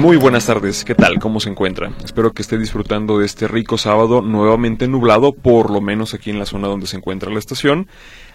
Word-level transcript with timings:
Muy 0.00 0.16
buenas 0.16 0.46
tardes, 0.46 0.82
¿qué 0.82 0.94
tal? 0.94 1.18
¿Cómo 1.18 1.40
se 1.40 1.50
encuentra? 1.50 1.92
Espero 2.02 2.32
que 2.32 2.40
esté 2.40 2.56
disfrutando 2.56 3.18
de 3.18 3.26
este 3.26 3.46
rico 3.46 3.76
sábado 3.76 4.22
nuevamente 4.22 4.88
nublado, 4.88 5.34
por 5.34 5.70
lo 5.70 5.82
menos 5.82 6.14
aquí 6.14 6.30
en 6.30 6.38
la 6.38 6.46
zona 6.46 6.68
donde 6.68 6.86
se 6.86 6.96
encuentra 6.96 7.30
la 7.30 7.38
estación. 7.38 7.86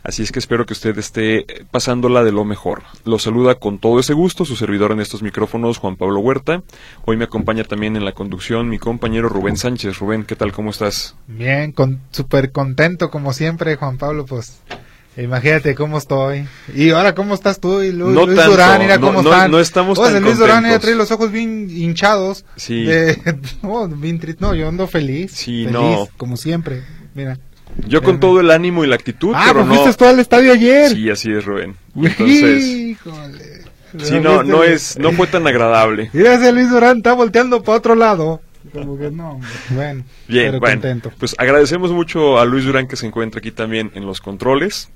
Así 0.04 0.22
es 0.22 0.32
que 0.32 0.38
espero 0.38 0.68
que 0.68 0.74
usted 0.74 0.96
esté 1.00 1.48
pasándola 1.72 2.24
de 2.24 2.32
lo 2.32 2.46
mejor. 2.46 2.84
Lo 3.04 3.18
saluda 3.18 3.56
con 3.56 3.80
todo 3.80 4.00
ese 4.00 4.14
gusto 4.14 4.46
su 4.46 4.56
servidor 4.56 4.92
en 4.92 5.00
estos 5.00 5.24
micrófonos, 5.24 5.80
Juan 5.80 5.96
Pablo 5.96 6.20
Huerta. 6.20 6.62
Hoy 7.04 7.18
me 7.18 7.24
acompaña 7.24 7.64
también 7.64 7.96
en 7.96 8.06
la 8.06 8.12
conducción 8.12 8.70
mi 8.70 8.78
compañero 8.78 9.28
Rubén 9.28 9.58
Sánchez. 9.58 9.98
Rubén, 9.98 10.24
¿qué 10.24 10.36
tal? 10.36 10.52
¿Cómo 10.52 10.70
estás? 10.70 11.16
Bien, 11.26 11.72
con, 11.72 12.00
súper 12.12 12.52
contento 12.52 13.10
como 13.10 13.34
siempre, 13.34 13.76
Juan 13.76 13.98
Pablo, 13.98 14.28
pues 14.28 14.62
Imagínate 15.18 15.76
cómo 15.76 15.98
estoy. 15.98 16.46
Y 16.74 16.90
ahora, 16.90 17.16
¿cómo 17.16 17.36
estás 17.36 17.60
tú? 17.62 17.82
Y 17.82 17.92
Luis, 17.94 18.14
no 18.14 18.28
tanto, 18.28 18.52
Durán, 18.52 18.82
mira 18.82 19.00
cómo 19.00 19.22
no, 19.22 19.30
están. 19.30 19.52
No 19.52 19.60
estamos 19.60 19.98
Oye, 19.98 20.14
tan 20.14 20.24
Luis 20.24 20.34
contentos. 20.34 20.58
Durán 20.58 20.72
ya 20.72 20.80
trae 20.80 20.96
los 20.96 21.10
ojos 21.12 21.32
bien 21.32 21.70
hinchados. 21.70 22.44
Sí. 22.58 22.84
De, 22.84 23.18
no, 23.64 23.88
bien 23.88 24.20
no, 24.40 24.54
yo 24.54 24.68
ando 24.68 24.88
feliz. 24.88 25.32
Sí, 25.32 25.66
feliz, 25.66 25.72
no. 25.72 26.10
Como 26.18 26.36
siempre. 26.36 26.84
Mira. 27.14 27.40
Yo 27.88 28.02
con 28.02 28.20
todo 28.20 28.40
el 28.40 28.52
ánimo 28.52 28.84
y 28.84 28.88
la 28.88 28.96
actitud, 28.96 29.34
ah, 29.36 29.44
pero 29.48 29.66
pues 29.66 29.68
no... 29.68 29.84
fuiste 29.84 29.98
tú 29.98 30.06
al 30.06 30.20
estadio 30.20 30.54
ayer. 30.54 30.92
Sí, 30.92 31.10
así 31.10 31.32
es, 31.32 31.44
Rubén. 31.44 31.76
Entonces, 31.96 32.64
Híjole. 32.64 33.62
sí, 34.00 34.20
no, 34.22 34.44
no 34.44 34.64
es, 34.64 34.98
no 34.98 35.12
fue 35.12 35.28
tan 35.28 35.46
agradable. 35.46 36.10
Mira 36.14 36.36
ese 36.36 36.52
Luis 36.54 36.70
Durán 36.70 36.98
está 36.98 37.14
volteando 37.14 37.64
para 37.64 37.78
otro 37.78 37.96
lado. 37.96 38.42
Como 38.72 38.98
que 38.98 39.12
no, 39.12 39.40
bueno. 39.70 40.04
Bien, 40.28 40.48
pero 40.48 40.60
bueno, 40.60 40.76
contento. 40.76 41.12
pues 41.18 41.36
agradecemos 41.38 41.92
mucho 41.92 42.40
a 42.40 42.46
Luis 42.46 42.66
Durán 42.66 42.88
que 42.88 42.96
se 42.96 43.06
encuentra 43.06 43.40
aquí 43.40 43.52
también 43.52 43.92
en 43.94 44.06
los 44.06 44.22
controles 44.22 44.90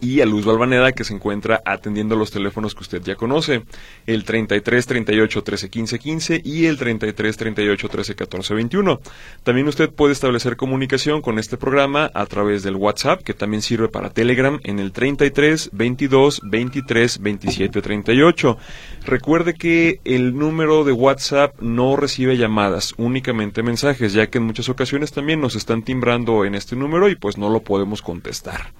y 0.00 0.20
a 0.20 0.26
Luz 0.26 0.44
Balvaneda 0.44 0.92
que 0.92 1.04
se 1.04 1.14
encuentra 1.14 1.62
atendiendo 1.64 2.16
los 2.16 2.30
teléfonos 2.30 2.74
que 2.74 2.82
usted 2.82 3.02
ya 3.02 3.16
conoce, 3.16 3.62
el 4.06 4.24
33 4.24 4.86
38 4.86 5.42
13 5.42 5.70
15 5.70 5.98
15 5.98 6.42
y 6.44 6.66
el 6.66 6.78
33 6.78 7.36
38 7.36 7.88
13 7.88 8.14
14 8.14 8.54
21. 8.54 9.00
También 9.42 9.68
usted 9.68 9.90
puede 9.90 10.12
establecer 10.12 10.56
comunicación 10.56 11.22
con 11.22 11.38
este 11.38 11.56
programa 11.56 12.10
a 12.14 12.26
través 12.26 12.62
del 12.62 12.76
WhatsApp 12.76 13.22
que 13.22 13.34
también 13.34 13.62
sirve 13.62 13.88
para 13.88 14.10
Telegram 14.10 14.58
en 14.64 14.78
el 14.78 14.92
33 14.92 15.70
22 15.72 16.40
23 16.44 17.18
27 17.20 17.82
38. 17.82 18.58
Recuerde 19.06 19.54
que 19.54 20.00
el 20.04 20.36
número 20.36 20.84
de 20.84 20.92
WhatsApp 20.92 21.60
no 21.60 21.96
recibe 21.96 22.36
llamadas, 22.36 22.94
únicamente 22.96 23.62
mensajes, 23.62 24.12
ya 24.12 24.28
que 24.28 24.38
en 24.38 24.44
muchas 24.44 24.68
ocasiones 24.68 25.12
también 25.12 25.40
nos 25.40 25.56
están 25.56 25.82
timbrando 25.82 26.44
en 26.44 26.54
este 26.54 26.76
número 26.76 27.08
y 27.08 27.16
pues 27.16 27.38
no 27.38 27.48
lo 27.48 27.60
podemos 27.60 28.02
contestar. 28.02 28.72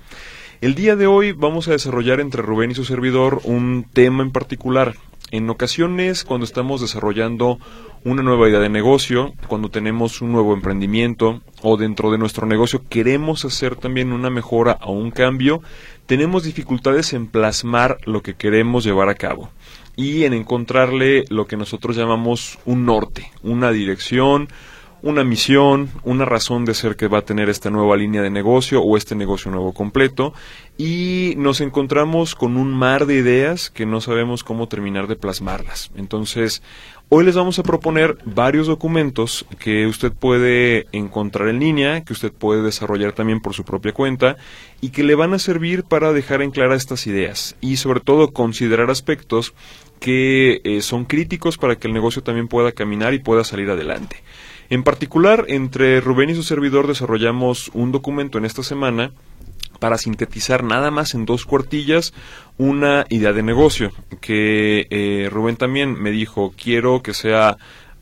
El 0.61 0.75
día 0.75 0.95
de 0.95 1.07
hoy 1.07 1.33
vamos 1.33 1.69
a 1.69 1.71
desarrollar 1.71 2.21
entre 2.21 2.43
Rubén 2.43 2.71
y 2.71 2.75
su 2.75 2.85
servidor 2.85 3.41
un 3.45 3.87
tema 3.91 4.23
en 4.23 4.31
particular. 4.31 4.95
En 5.31 5.49
ocasiones, 5.49 6.23
cuando 6.23 6.45
estamos 6.45 6.83
desarrollando 6.83 7.59
una 8.05 8.23
nueva 8.23 8.47
idea 8.47 8.59
de 8.61 8.69
negocio, 8.69 9.33
cuando 9.49 9.71
tenemos 9.71 10.21
un 10.21 10.33
nuevo 10.33 10.53
emprendimiento 10.53 11.41
o 11.63 11.79
dentro 11.79 12.11
de 12.11 12.19
nuestro 12.19 12.47
negocio 12.47 12.83
queremos 12.91 13.47
hacer 13.47 13.75
también 13.75 14.13
una 14.13 14.29
mejora 14.29 14.77
o 14.83 14.93
un 14.93 15.11
cambio, 15.11 15.63
tenemos 16.05 16.45
dificultades 16.45 17.15
en 17.15 17.27
plasmar 17.27 17.97
lo 18.05 18.23
que 18.23 18.35
queremos 18.35 18.85
llevar 18.85 19.09
a 19.09 19.15
cabo 19.15 19.49
y 19.97 20.25
en 20.25 20.35
encontrarle 20.35 21.25
lo 21.31 21.47
que 21.47 21.57
nosotros 21.57 21.97
llamamos 21.97 22.59
un 22.67 22.85
norte, 22.85 23.33
una 23.43 23.71
dirección, 23.71 24.49
una 25.03 25.25
misión, 25.25 25.91
una 26.05 26.25
razón 26.25 26.65
de 26.65 26.75
ser 26.75 26.97
que 26.97 27.09
va 27.09 27.19
a 27.19 27.25
tener 27.25 27.49
esta 27.49 27.71
nueva 27.71 27.97
línea 27.97 28.23
de 28.23 28.31
negocio 28.31 28.83
o 28.83 28.97
este 28.97 29.15
negocio 29.15 29.51
nuevo 29.51 29.73
completo 29.73 30.35
y 30.77 31.35
nos 31.37 31.61
encontramos 31.61 32.35
con 32.35 32.57
un 32.57 32.73
mar 32.73 33.07
de 33.07 33.17
ideas 33.17 33.71
que 33.71 33.87
no 33.87 34.01
sabemos 34.01 34.45
cómo 34.45 34.69
terminar 34.69 35.07
de 35.07 35.17
plasmarlas. 35.17 35.91
Entonces, 35.97 36.63
hoy 37.09 37.25
les 37.25 37.35
vamos 37.35 37.59
a 37.59 37.63
proponer 37.63 38.19
varios 38.25 38.67
documentos 38.67 39.47
que 39.59 39.87
usted 39.87 40.13
puede 40.13 40.87
encontrar 40.93 41.49
en 41.49 41.61
línea, 41.61 42.05
que 42.05 42.13
usted 42.13 42.33
puede 42.33 42.63
desarrollar 42.63 43.13
también 43.13 43.41
por 43.41 43.55
su 43.55 43.65
propia 43.65 43.93
cuenta 43.93 44.37
y 44.81 44.91
que 44.91 45.03
le 45.03 45.15
van 45.15 45.35
a 45.35 45.39
servir 45.39 45.85
para 45.85 46.13
dejar 46.13 46.43
en 46.43 46.51
clara 46.51 46.77
estas 46.77 47.07
ideas 47.07 47.57
y 47.61 47.77
sobre 47.77 48.01
todo 48.01 48.33
considerar 48.33 48.91
aspectos 48.91 49.55
que 49.99 50.61
eh, 50.65 50.81
son 50.81 51.05
críticos 51.05 51.59
para 51.59 51.77
que 51.77 51.87
el 51.87 51.95
negocio 51.95 52.23
también 52.23 52.49
pueda 52.49 52.73
caminar 52.73 53.15
y 53.15 53.19
pueda 53.19 53.45
salir 53.45 53.71
adelante. 53.71 54.17
En 54.71 54.85
particular, 54.85 55.47
entre 55.49 56.01
Rubén 56.01 56.31
y 56.31 56.37
su 56.37 56.45
servidor 56.45 56.87
desarrollamos 56.87 57.73
un 57.75 57.91
documento 57.91 58.39
en 58.39 58.45
esta 58.45 58.63
semana 58.63 59.11
para 59.81 59.99
sintetizar 59.99 60.63
nada 60.63 60.93
más 60.93 61.15
en 61.15 61.27
dos 61.27 61.45
cuartillas 61.45 62.15
una 62.57 63.05
idea 63.09 63.33
de 63.33 63.43
negocio 63.43 63.91
que 64.21 64.87
eh, 64.91 65.29
Rubén 65.29 65.57
también 65.57 66.01
me 66.01 66.13
dijo 66.13 66.53
quiero 66.57 67.03
que 67.03 67.15
sea 67.15 67.57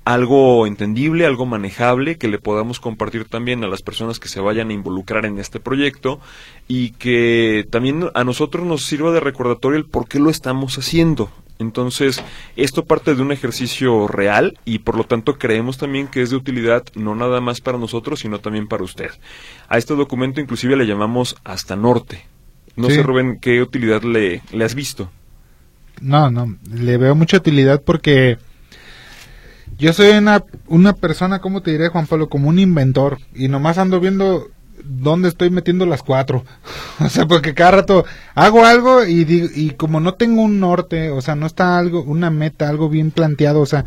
algo 0.05 0.67
entendible, 0.67 1.25
algo 1.25 1.47
manejable, 1.47 2.19
que 2.19 2.29
le 2.29 2.39
podamos 2.39 2.81
compartir 2.81 3.25
también 3.27 3.65
a 3.65 3.69
las 3.69 3.81
personas 3.81 4.19
que 4.19 4.29
se 4.29 4.41
vayan 4.41 4.69
a 4.69 4.75
involucrar 4.75 5.25
en 5.25 5.39
este 5.39 5.61
proyecto 5.61 6.21
y 6.67 6.91
que 6.93 7.67
también 7.71 8.11
a 8.15 8.25
nosotros 8.25 8.67
nos 8.67 8.85
sirva 8.85 9.12
de 9.12 9.21
recordatorio 9.21 9.79
el 9.79 9.87
por 9.87 10.06
qué 10.06 10.19
lo 10.19 10.29
estamos 10.29 10.77
haciendo. 10.79 11.31
Entonces, 11.58 12.22
esto 12.56 12.84
parte 12.84 13.14
de 13.14 13.22
un 13.22 13.32
ejercicio 13.32 14.06
real 14.06 14.58
y 14.64 14.78
por 14.80 14.96
lo 14.96 15.04
tanto 15.04 15.38
creemos 15.38 15.76
también 15.76 16.06
que 16.06 16.22
es 16.22 16.30
de 16.30 16.36
utilidad 16.36 16.84
no 16.94 17.14
nada 17.16 17.41
más 17.41 17.60
para 17.60 17.78
nosotros, 17.78 18.20
sino 18.20 18.38
también 18.41 18.69
para 18.69 18.84
usted. 18.84 19.10
A 19.69 19.76
este 19.78 19.94
documento 19.96 20.41
inclusive 20.41 20.76
le 20.76 20.86
llamamos 20.86 21.36
hasta 21.44 21.74
norte. 21.76 22.26
No 22.76 22.88
Sí. 22.88 22.94
sé, 22.94 23.02
Rubén, 23.02 23.38
¿qué 23.41 23.60
utilidad 23.60 24.02
le, 24.02 24.42
le 24.52 24.64
has 24.64 24.74
visto? 24.76 25.10
No, 26.00 26.30
no, 26.30 26.56
le 26.72 26.96
veo 26.96 27.16
mucha 27.16 27.38
utilidad 27.38 27.82
porque 27.82 28.38
yo 29.78 29.92
soy 29.92 30.10
una, 30.10 30.44
una 30.66 30.92
persona, 30.92 31.40
¿cómo 31.40 31.60
te 31.62 31.72
diré, 31.72 31.88
Juan 31.88 32.06
Pablo? 32.06 32.28
Como 32.28 32.48
un 32.48 32.58
inventor 32.58 33.19
y 33.34 33.48
nomás 33.48 33.78
ando 33.78 33.98
viendo 34.00 34.48
dónde 34.84 35.28
estoy 35.28 35.50
metiendo 35.50 35.87
las 35.87 36.03
cuatro. 36.03 36.44
o 37.00 37.09
sea, 37.09 37.27
porque 37.27 37.55
cada 37.55 37.71
rato 37.72 38.05
hago 38.34 38.65
algo 38.65 39.05
y, 39.05 39.25
digo- 39.25 39.49
y 39.55 39.71
como 39.71 40.00
no 40.00 40.15
tengo 40.15 40.43
un 40.43 40.61
norte, 40.61 41.11
o 41.11 41.21
sea, 41.21 41.34
no 41.34 41.47
está 41.47 41.78
algo, 41.78 42.03
una 42.03 42.31
meta, 42.31 42.69
algo 42.69 42.88
bien 42.88 43.11
planteado, 43.11 43.61
o 43.61 43.67
sea, 43.67 43.84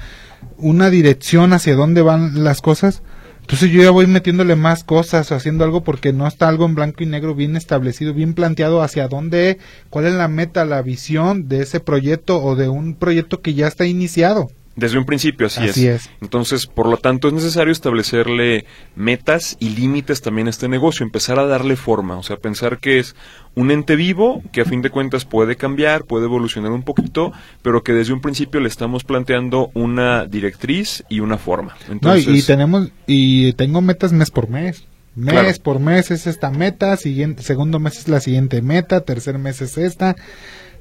una 0.57 0.89
dirección 0.89 1.53
hacia 1.53 1.75
dónde 1.75 2.01
van 2.01 2.43
las 2.43 2.61
cosas. 2.61 3.01
Entonces 3.41 3.71
yo 3.71 3.81
ya 3.83 3.89
voy 3.91 4.07
metiéndole 4.07 4.55
más 4.55 4.83
cosas, 4.83 5.31
haciendo 5.31 5.63
algo 5.65 5.83
porque 5.83 6.13
no 6.13 6.27
está 6.27 6.47
algo 6.47 6.65
en 6.65 6.75
blanco 6.75 7.03
y 7.03 7.07
negro 7.07 7.35
bien 7.35 7.57
establecido, 7.57 8.13
bien 8.13 8.33
planteado 8.33 8.81
hacia 8.81 9.07
dónde, 9.07 9.57
cuál 9.89 10.05
es 10.05 10.13
la 10.13 10.27
meta, 10.27 10.63
la 10.63 10.81
visión 10.83 11.47
de 11.49 11.63
ese 11.63 11.79
proyecto 11.79 12.41
o 12.41 12.55
de 12.55 12.69
un 12.69 12.95
proyecto 12.95 13.41
que 13.41 13.53
ya 13.55 13.67
está 13.67 13.85
iniciado. 13.85 14.49
Desde 14.75 14.97
un 14.97 15.05
principio, 15.05 15.47
así, 15.47 15.67
Así 15.67 15.87
es. 15.87 16.09
Entonces, 16.21 16.65
por 16.65 16.87
lo 16.87 16.95
tanto, 16.95 17.27
es 17.27 17.33
necesario 17.33 17.73
establecerle 17.73 18.65
metas 18.95 19.57
y 19.59 19.69
límites 19.69 20.21
también 20.21 20.47
a 20.47 20.49
este 20.49 20.69
negocio, 20.69 21.05
empezar 21.05 21.39
a 21.39 21.45
darle 21.45 21.75
forma, 21.75 22.17
o 22.17 22.23
sea, 22.23 22.37
pensar 22.37 22.79
que 22.79 22.99
es 22.99 23.15
un 23.53 23.69
ente 23.69 23.97
vivo 23.97 24.41
que 24.53 24.61
a 24.61 24.65
fin 24.65 24.81
de 24.81 24.89
cuentas 24.89 25.25
puede 25.25 25.57
cambiar, 25.57 26.05
puede 26.05 26.25
evolucionar 26.25 26.71
un 26.71 26.83
poquito, 26.83 27.33
pero 27.61 27.83
que 27.83 27.93
desde 27.93 28.13
un 28.13 28.21
principio 28.21 28.61
le 28.61 28.69
estamos 28.69 29.03
planteando 29.03 29.71
una 29.73 30.25
directriz 30.25 31.03
y 31.09 31.19
una 31.19 31.37
forma. 31.37 31.75
No, 31.87 31.93
Entonces, 31.93 32.27
y, 32.27 32.39
y 32.39 32.41
tenemos 32.41 32.89
y 33.07 33.53
tengo 33.53 33.81
metas 33.81 34.13
mes 34.13 34.31
por 34.31 34.49
mes. 34.49 34.85
Mes 35.13 35.33
Claro. 35.33 35.51
por 35.61 35.79
mes 35.79 36.09
es 36.11 36.25
esta 36.25 36.51
meta, 36.51 36.95
siguiente, 36.95 37.43
segundo 37.43 37.79
mes 37.79 37.99
es 37.99 38.07
la 38.07 38.21
siguiente 38.21 38.61
meta, 38.61 39.01
tercer 39.01 39.37
mes 39.37 39.61
es 39.61 39.77
esta. 39.77 40.15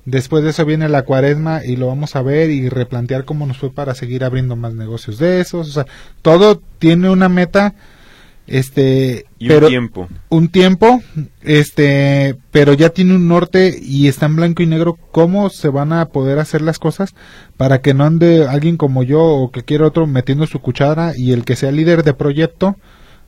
Después 0.05 0.43
de 0.43 0.51
eso 0.51 0.65
viene 0.65 0.89
la 0.89 1.03
cuaresma 1.03 1.65
y 1.65 1.77
lo 1.77 1.87
vamos 1.89 2.17
a 2.17 2.23
ver 2.23 2.51
y 2.51 2.69
replantear 2.69 3.25
cómo 3.25 3.47
nos 3.47 3.59
fue 3.59 3.71
para 3.71 3.95
seguir 3.95 4.25
abriendo 4.25 4.57
más 4.57 4.75
negocios 4.75 5.19
de 5.19 5.41
esos. 5.41 5.69
O 5.69 5.73
sea, 5.73 5.87
todo 6.23 6.61
tiene 6.79 7.11
una 7.11 7.29
meta, 7.29 7.75
este, 8.47 9.27
y 9.39 9.49
pero 9.49 9.67
un 9.67 9.71
tiempo. 9.71 10.09
un 10.31 10.49
tiempo, 10.49 11.03
este, 11.43 12.37
pero 12.51 12.73
ya 12.73 12.89
tiene 12.89 13.15
un 13.15 13.29
norte 13.29 13.79
y 13.81 14.09
está 14.09 14.27
en 14.27 14.37
blanco 14.37 14.63
y 14.63 14.67
negro 14.67 14.99
cómo 15.13 15.51
se 15.51 15.69
van 15.69 15.93
a 15.93 16.07
poder 16.07 16.39
hacer 16.39 16.63
las 16.63 16.79
cosas 16.79 17.15
para 17.57 17.81
que 17.81 17.95
no 17.95 18.05
ande 18.05 18.49
alguien 18.49 18.77
como 18.77 19.03
yo 19.03 19.23
o 19.23 19.51
que 19.51 19.63
quiera 19.63 19.87
otro 19.87 20.07
metiendo 20.07 20.47
su 20.47 20.61
cuchara 20.61 21.13
y 21.17 21.33
el 21.33 21.45
que 21.45 21.57
sea 21.57 21.71
líder 21.71 22.03
de 22.03 22.15
proyecto, 22.15 22.77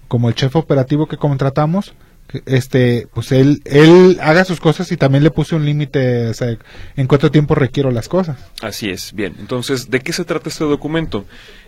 como 0.09 0.29
el 0.29 0.35
chef 0.35 0.57
operativo 0.57 1.07
que 1.07 1.19
contratamos, 1.19 1.95
este, 2.47 3.07
pues 3.13 3.33
él, 3.33 3.63
él 3.65 4.19
haga 4.21 4.45
sus 4.45 4.61
cosas 4.61 4.91
y 4.93 4.97
también 4.97 5.25
le 5.25 5.31
puse 5.31 5.55
un 5.55 5.65
límite, 5.65 6.29
o 6.29 6.35
sea, 6.35 6.57
en 6.97 7.07
cuánto 7.07 7.31
tiempo 7.31 7.55
requiero 7.55 7.91
las 7.91 8.09
cosas. 8.09 8.39
Así 8.63 8.91
es, 8.91 9.13
bien. 9.13 9.35
Entonces, 9.39 9.91
¿de 9.91 10.01
qué 10.01 10.13
se 10.13 10.25
trata 10.25 10.49
este 10.49 10.65
documento? 10.65 11.25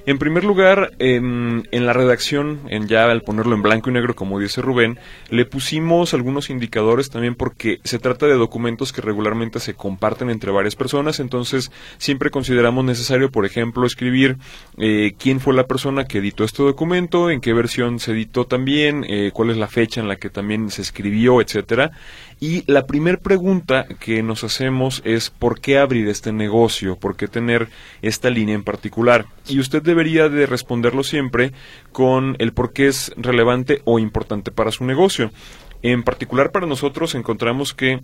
En 0.06 0.18
primer 0.18 0.44
lugar, 0.44 0.92
en, 0.98 1.66
en, 1.70 1.86
la 1.86 1.94
redacción, 1.94 2.60
en 2.68 2.88
ya 2.88 3.04
al 3.10 3.22
ponerlo 3.22 3.54
en 3.54 3.62
blanco 3.62 3.88
y 3.88 3.94
negro, 3.94 4.14
como 4.14 4.38
dice 4.38 4.60
Rubén, 4.60 4.98
le 5.30 5.46
pusimos 5.46 6.12
algunos 6.12 6.50
indicadores 6.50 7.08
también 7.08 7.34
porque 7.34 7.80
se 7.84 7.98
trata 7.98 8.26
de 8.26 8.34
documentos 8.34 8.92
que 8.92 9.00
regularmente 9.00 9.60
se 9.60 9.72
comparten 9.72 10.28
entre 10.28 10.50
varias 10.50 10.76
personas, 10.76 11.20
entonces 11.20 11.72
siempre 11.96 12.30
consideramos 12.30 12.84
necesario, 12.84 13.30
por 13.30 13.46
ejemplo, 13.46 13.86
escribir 13.86 14.36
eh, 14.76 15.14
quién 15.18 15.40
fue 15.40 15.54
la 15.54 15.66
persona 15.66 16.04
que 16.04 16.18
editó 16.18 16.44
este 16.44 16.62
documento, 16.62 17.30
en 17.30 17.40
qué 17.40 17.54
versión 17.54 17.98
se 17.98 18.12
editó 18.12 18.44
también, 18.46 19.06
eh, 19.08 19.30
cuál 19.32 19.48
es 19.48 19.56
la 19.56 19.68
fecha 19.68 20.02
en 20.02 20.08
la 20.08 20.16
que 20.16 20.28
también 20.28 20.43
se 20.70 20.82
escribió, 20.82 21.40
etcétera. 21.40 21.92
Y 22.40 22.70
la 22.70 22.86
primera 22.86 23.18
pregunta 23.18 23.86
que 24.00 24.22
nos 24.22 24.44
hacemos 24.44 25.02
es 25.04 25.30
¿por 25.30 25.60
qué 25.60 25.78
abrir 25.78 26.08
este 26.08 26.32
negocio? 26.32 26.96
¿Por 26.96 27.16
qué 27.16 27.28
tener 27.28 27.68
esta 28.02 28.30
línea 28.30 28.54
en 28.54 28.64
particular? 28.64 29.26
Y 29.48 29.60
usted 29.60 29.82
debería 29.82 30.28
de 30.28 30.46
responderlo 30.46 31.02
siempre 31.04 31.52
con 31.92 32.36
el 32.38 32.52
por 32.52 32.72
qué 32.72 32.88
es 32.88 33.12
relevante 33.16 33.82
o 33.84 33.98
importante 33.98 34.50
para 34.50 34.72
su 34.72 34.84
negocio. 34.84 35.30
En 35.82 36.02
particular 36.02 36.50
para 36.50 36.66
nosotros 36.66 37.14
encontramos 37.14 37.74
que 37.74 38.00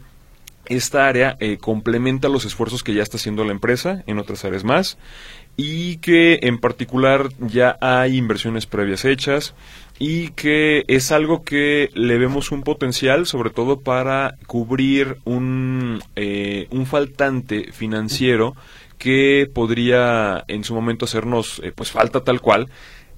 esta 0.67 1.09
área 1.09 1.37
eh, 1.41 1.59
complementa 1.59 2.29
los 2.29 2.45
esfuerzos 2.45 2.85
que 2.85 2.95
ya 2.95 3.03
está 3.03 3.17
haciendo 3.17 3.45
la 3.45 3.53
empresa 3.53 4.05
en 4.07 4.19
otras 4.19 4.45
áreas 4.45 4.63
más 4.65 4.99
y 5.57 5.97
que 5.97 6.41
en 6.43 6.59
particular 6.59 7.31
ya 7.41 7.77
hay 7.81 8.17
inversiones 8.17 8.67
previas 8.67 9.05
hechas 9.05 9.55
y 10.03 10.31
que 10.31 10.83
es 10.89 11.13
algo 11.13 11.43
que 11.43 11.91
le 11.93 12.17
vemos 12.17 12.53
un 12.53 12.63
potencial 12.63 13.27
sobre 13.27 13.51
todo 13.51 13.81
para 13.81 14.37
cubrir 14.47 15.19
un, 15.27 16.03
eh, 16.17 16.67
un 16.71 16.87
faltante 16.87 17.71
financiero 17.71 18.57
que 18.97 19.49
podría 19.53 20.43
en 20.49 20.65
su 20.65 20.75
momento 20.75 21.05
hacernos 21.05 21.61
eh, 21.63 21.73
pues 21.75 21.91
falta 21.93 22.25
tal 22.25 22.41
cual 22.41 22.71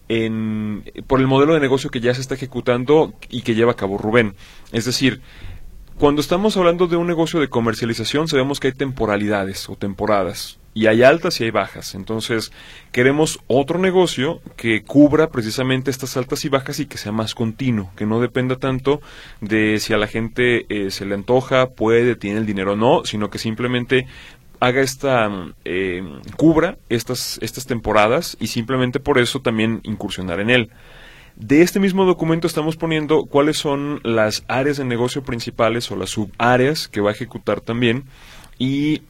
en, 0.08 0.84
por 1.06 1.20
el 1.20 1.28
modelo 1.28 1.54
de 1.54 1.60
negocio 1.60 1.88
que 1.88 2.00
ya 2.00 2.14
se 2.14 2.20
está 2.20 2.34
ejecutando 2.34 3.14
y 3.30 3.42
que 3.42 3.54
lleva 3.54 3.72
a 3.72 3.76
cabo 3.76 3.96
Rubén. 3.96 4.34
Es 4.72 4.84
decir, 4.84 5.22
cuando 5.98 6.20
estamos 6.20 6.56
hablando 6.56 6.88
de 6.88 6.96
un 6.96 7.06
negocio 7.06 7.38
de 7.38 7.48
comercialización, 7.48 8.26
sabemos 8.26 8.58
que 8.58 8.66
hay 8.66 8.74
temporalidades 8.74 9.68
o 9.68 9.76
temporadas 9.76 10.58
y 10.74 10.86
hay 10.86 11.02
altas 11.02 11.40
y 11.40 11.44
hay 11.44 11.50
bajas. 11.50 11.94
Entonces, 11.94 12.52
queremos 12.92 13.40
otro 13.46 13.78
negocio 13.78 14.40
que 14.56 14.82
cubra 14.82 15.30
precisamente 15.30 15.90
estas 15.90 16.16
altas 16.16 16.44
y 16.44 16.48
bajas 16.48 16.80
y 16.80 16.86
que 16.86 16.98
sea 16.98 17.12
más 17.12 17.34
continuo, 17.34 17.90
que 17.96 18.06
no 18.06 18.20
dependa 18.20 18.56
tanto 18.56 19.00
de 19.40 19.78
si 19.80 19.92
a 19.92 19.98
la 19.98 20.06
gente 20.06 20.66
eh, 20.68 20.90
se 20.90 21.04
le 21.04 21.14
antoja, 21.14 21.70
puede, 21.70 22.16
tiene 22.16 22.38
el 22.38 22.46
dinero 22.46 22.72
o 22.72 22.76
no, 22.76 23.04
sino 23.04 23.30
que 23.30 23.38
simplemente 23.38 24.06
haga 24.60 24.80
esta 24.80 25.28
eh, 25.64 26.04
cubra 26.36 26.76
estas 26.88 27.38
estas 27.42 27.66
temporadas 27.66 28.36
y 28.38 28.46
simplemente 28.46 29.00
por 29.00 29.18
eso 29.18 29.40
también 29.40 29.80
incursionar 29.82 30.38
en 30.38 30.50
él. 30.50 30.70
De 31.34 31.62
este 31.62 31.80
mismo 31.80 32.04
documento 32.04 32.46
estamos 32.46 32.76
poniendo 32.76 33.24
cuáles 33.24 33.56
son 33.56 34.00
las 34.04 34.44
áreas 34.46 34.76
de 34.76 34.84
negocio 34.84 35.24
principales 35.24 35.90
o 35.90 35.96
las 35.96 36.10
subáreas 36.10 36.86
que 36.86 37.00
va 37.00 37.10
a 37.10 37.14
ejecutar 37.14 37.60
también 37.60 38.04
y 38.58 39.02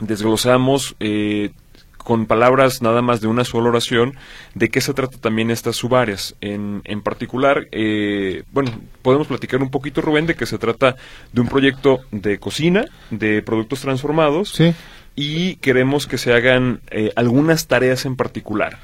desglosamos 0.00 0.96
eh, 1.00 1.50
con 1.96 2.26
palabras 2.26 2.82
nada 2.82 3.02
más 3.02 3.20
de 3.20 3.28
una 3.28 3.44
sola 3.44 3.68
oración 3.68 4.14
de 4.54 4.68
qué 4.68 4.80
se 4.80 4.94
trata 4.94 5.18
también 5.18 5.50
estas 5.50 5.76
subáreas. 5.76 6.34
En, 6.40 6.82
en 6.84 7.02
particular, 7.02 7.68
eh, 7.72 8.42
bueno, 8.52 8.72
podemos 9.02 9.26
platicar 9.26 9.62
un 9.62 9.70
poquito, 9.70 10.00
Rubén, 10.00 10.26
de 10.26 10.34
que 10.34 10.46
se 10.46 10.58
trata 10.58 10.96
de 11.32 11.40
un 11.40 11.48
proyecto 11.48 12.00
de 12.10 12.38
cocina, 12.38 12.86
de 13.10 13.42
productos 13.42 13.80
transformados. 13.80 14.50
Sí 14.50 14.74
y 15.16 15.56
queremos 15.56 16.06
que 16.06 16.18
se 16.18 16.32
hagan 16.32 16.80
eh, 16.90 17.12
algunas 17.16 17.66
tareas 17.66 18.06
en 18.06 18.16
particular. 18.16 18.78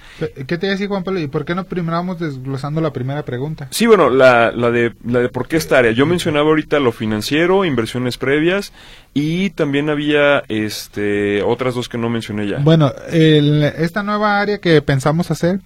¿Qué 0.46 0.58
te 0.58 0.66
decía 0.66 0.88
Juan 0.88 1.04
Pablo? 1.04 1.20
¿Y 1.20 1.28
por 1.28 1.44
qué 1.44 1.54
no 1.54 1.64
primero 1.64 1.96
vamos 1.96 2.18
desglosando 2.18 2.80
la 2.80 2.92
primera 2.92 3.24
pregunta? 3.24 3.68
Sí, 3.70 3.86
bueno, 3.86 4.10
la, 4.10 4.50
la, 4.50 4.70
de, 4.70 4.92
la 5.04 5.20
de 5.20 5.28
por 5.28 5.48
qué 5.48 5.56
esta 5.56 5.78
área. 5.78 5.92
Yo 5.92 6.04
mencionaba 6.06 6.48
ahorita 6.48 6.78
lo 6.80 6.92
financiero, 6.92 7.64
inversiones 7.64 8.18
previas 8.18 8.72
y 9.14 9.50
también 9.50 9.88
había 9.88 10.42
este 10.48 11.42
otras 11.42 11.74
dos 11.74 11.88
que 11.88 11.98
no 11.98 12.10
mencioné 12.10 12.48
ya. 12.48 12.58
Bueno, 12.58 12.92
el, 13.10 13.62
esta 13.62 14.02
nueva 14.02 14.40
área 14.40 14.58
que 14.58 14.82
pensamos 14.82 15.30
hacer 15.30 15.60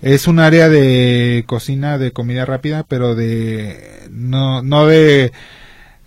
es 0.00 0.28
un 0.28 0.38
área 0.38 0.68
de 0.68 1.44
cocina 1.46 1.98
de 1.98 2.12
comida 2.12 2.44
rápida, 2.44 2.84
pero 2.86 3.14
de 3.14 4.06
no 4.10 4.62
no 4.62 4.86
de 4.86 5.32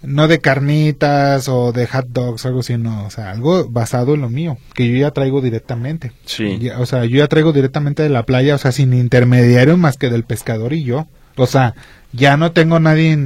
no 0.04 0.28
de 0.28 0.40
carnitas 0.40 1.48
o 1.48 1.72
de 1.72 1.88
hot 1.88 2.08
dogs, 2.08 2.46
algo 2.46 2.62
así, 2.62 2.78
no, 2.78 3.06
o 3.06 3.10
sea, 3.10 3.32
algo 3.32 3.68
basado 3.70 4.16
en 4.16 4.22
lo 4.22 4.30
mío, 4.30 4.58
que 4.74 4.88
yo 4.88 4.98
ya 4.98 5.12
traigo 5.12 5.42
directamente. 5.42 6.12
Sí. 6.26 6.70
o 6.78 6.86
sea, 6.86 7.06
yo 7.06 7.18
ya 7.18 7.28
traigo 7.28 7.54
directamente 7.54 8.04
de 8.04 8.10
la 8.10 8.26
playa, 8.26 8.56
o 8.56 8.58
sea, 8.58 8.72
sin 8.72 8.94
intermediario 8.94 9.78
más 9.78 9.98
que 9.98 10.10
del 10.10 10.24
pescador 10.24 10.74
y 10.74 10.84
yo. 10.84 11.08
O 11.38 11.48
sea, 11.48 11.76
ya 12.14 12.38
no 12.38 12.52
tengo 12.52 12.80
nadie, 12.80 13.18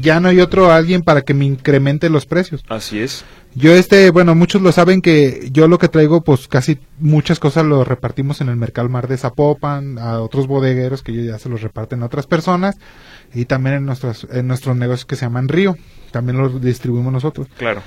ya 0.00 0.20
no 0.20 0.28
hay 0.28 0.40
otro 0.40 0.72
alguien 0.72 1.02
para 1.02 1.22
que 1.22 1.34
me 1.34 1.44
incremente 1.44 2.10
los 2.10 2.26
precios. 2.26 2.64
Así 2.68 2.98
es. 2.98 3.24
Yo 3.54 3.72
este, 3.72 4.10
bueno, 4.10 4.34
muchos 4.34 4.60
lo 4.62 4.72
saben 4.72 5.00
que 5.00 5.48
yo 5.52 5.68
lo 5.68 5.78
que 5.78 5.88
traigo, 5.88 6.22
pues 6.22 6.48
casi 6.48 6.78
muchas 6.98 7.38
cosas 7.38 7.64
lo 7.64 7.84
repartimos 7.84 8.40
en 8.40 8.48
el 8.48 8.56
Mercado 8.56 8.88
Mar 8.88 9.06
de 9.06 9.16
Zapopan, 9.16 9.98
a 9.98 10.20
otros 10.20 10.48
bodegueros 10.48 11.02
que 11.02 11.24
ya 11.24 11.38
se 11.38 11.48
los 11.48 11.62
reparten 11.62 12.02
a 12.02 12.06
otras 12.06 12.26
personas 12.26 12.76
y 13.32 13.44
también 13.44 13.76
en 13.76 13.86
nuestros, 13.86 14.26
en 14.32 14.48
nuestros 14.48 14.76
negocios 14.76 15.06
que 15.06 15.16
se 15.16 15.26
llaman 15.26 15.48
Río, 15.48 15.76
también 16.10 16.38
los 16.38 16.60
distribuimos 16.60 17.12
nosotros. 17.12 17.46
Claro. 17.56 17.82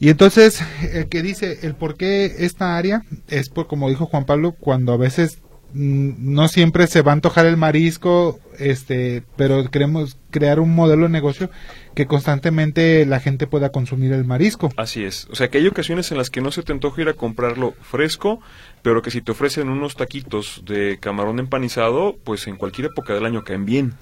Y 0.00 0.08
entonces, 0.08 0.60
el 0.92 1.08
que 1.08 1.22
dice 1.22 1.60
el 1.62 1.76
por 1.76 1.96
qué 1.96 2.24
esta 2.38 2.76
área 2.76 3.02
es 3.28 3.50
por, 3.50 3.68
como 3.68 3.88
dijo 3.88 4.06
Juan 4.06 4.24
Pablo, 4.24 4.50
cuando 4.50 4.92
a 4.92 4.96
veces 4.96 5.38
no 5.74 6.48
siempre 6.48 6.86
se 6.86 7.02
va 7.02 7.12
a 7.12 7.14
antojar 7.14 7.46
el 7.46 7.56
marisco, 7.56 8.40
este, 8.58 9.22
pero 9.36 9.70
queremos 9.70 10.16
crear 10.30 10.60
un 10.60 10.74
modelo 10.74 11.04
de 11.04 11.08
negocio 11.08 11.50
que 11.94 12.06
constantemente 12.06 13.06
la 13.06 13.20
gente 13.20 13.46
pueda 13.46 13.70
consumir 13.70 14.12
el 14.12 14.24
marisco. 14.24 14.70
Así 14.76 15.04
es. 15.04 15.28
O 15.30 15.36
sea, 15.36 15.48
que 15.48 15.58
hay 15.58 15.66
ocasiones 15.66 16.10
en 16.10 16.18
las 16.18 16.30
que 16.30 16.40
no 16.40 16.50
se 16.50 16.62
te 16.62 16.72
antoja 16.72 17.02
ir 17.02 17.08
a 17.08 17.14
comprarlo 17.14 17.74
fresco, 17.80 18.40
pero 18.82 19.02
que 19.02 19.10
si 19.10 19.20
te 19.20 19.32
ofrecen 19.32 19.68
unos 19.68 19.96
taquitos 19.96 20.62
de 20.66 20.98
camarón 21.00 21.38
empanizado, 21.38 22.16
pues 22.24 22.46
en 22.46 22.56
cualquier 22.56 22.88
época 22.88 23.14
del 23.14 23.26
año 23.26 23.44
caen 23.44 23.64
bien. 23.64 23.94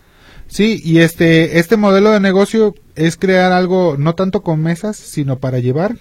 Sí, 0.46 0.80
y 0.84 0.98
este, 0.98 1.58
este 1.60 1.76
modelo 1.76 2.10
de 2.10 2.20
negocio 2.20 2.74
es 2.96 3.16
crear 3.16 3.52
algo 3.52 3.96
no 3.98 4.14
tanto 4.14 4.42
con 4.42 4.60
mesas, 4.60 4.96
sino 4.96 5.38
para 5.38 5.60
llevar 5.60 5.96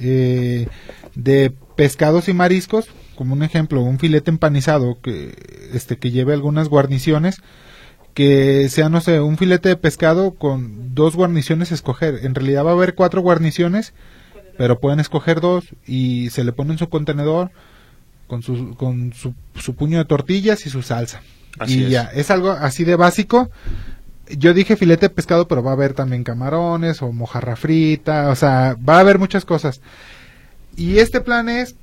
eh, 0.00 0.66
de 1.14 1.52
pescados 1.76 2.28
y 2.28 2.32
mariscos 2.32 2.88
como 3.22 3.34
un 3.34 3.44
ejemplo, 3.44 3.82
un 3.82 4.00
filete 4.00 4.32
empanizado 4.32 4.98
que, 5.00 5.70
este, 5.72 5.96
que 5.96 6.10
lleve 6.10 6.32
algunas 6.32 6.68
guarniciones, 6.68 7.36
que 8.14 8.68
sea, 8.68 8.88
no 8.88 9.00
sé, 9.00 9.20
un 9.20 9.38
filete 9.38 9.68
de 9.68 9.76
pescado 9.76 10.32
con 10.32 10.92
dos 10.96 11.14
guarniciones 11.14 11.70
escoger. 11.70 12.26
En 12.26 12.34
realidad 12.34 12.64
va 12.64 12.70
a 12.70 12.72
haber 12.72 12.96
cuatro 12.96 13.20
guarniciones, 13.20 13.92
pero 14.58 14.80
pueden 14.80 14.98
escoger 14.98 15.40
dos 15.40 15.66
y 15.86 16.30
se 16.30 16.42
le 16.42 16.50
pone 16.50 16.72
en 16.72 16.78
su 16.78 16.88
contenedor 16.88 17.52
con 18.26 18.42
su, 18.42 18.74
con 18.74 19.12
su, 19.12 19.34
su 19.54 19.76
puño 19.76 19.98
de 19.98 20.04
tortillas 20.04 20.66
y 20.66 20.70
su 20.70 20.82
salsa. 20.82 21.22
y 21.68 21.90
ya, 21.90 22.10
es 22.12 22.32
algo 22.32 22.50
así 22.50 22.82
de 22.82 22.96
básico. 22.96 23.52
Yo 24.36 24.52
dije 24.52 24.74
filete 24.74 25.06
de 25.06 25.14
pescado, 25.14 25.46
pero 25.46 25.62
va 25.62 25.70
a 25.70 25.74
haber 25.74 25.94
también 25.94 26.24
camarones 26.24 27.02
o 27.02 27.12
mojarra 27.12 27.54
frita, 27.54 28.30
o 28.30 28.34
sea, 28.34 28.76
va 28.76 28.96
a 28.96 29.00
haber 29.00 29.20
muchas 29.20 29.44
cosas. 29.44 29.80
Y 30.74 30.98
este 30.98 31.20
plan 31.20 31.48
es 31.48 31.76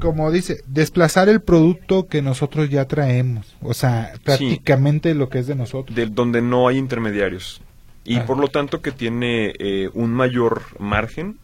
como 0.00 0.30
dice, 0.32 0.62
desplazar 0.66 1.28
el 1.28 1.40
producto 1.40 2.08
que 2.08 2.22
nosotros 2.22 2.68
ya 2.70 2.86
traemos, 2.86 3.56
o 3.62 3.74
sea, 3.74 4.12
prácticamente 4.24 5.14
lo 5.14 5.28
que 5.28 5.38
es 5.38 5.46
de 5.46 5.54
nosotros. 5.54 5.94
De 5.94 6.06
donde 6.06 6.42
no 6.42 6.66
hay 6.66 6.78
intermediarios. 6.78 7.62
Y 8.04 8.16
ah. 8.16 8.26
por 8.26 8.38
lo 8.38 8.48
tanto 8.48 8.80
que 8.80 8.92
tiene 8.92 9.52
eh, 9.58 9.90
un 9.94 10.12
mayor 10.12 10.62
margen 10.78 11.38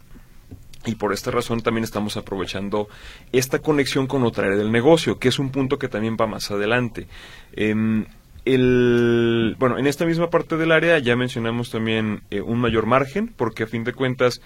y 0.87 0.95
por 0.95 1.13
esta 1.13 1.31
razón 1.31 1.61
también 1.61 1.85
estamos 1.85 2.17
aprovechando 2.17 2.89
esta 3.33 3.59
conexión 3.59 4.07
con 4.07 4.23
otra 4.23 4.47
área 4.47 4.59
del 4.59 4.73
negocio, 4.73 5.19
que 5.19 5.29
es 5.29 5.39
un 5.39 5.51
punto 5.51 5.79
que 5.79 5.89
también 5.89 6.17
va 6.19 6.27
más 6.27 6.51
adelante. 6.51 7.09
Em, 7.53 8.07
el, 8.45 9.57
bueno, 9.59 9.79
en 9.79 9.87
esta 9.87 10.07
misma 10.07 10.31
parte 10.31 10.57
del 10.57 10.71
área 10.71 10.99
ya 10.99 11.17
mencionamos 11.17 11.71
también 11.71 12.23
eh, 12.31 12.41
un 12.41 12.61
mayor 12.61 12.87
margen, 12.87 13.29
porque 13.37 13.65
a 13.65 13.67
fin 13.67 13.83
de 13.83 13.93
cuentas 13.93 14.41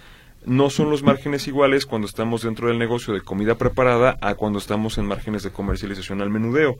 no 0.44 0.70
son 0.70 0.90
los 0.90 1.02
márgenes 1.02 1.46
iguales 1.46 1.86
cuando 1.86 2.06
estamos 2.06 2.42
dentro 2.42 2.68
del 2.68 2.78
negocio 2.78 3.12
de 3.12 3.20
comida 3.20 3.56
preparada 3.56 4.16
a 4.20 4.34
cuando 4.34 4.58
estamos 4.58 4.98
en 4.98 5.06
márgenes 5.06 5.42
de 5.42 5.50
comercialización 5.50 6.22
al 6.22 6.30
menudeo. 6.30 6.78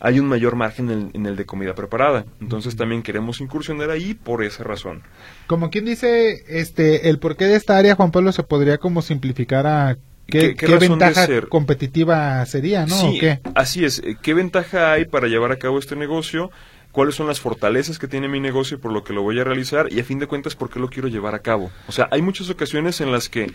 Hay 0.00 0.20
un 0.20 0.26
mayor 0.26 0.56
margen 0.56 1.10
en, 1.12 1.26
el 1.26 1.36
de 1.36 1.46
comida 1.46 1.74
preparada. 1.74 2.24
Entonces 2.40 2.76
también 2.76 3.02
queremos 3.02 3.40
incursionar 3.40 3.90
ahí 3.90 4.14
por 4.14 4.44
esa 4.44 4.64
razón. 4.64 5.02
Como 5.46 5.70
quien 5.70 5.84
dice, 5.84 6.44
este, 6.48 7.08
el 7.08 7.18
porqué 7.18 7.46
de 7.46 7.56
esta 7.56 7.76
área, 7.76 7.96
Juan 7.96 8.12
Pablo, 8.12 8.32
se 8.32 8.42
podría 8.42 8.78
como 8.78 9.02
simplificar 9.02 9.66
a 9.66 9.98
¿Qué, 10.26 10.54
¿Qué, 10.54 10.76
ventaja 10.76 11.26
competitiva 11.48 12.46
sería, 12.46 12.86
no? 12.86 12.94
Sí, 12.94 13.20
así 13.56 13.84
es. 13.84 14.00
¿Qué 14.22 14.32
ventaja 14.32 14.92
hay 14.92 15.04
para 15.04 15.26
llevar 15.26 15.50
a 15.50 15.56
cabo 15.56 15.80
este 15.80 15.96
negocio? 15.96 16.52
Cuáles 16.92 17.14
son 17.14 17.26
las 17.26 17.40
fortalezas 17.40 17.98
que 17.98 18.08
tiene 18.08 18.28
mi 18.28 18.40
negocio 18.40 18.76
y 18.76 18.80
por 18.80 18.92
lo 18.92 19.04
que 19.04 19.12
lo 19.12 19.22
voy 19.22 19.38
a 19.38 19.44
realizar 19.44 19.92
y 19.92 20.00
a 20.00 20.04
fin 20.04 20.18
de 20.18 20.26
cuentas 20.26 20.54
por 20.54 20.70
qué 20.70 20.80
lo 20.80 20.88
quiero 20.88 21.08
llevar 21.08 21.34
a 21.34 21.40
cabo. 21.40 21.70
O 21.86 21.92
sea, 21.92 22.08
hay 22.10 22.22
muchas 22.22 22.50
ocasiones 22.50 23.00
en 23.00 23.12
las 23.12 23.28
que 23.28 23.52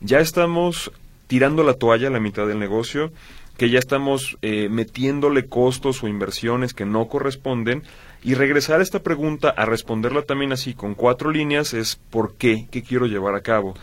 ya 0.00 0.20
estamos 0.20 0.92
tirando 1.26 1.62
la 1.62 1.74
toalla 1.74 2.08
a 2.08 2.12
la 2.12 2.20
mitad 2.20 2.46
del 2.46 2.58
negocio, 2.58 3.12
que 3.56 3.70
ya 3.70 3.78
estamos 3.78 4.36
eh, 4.42 4.68
metiéndole 4.70 5.46
costos 5.46 6.02
o 6.02 6.08
inversiones 6.08 6.74
que 6.74 6.84
no 6.84 7.08
corresponden 7.08 7.82
y 8.22 8.34
regresar 8.34 8.80
a 8.80 8.82
esta 8.82 9.02
pregunta 9.02 9.48
a 9.48 9.64
responderla 9.64 10.22
también 10.22 10.52
así 10.52 10.74
con 10.74 10.94
cuatro 10.94 11.30
líneas 11.30 11.74
es 11.74 11.96
¿por 12.10 12.34
qué? 12.34 12.66
¿Qué 12.70 12.82
quiero 12.82 13.06
llevar 13.06 13.34
a 13.34 13.40
cabo? 13.40 13.74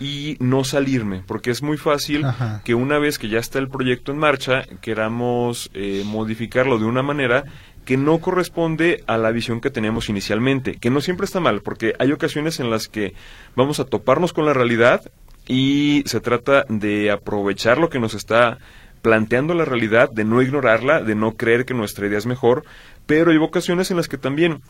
y 0.00 0.36
no 0.40 0.64
salirme, 0.64 1.22
porque 1.24 1.50
es 1.50 1.62
muy 1.62 1.76
fácil 1.76 2.26
que 2.64 2.74
una 2.74 2.98
vez 2.98 3.18
que 3.18 3.28
ya 3.28 3.38
está 3.38 3.58
el 3.58 3.68
proyecto 3.68 4.12
en 4.12 4.18
marcha, 4.18 4.64
queramos 4.80 5.70
eh, 5.72 6.02
modificarlo 6.04 6.78
de 6.78 6.84
una 6.84 7.02
manera 7.02 7.44
que 7.84 7.96
no 7.96 8.18
corresponde 8.18 9.02
a 9.06 9.18
la 9.18 9.30
visión 9.30 9.60
que 9.60 9.70
teníamos 9.70 10.08
inicialmente, 10.08 10.76
que 10.76 10.90
no 10.90 11.00
siempre 11.00 11.26
está 11.26 11.40
mal, 11.40 11.60
porque 11.62 11.94
hay 11.98 12.12
ocasiones 12.12 12.60
en 12.60 12.70
las 12.70 12.88
que 12.88 13.14
vamos 13.54 13.80
a 13.80 13.84
toparnos 13.84 14.32
con 14.32 14.46
la 14.46 14.54
realidad 14.54 15.02
y 15.46 16.02
se 16.06 16.20
trata 16.20 16.64
de 16.68 17.10
aprovechar 17.10 17.78
lo 17.78 17.90
que 17.90 17.98
nos 17.98 18.14
está 18.14 18.58
planteando 19.02 19.52
la 19.52 19.66
realidad, 19.66 20.10
de 20.10 20.24
no 20.24 20.40
ignorarla, 20.40 21.02
de 21.02 21.14
no 21.14 21.32
creer 21.32 21.66
que 21.66 21.74
nuestra 21.74 22.06
idea 22.06 22.16
es 22.16 22.26
mejor, 22.26 22.64
pero 23.06 23.30
hay 23.30 23.36
ocasiones 23.36 23.90
en 23.90 23.98
las 23.98 24.08
que 24.08 24.16
también 24.16 24.62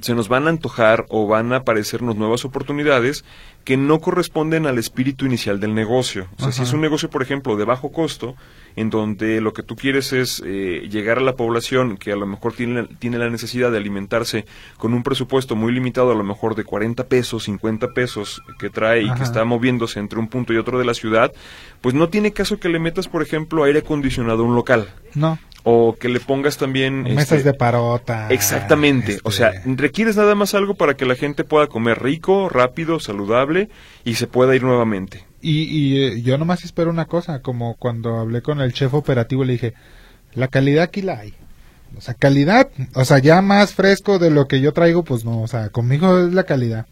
se 0.00 0.14
nos 0.14 0.28
van 0.28 0.46
a 0.46 0.50
antojar 0.50 1.06
o 1.08 1.26
van 1.26 1.52
a 1.52 1.56
aparecernos 1.56 2.16
nuevas 2.16 2.44
oportunidades 2.44 3.24
que 3.68 3.76
no 3.76 4.00
corresponden 4.00 4.64
al 4.64 4.78
espíritu 4.78 5.26
inicial 5.26 5.60
del 5.60 5.74
negocio. 5.74 6.26
O 6.38 6.42
sea, 6.42 6.52
si 6.52 6.62
es 6.62 6.72
un 6.72 6.80
negocio, 6.80 7.10
por 7.10 7.20
ejemplo, 7.20 7.54
de 7.54 7.66
bajo 7.66 7.92
costo, 7.92 8.34
en 8.76 8.88
donde 8.88 9.42
lo 9.42 9.52
que 9.52 9.62
tú 9.62 9.76
quieres 9.76 10.14
es 10.14 10.42
eh, 10.42 10.88
llegar 10.90 11.18
a 11.18 11.20
la 11.20 11.34
población 11.34 11.98
que 11.98 12.12
a 12.12 12.16
lo 12.16 12.24
mejor 12.24 12.54
tiene, 12.54 12.84
tiene 12.98 13.18
la 13.18 13.28
necesidad 13.28 13.70
de 13.70 13.76
alimentarse 13.76 14.46
con 14.78 14.94
un 14.94 15.02
presupuesto 15.02 15.54
muy 15.54 15.70
limitado, 15.70 16.12
a 16.12 16.14
lo 16.14 16.24
mejor 16.24 16.54
de 16.54 16.64
40 16.64 17.08
pesos, 17.08 17.44
50 17.44 17.88
pesos 17.88 18.40
que 18.58 18.70
trae 18.70 19.02
y 19.02 19.12
que 19.12 19.22
está 19.22 19.44
moviéndose 19.44 20.00
entre 20.00 20.18
un 20.18 20.28
punto 20.28 20.54
y 20.54 20.56
otro 20.56 20.78
de 20.78 20.86
la 20.86 20.94
ciudad, 20.94 21.30
pues 21.82 21.94
no 21.94 22.08
tiene 22.08 22.32
caso 22.32 22.58
que 22.58 22.70
le 22.70 22.78
metas, 22.78 23.06
por 23.06 23.20
ejemplo, 23.20 23.64
aire 23.64 23.80
acondicionado 23.80 24.44
a 24.44 24.46
un 24.46 24.54
local. 24.54 24.88
No 25.14 25.38
o 25.70 25.96
que 25.98 26.08
le 26.08 26.20
pongas 26.20 26.56
también 26.56 27.02
mesas 27.02 27.32
este, 27.32 27.50
de 27.50 27.54
parota. 27.54 28.28
Exactamente, 28.30 29.18
o 29.22 29.30
sea, 29.30 29.50
este, 29.50 29.74
requieres 29.76 30.16
nada 30.16 30.34
más 30.34 30.54
algo 30.54 30.74
para 30.74 30.94
que 30.94 31.04
la 31.04 31.14
gente 31.14 31.44
pueda 31.44 31.66
comer 31.66 32.02
rico, 32.02 32.48
rápido, 32.48 33.00
saludable 33.00 33.57
y 34.04 34.14
se 34.14 34.26
pueda 34.26 34.54
ir 34.54 34.62
nuevamente. 34.62 35.24
Y, 35.40 35.62
y 35.62 36.02
eh, 36.04 36.22
yo 36.22 36.36
nomás 36.38 36.64
espero 36.64 36.90
una 36.90 37.06
cosa, 37.06 37.40
como 37.40 37.74
cuando 37.74 38.18
hablé 38.18 38.42
con 38.42 38.60
el 38.60 38.72
chef 38.72 38.94
operativo 38.94 39.44
le 39.44 39.54
dije, 39.54 39.74
la 40.34 40.48
calidad 40.48 40.84
aquí 40.84 41.02
la 41.02 41.18
hay. 41.18 41.34
O 41.96 42.00
sea, 42.00 42.14
calidad, 42.14 42.68
o 42.94 43.04
sea, 43.04 43.18
ya 43.18 43.40
más 43.40 43.72
fresco 43.72 44.18
de 44.18 44.30
lo 44.30 44.46
que 44.46 44.60
yo 44.60 44.72
traigo, 44.72 45.04
pues 45.04 45.24
no, 45.24 45.40
o 45.40 45.48
sea, 45.48 45.70
conmigo 45.70 46.18
es 46.18 46.34
la 46.34 46.44
calidad. 46.44 46.86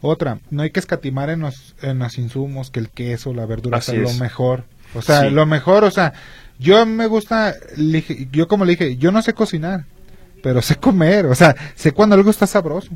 Otra, 0.00 0.40
no 0.50 0.62
hay 0.62 0.70
que 0.70 0.80
escatimar 0.80 1.30
en 1.30 1.40
los, 1.40 1.74
en 1.82 1.98
los 1.98 2.18
insumos, 2.18 2.70
que 2.70 2.80
el 2.80 2.90
queso, 2.90 3.32
la 3.32 3.46
verdura, 3.46 3.80
sea, 3.80 3.94
lo 3.94 4.12
mejor. 4.14 4.64
O 4.94 5.02
sea, 5.02 5.30
lo 5.30 5.46
mejor, 5.46 5.84
o 5.84 5.90
sea, 5.90 6.12
yo 6.58 6.84
me 6.86 7.06
gusta, 7.06 7.54
yo 8.32 8.48
como 8.48 8.64
le 8.64 8.72
dije, 8.72 8.96
yo 8.96 9.12
no 9.12 9.22
sé 9.22 9.32
cocinar, 9.32 9.84
pero 10.42 10.62
sé 10.62 10.76
comer, 10.76 11.26
o 11.26 11.34
sea, 11.34 11.54
sé 11.74 11.92
cuando 11.92 12.14
algo 12.14 12.30
está 12.30 12.46
sabroso. 12.46 12.90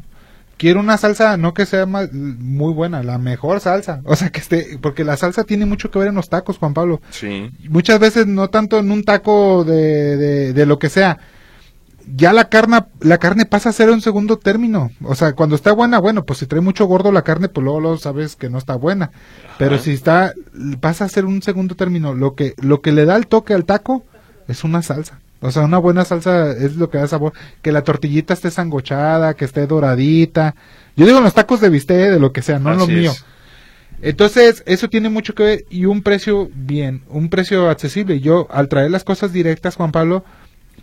Quiero 0.60 0.80
una 0.80 0.98
salsa, 0.98 1.38
no 1.38 1.54
que 1.54 1.64
sea 1.64 1.86
muy 1.86 2.74
buena, 2.74 3.02
la 3.02 3.16
mejor 3.16 3.60
salsa. 3.60 4.02
O 4.04 4.14
sea, 4.14 4.28
que 4.28 4.40
esté, 4.40 4.78
porque 4.82 5.04
la 5.04 5.16
salsa 5.16 5.44
tiene 5.44 5.64
mucho 5.64 5.90
que 5.90 5.98
ver 5.98 6.08
en 6.08 6.16
los 6.16 6.28
tacos, 6.28 6.58
Juan 6.58 6.74
Pablo. 6.74 7.00
Sí. 7.08 7.50
Muchas 7.70 7.98
veces 7.98 8.26
no 8.26 8.50
tanto 8.50 8.78
en 8.78 8.90
un 8.90 9.02
taco 9.02 9.64
de, 9.64 10.18
de, 10.18 10.52
de 10.52 10.66
lo 10.66 10.78
que 10.78 10.90
sea, 10.90 11.18
ya 12.14 12.34
la 12.34 12.50
carne, 12.50 12.84
la 13.00 13.16
carne 13.16 13.46
pasa 13.46 13.70
a 13.70 13.72
ser 13.72 13.88
un 13.88 14.02
segundo 14.02 14.36
término. 14.36 14.90
O 15.02 15.14
sea, 15.14 15.32
cuando 15.32 15.56
está 15.56 15.72
buena, 15.72 15.98
bueno, 15.98 16.26
pues 16.26 16.40
si 16.40 16.46
trae 16.46 16.60
mucho 16.60 16.84
gordo 16.84 17.10
la 17.10 17.22
carne, 17.22 17.48
pues 17.48 17.64
luego, 17.64 17.96
sabes 17.96 18.36
que 18.36 18.50
no 18.50 18.58
está 18.58 18.76
buena. 18.76 19.12
Pero 19.56 19.78
si 19.78 19.92
está, 19.92 20.34
pasa 20.80 21.06
a 21.06 21.08
ser 21.08 21.24
un 21.24 21.40
segundo 21.40 21.74
término. 21.74 22.12
Lo 22.12 22.34
que, 22.34 22.52
lo 22.60 22.82
que 22.82 22.92
le 22.92 23.06
da 23.06 23.16
el 23.16 23.28
toque 23.28 23.54
al 23.54 23.64
taco 23.64 24.04
es 24.46 24.62
una 24.62 24.82
salsa. 24.82 25.20
O 25.40 25.50
sea, 25.50 25.62
una 25.62 25.78
buena 25.78 26.04
salsa 26.04 26.52
es 26.52 26.76
lo 26.76 26.90
que 26.90 26.98
da 26.98 27.08
sabor. 27.08 27.32
Que 27.62 27.72
la 27.72 27.82
tortillita 27.82 28.34
esté 28.34 28.50
sangochada, 28.50 29.34
que 29.34 29.44
esté 29.44 29.66
doradita. 29.66 30.54
Yo 30.96 31.06
digo 31.06 31.20
los 31.20 31.34
tacos 31.34 31.60
de 31.60 31.70
bistec, 31.70 32.10
de 32.10 32.20
lo 32.20 32.32
que 32.32 32.42
sea, 32.42 32.58
no 32.58 32.74
lo 32.74 32.86
mío. 32.86 33.12
Entonces, 34.02 34.62
eso 34.66 34.88
tiene 34.88 35.08
mucho 35.08 35.34
que 35.34 35.42
ver 35.42 35.64
y 35.70 35.84
un 35.84 36.02
precio 36.02 36.50
bien, 36.54 37.02
un 37.08 37.28
precio 37.28 37.68
accesible. 37.68 38.20
Yo, 38.20 38.46
al 38.50 38.68
traer 38.68 38.90
las 38.90 39.04
cosas 39.04 39.32
directas, 39.32 39.76
Juan 39.76 39.92
Pablo, 39.92 40.24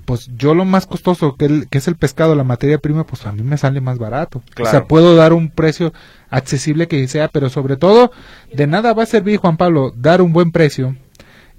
pues 0.05 0.29
yo 0.37 0.53
lo 0.53 0.65
más 0.65 0.85
costoso 0.85 1.35
que, 1.35 1.65
que, 1.69 1.79
es 1.79 1.87
el 1.87 1.95
pescado, 1.95 2.35
la 2.35 2.43
materia 2.43 2.77
prima, 2.77 3.05
pues 3.05 3.25
a 3.25 3.31
mí 3.31 3.41
me 3.41 3.57
sale 3.57 3.81
más 3.81 3.97
barato. 3.97 4.43
O 4.59 4.65
sea, 4.65 4.85
puedo 4.85 5.15
dar 5.15 5.33
un 5.33 5.49
precio 5.49 5.93
accesible 6.29 6.87
que 6.87 7.07
sea, 7.07 7.27
pero 7.27 7.49
sobre 7.49 7.75
todo, 7.75 8.11
de 8.53 8.67
nada 8.67 8.93
va 8.93 9.03
a 9.03 9.07
servir, 9.07 9.37
Juan 9.37 9.57
Pablo, 9.57 9.93
dar 9.95 10.21
un 10.21 10.31
buen 10.31 10.51
precio 10.51 10.95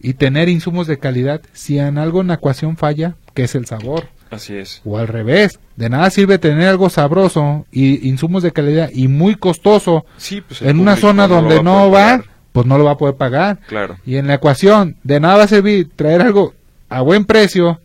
y 0.01 0.15
tener 0.15 0.49
insumos 0.49 0.87
de 0.87 0.99
calidad 0.99 1.41
si 1.53 1.79
en 1.79 1.99
algo 1.99 2.21
en 2.21 2.29
la 2.29 2.35
ecuación 2.35 2.77
falla, 2.77 3.17
que 3.35 3.45
es 3.45 3.55
el 3.55 3.67
sabor. 3.67 4.09
Así 4.31 4.57
es. 4.57 4.83
O 4.85 4.99
al 4.99 5.09
revés, 5.09 5.59
de 5.77 5.89
nada 5.89 6.11
sirve 6.11 6.39
tener 6.39 6.69
algo 6.69 6.91
sabroso 6.91 7.67
y 7.73 8.09
insumos 8.09 8.43
de 8.43 8.53
calidad 8.53 8.91
y 8.93 9.09
muy 9.09 9.37
costoso 9.37 10.05
sí, 10.19 10.43
pues 10.43 10.61
en 10.63 10.81
una 10.81 10.97
zona 10.97 11.27
donde 11.27 11.63
no, 11.63 11.91
va, 11.91 12.23
pues 12.53 12.67
no 12.67 12.77
lo 12.77 12.85
va 12.85 12.93
a 12.93 12.99
poder 12.99 13.17
pagar. 13.17 13.59
Claro. 13.69 13.97
Y 14.05 14.17
en 14.17 14.27
la 14.27 14.35
ecuación, 14.35 14.97
de 15.03 15.21
nada 15.21 15.39
va 15.39 15.45
a 15.45 15.49
servir 15.49 15.91
traer 15.97 16.21
algo 16.21 16.55
a 16.89 17.01
buen 17.01 17.25
precio 17.25 17.81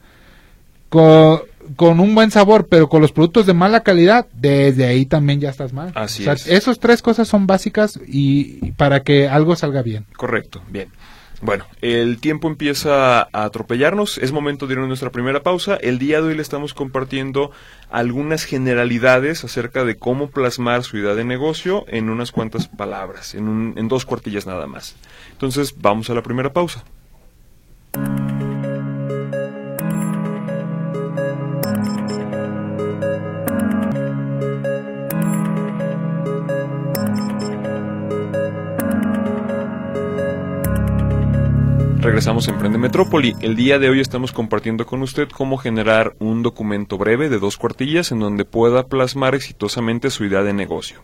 con, 0.90 2.00
un 2.00 2.14
buen 2.14 2.30
sabor, 2.30 2.68
pero 2.68 2.90
con 2.90 3.02
los 3.02 3.12
productos 3.12 3.46
de 3.46 3.54
mala 3.54 3.82
calidad, 3.82 4.28
desde 4.34 4.86
ahí 4.86 5.06
también 5.06 5.40
ya 5.40 5.50
estás 5.50 5.74
mal. 5.74 5.92
Así 5.96 6.28
es. 6.28 6.48
Esas 6.48 6.80
tres 6.80 7.02
cosas 7.02 7.28
son 7.28 7.48
básicas 7.48 8.00
y 8.06 8.72
para 8.74 9.02
que 9.02 9.28
algo 9.30 9.56
salga 9.56 9.82
bien. 9.82 10.06
Correcto, 10.16 10.62
bien. 10.70 10.90
Bueno, 11.44 11.66
el 11.82 12.22
tiempo 12.22 12.48
empieza 12.48 13.22
a 13.22 13.44
atropellarnos, 13.44 14.18
es 14.18 14.32
momento 14.32 14.66
de 14.66 14.76
ir 14.76 14.80
a 14.80 14.88
nuestra 14.88 15.12
primera 15.12 15.44
pausa. 15.44 15.76
El 15.76 16.00
día 16.00 16.22
de 16.22 16.30
hoy 16.30 16.36
le 16.36 16.42
estamos 16.42 16.74
compartiendo 16.74 17.52
algunas 17.92 18.46
generalidades 18.46 19.44
acerca 19.44 19.84
de 19.84 19.98
cómo 19.98 20.30
plasmar 20.30 20.84
su 20.84 20.98
idea 20.98 21.16
de 21.16 21.26
negocio 21.26 21.84
en 21.90 22.10
unas 22.10 22.32
cuantas 22.32 22.70
palabras, 22.70 23.36
en, 23.36 23.74
en 23.76 23.88
dos 23.90 24.06
cuartillas 24.06 24.48
nada 24.48 24.68
más. 24.68 24.96
Entonces, 25.34 25.76
vamos 25.82 26.10
a 26.10 26.14
la 26.14 26.24
primera 26.24 26.54
pausa. 26.54 26.86
Regresamos 42.24 42.48
a 42.48 42.52
Emprende 42.52 42.78
Metrópoli. 42.78 43.36
El 43.42 43.58
día 43.58 43.80
de 43.80 43.90
hoy 43.90 44.00
estamos 44.00 44.32
compartiendo 44.32 44.86
con 44.86 45.02
usted 45.02 45.28
cómo 45.28 45.58
generar 45.58 46.16
un 46.20 46.42
documento 46.42 46.98
breve 46.98 47.28
de 47.28 47.38
dos 47.38 47.58
cuartillas 47.58 48.14
en 48.14 48.20
donde 48.20 48.46
pueda 48.46 48.88
plasmar 48.88 49.36
exitosamente 49.36 50.10
su 50.10 50.24
idea 50.24 50.42
de 50.42 50.54
negocio. 50.54 51.02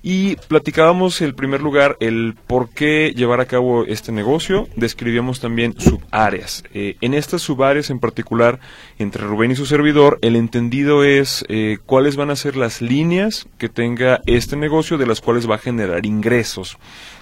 Y 0.00 0.36
platicábamos 0.36 1.20
en 1.22 1.34
primer 1.34 1.60
lugar 1.60 1.96
el 1.98 2.36
por 2.46 2.68
qué 2.68 3.12
llevar 3.16 3.40
a 3.40 3.46
cabo 3.46 3.84
este 3.86 4.12
negocio, 4.12 4.68
describíamos 4.76 5.40
también 5.40 5.74
subáreas. 5.80 6.62
Eh, 6.72 6.98
en 7.00 7.14
estas 7.14 7.42
subáreas 7.42 7.90
en 7.90 7.98
particular, 7.98 8.60
entre 9.00 9.24
Rubén 9.24 9.50
y 9.50 9.56
su 9.56 9.66
servidor, 9.66 10.20
el 10.22 10.36
entendido 10.36 11.02
es 11.02 11.44
eh, 11.48 11.78
cuáles 11.84 12.14
van 12.14 12.30
a 12.30 12.36
ser 12.36 12.54
las 12.54 12.80
líneas 12.80 13.48
que 13.58 13.68
tenga 13.68 14.20
este 14.26 14.56
negocio 14.56 14.98
de 14.98 15.06
las 15.06 15.20
cuales 15.20 15.50
va 15.50 15.56
a 15.56 15.58
generar 15.58 16.06
ingresos. 16.06 16.78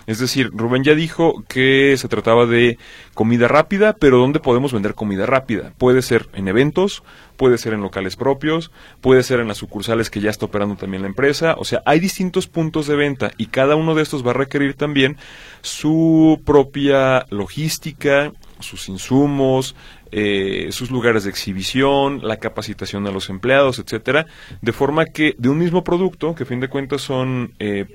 Es 0.07 0.19
decir, 0.19 0.51
Rubén 0.53 0.83
ya 0.85 0.95
dijo 0.95 1.45
que 1.49 1.95
se 1.97 2.09
trataba 2.09 2.47
de 2.47 2.79
comida 3.15 3.49
rápida, 3.49 3.95
pero 3.95 4.19
¿dónde 4.19 4.41
podemos 4.41 4.73
vender 4.73 4.95
comida 4.95 5.27
rápida? 5.27 5.73
Puede 5.79 6.03
ser 6.03 6.29
en 6.35 6.49
eventos, 6.49 7.03
puede 7.37 7.59
ser 7.59 7.73
en 7.73 7.83
locales 7.83 8.17
propios, 8.17 8.71
puede 9.01 9.23
ser 9.23 9.41
en 9.41 9.49
las 9.49 9.59
sucursales 9.59 10.11
que 10.11 10.21
ya 10.21 10.31
está 10.31 10.47
operando 10.47 10.77
también 10.77 11.03
la 11.03 11.09
empresa. 11.09 11.55
O 11.59 11.65
sea, 11.65 11.83
hay 11.87 12.01
distintos 12.01 12.47
puntos 12.47 12.87
de 12.87 12.97
venta 12.97 13.31
y 13.37 13.47
cada 13.47 13.77
uno 13.77 13.95
de 13.95 14.03
estos 14.03 14.27
va 14.27 14.31
a 14.31 14.35
requerir 14.35 14.75
también 14.75 15.17
su 15.61 16.41
propia 16.45 17.27
logística, 17.31 18.33
sus 18.59 18.89
insumos, 18.89 19.77
eh, 20.12 20.69
sus 20.73 20.90
lugares 20.90 21.25
de 21.25 21.31
exhibición, 21.31 22.21
la 22.23 22.37
capacitación 22.37 23.07
a 23.07 23.11
los 23.11 23.31
empleados, 23.31 23.78
etcétera, 23.78 24.26
de 24.61 24.73
forma 24.73 25.07
que 25.07 25.35
de 25.38 25.49
un 25.49 25.59
mismo 25.59 25.83
producto, 25.83 26.35
que 26.35 26.42
a 26.42 26.47
fin 26.47 26.61
de 26.61 26.69
cuentas 26.69 27.00
son 27.00 27.54
eh, 27.59 27.87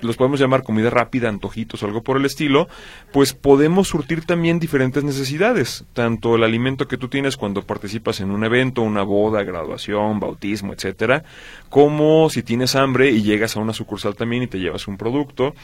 los 0.00 0.16
podemos 0.16 0.38
llamar 0.38 0.62
comida 0.62 0.88
rápida, 0.88 1.28
antojitos 1.28 1.82
o 1.82 1.86
algo 1.86 2.02
por 2.02 2.16
el 2.16 2.26
estilo, 2.26 2.68
pues 3.12 3.32
podemos 3.34 3.88
surtir 3.88 4.24
también 4.24 4.60
diferentes 4.60 5.02
necesidades, 5.02 5.84
tanto 5.92 6.36
el 6.36 6.44
alimento 6.44 6.86
que 6.86 6.96
tú 6.96 7.08
tienes 7.08 7.36
cuando 7.36 7.62
participas 7.62 8.20
en 8.20 8.30
un 8.30 8.44
evento, 8.44 8.82
una 8.82 9.02
boda, 9.02 9.42
graduación, 9.42 10.20
bautismo, 10.20 10.72
etcétera, 10.72 11.24
como 11.70 12.30
si 12.30 12.42
tienes 12.44 12.76
hambre 12.76 13.10
y 13.10 13.22
llegas 13.22 13.56
a 13.56 13.60
una 13.60 13.72
sucursal 13.72 14.14
también 14.14 14.44
y 14.44 14.46
te 14.46 14.60
llevas 14.60 14.86
un 14.86 14.96
producto, 14.96 15.54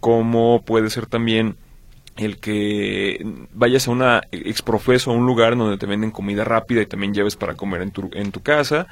como 0.00 0.62
puede 0.62 0.90
ser 0.90 1.06
también 1.06 1.56
el 2.20 2.38
que 2.38 3.24
vayas 3.52 3.88
a 3.88 3.90
una 3.90 4.22
exprofeso 4.32 5.10
a 5.10 5.14
un 5.14 5.26
lugar 5.26 5.56
donde 5.56 5.78
te 5.78 5.86
venden 5.86 6.10
comida 6.10 6.44
rápida 6.44 6.82
y 6.82 6.86
también 6.86 7.14
lleves 7.14 7.36
para 7.36 7.54
comer 7.54 7.82
en 7.82 7.90
tu, 7.90 8.10
en 8.12 8.32
tu 8.32 8.42
casa. 8.42 8.86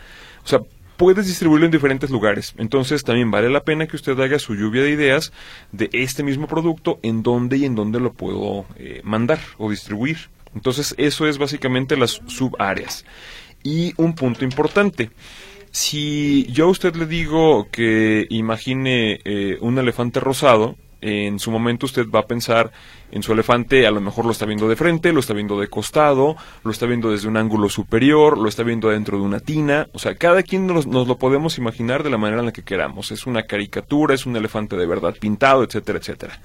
O 0.45 0.49
sea, 0.49 0.61
puedes 0.99 1.27
distribuirlo 1.27 1.65
en 1.65 1.73
diferentes 1.73 2.11
lugares. 2.11 2.55
Entonces 2.59 3.05
también 3.05 3.31
vale 3.31 3.49
la 3.49 3.63
pena 3.63 3.87
que 3.87 3.97
usted 3.97 4.19
haga 4.21 4.39
su 4.39 4.55
lluvia 4.55 4.83
de 4.83 4.91
ideas 4.91 5.33
de 5.73 5.89
este 5.93 6.23
mismo 6.23 6.47
producto, 6.47 6.99
en 7.03 7.23
dónde 7.23 7.57
y 7.57 7.65
en 7.65 7.75
dónde 7.75 8.01
lo 8.01 8.13
puedo 8.13 8.67
eh, 8.77 9.01
mandar 9.05 9.39
o 9.57 9.71
distribuir 9.71 10.19
Entonces, 10.55 10.95
eso 10.99 11.27
es 11.27 11.39
básicamente 11.39 11.97
las 11.97 12.21
subáreas. 12.27 13.05
Y 13.63 13.95
un 13.97 14.15
punto 14.15 14.45
importante. 14.45 15.11
Si 15.71 16.47
yo 16.51 16.65
a 16.65 16.71
usted 16.71 16.97
le 16.97 17.07
digo 17.07 17.69
que 17.71 18.27
imagine 18.31 19.21
eh, 19.25 19.59
un 19.61 19.79
elefante 19.79 20.19
rosado, 20.19 20.77
en 21.01 21.39
su 21.39 21.51
momento 21.51 21.87
usted 21.87 22.07
va 22.11 22.21
a 22.21 22.27
pensar 22.27 22.73
en 23.11 23.23
su 23.23 23.33
elefante, 23.33 23.87
a 23.87 23.91
lo 23.91 24.01
mejor 24.01 24.25
lo 24.25 24.33
está 24.33 24.45
viendo 24.45 24.69
de 24.69 24.77
frente, 24.77 25.13
lo 25.13 25.21
está 25.21 25.33
viendo 25.33 25.59
de 25.59 25.69
costado, 25.69 26.37
lo 26.65 26.71
está 26.71 26.87
viendo 26.87 27.11
desde 27.11 27.29
un 27.29 27.37
ángulo 27.37 27.69
superior, 27.69 28.37
lo 28.37 28.49
está 28.49 28.63
viendo 28.63 28.91
dentro 28.91 29.19
de 29.19 29.25
una 29.25 29.41
tina, 29.41 29.89
o 29.93 29.99
sea, 29.99 30.17
cada 30.17 30.43
quien 30.43 30.67
nos, 30.67 30.87
nos, 30.87 31.09
lo 31.09 31.17
podemos 31.17 31.57
imaginar 31.59 32.03
de 32.03 32.11
la 32.11 32.19
manera 32.19 32.41
en 32.41 32.47
la 32.47 32.53
que 32.53 32.65
queramos, 32.65 33.11
es 33.13 33.27
una 33.27 33.45
caricatura, 33.45 34.15
es 34.15 34.27
un 34.27 34.37
elefante 34.37 34.77
de 34.77 34.87
verdad 34.87 35.15
pintado, 35.19 35.63
etcétera, 35.63 35.99
etcétera. 35.99 36.41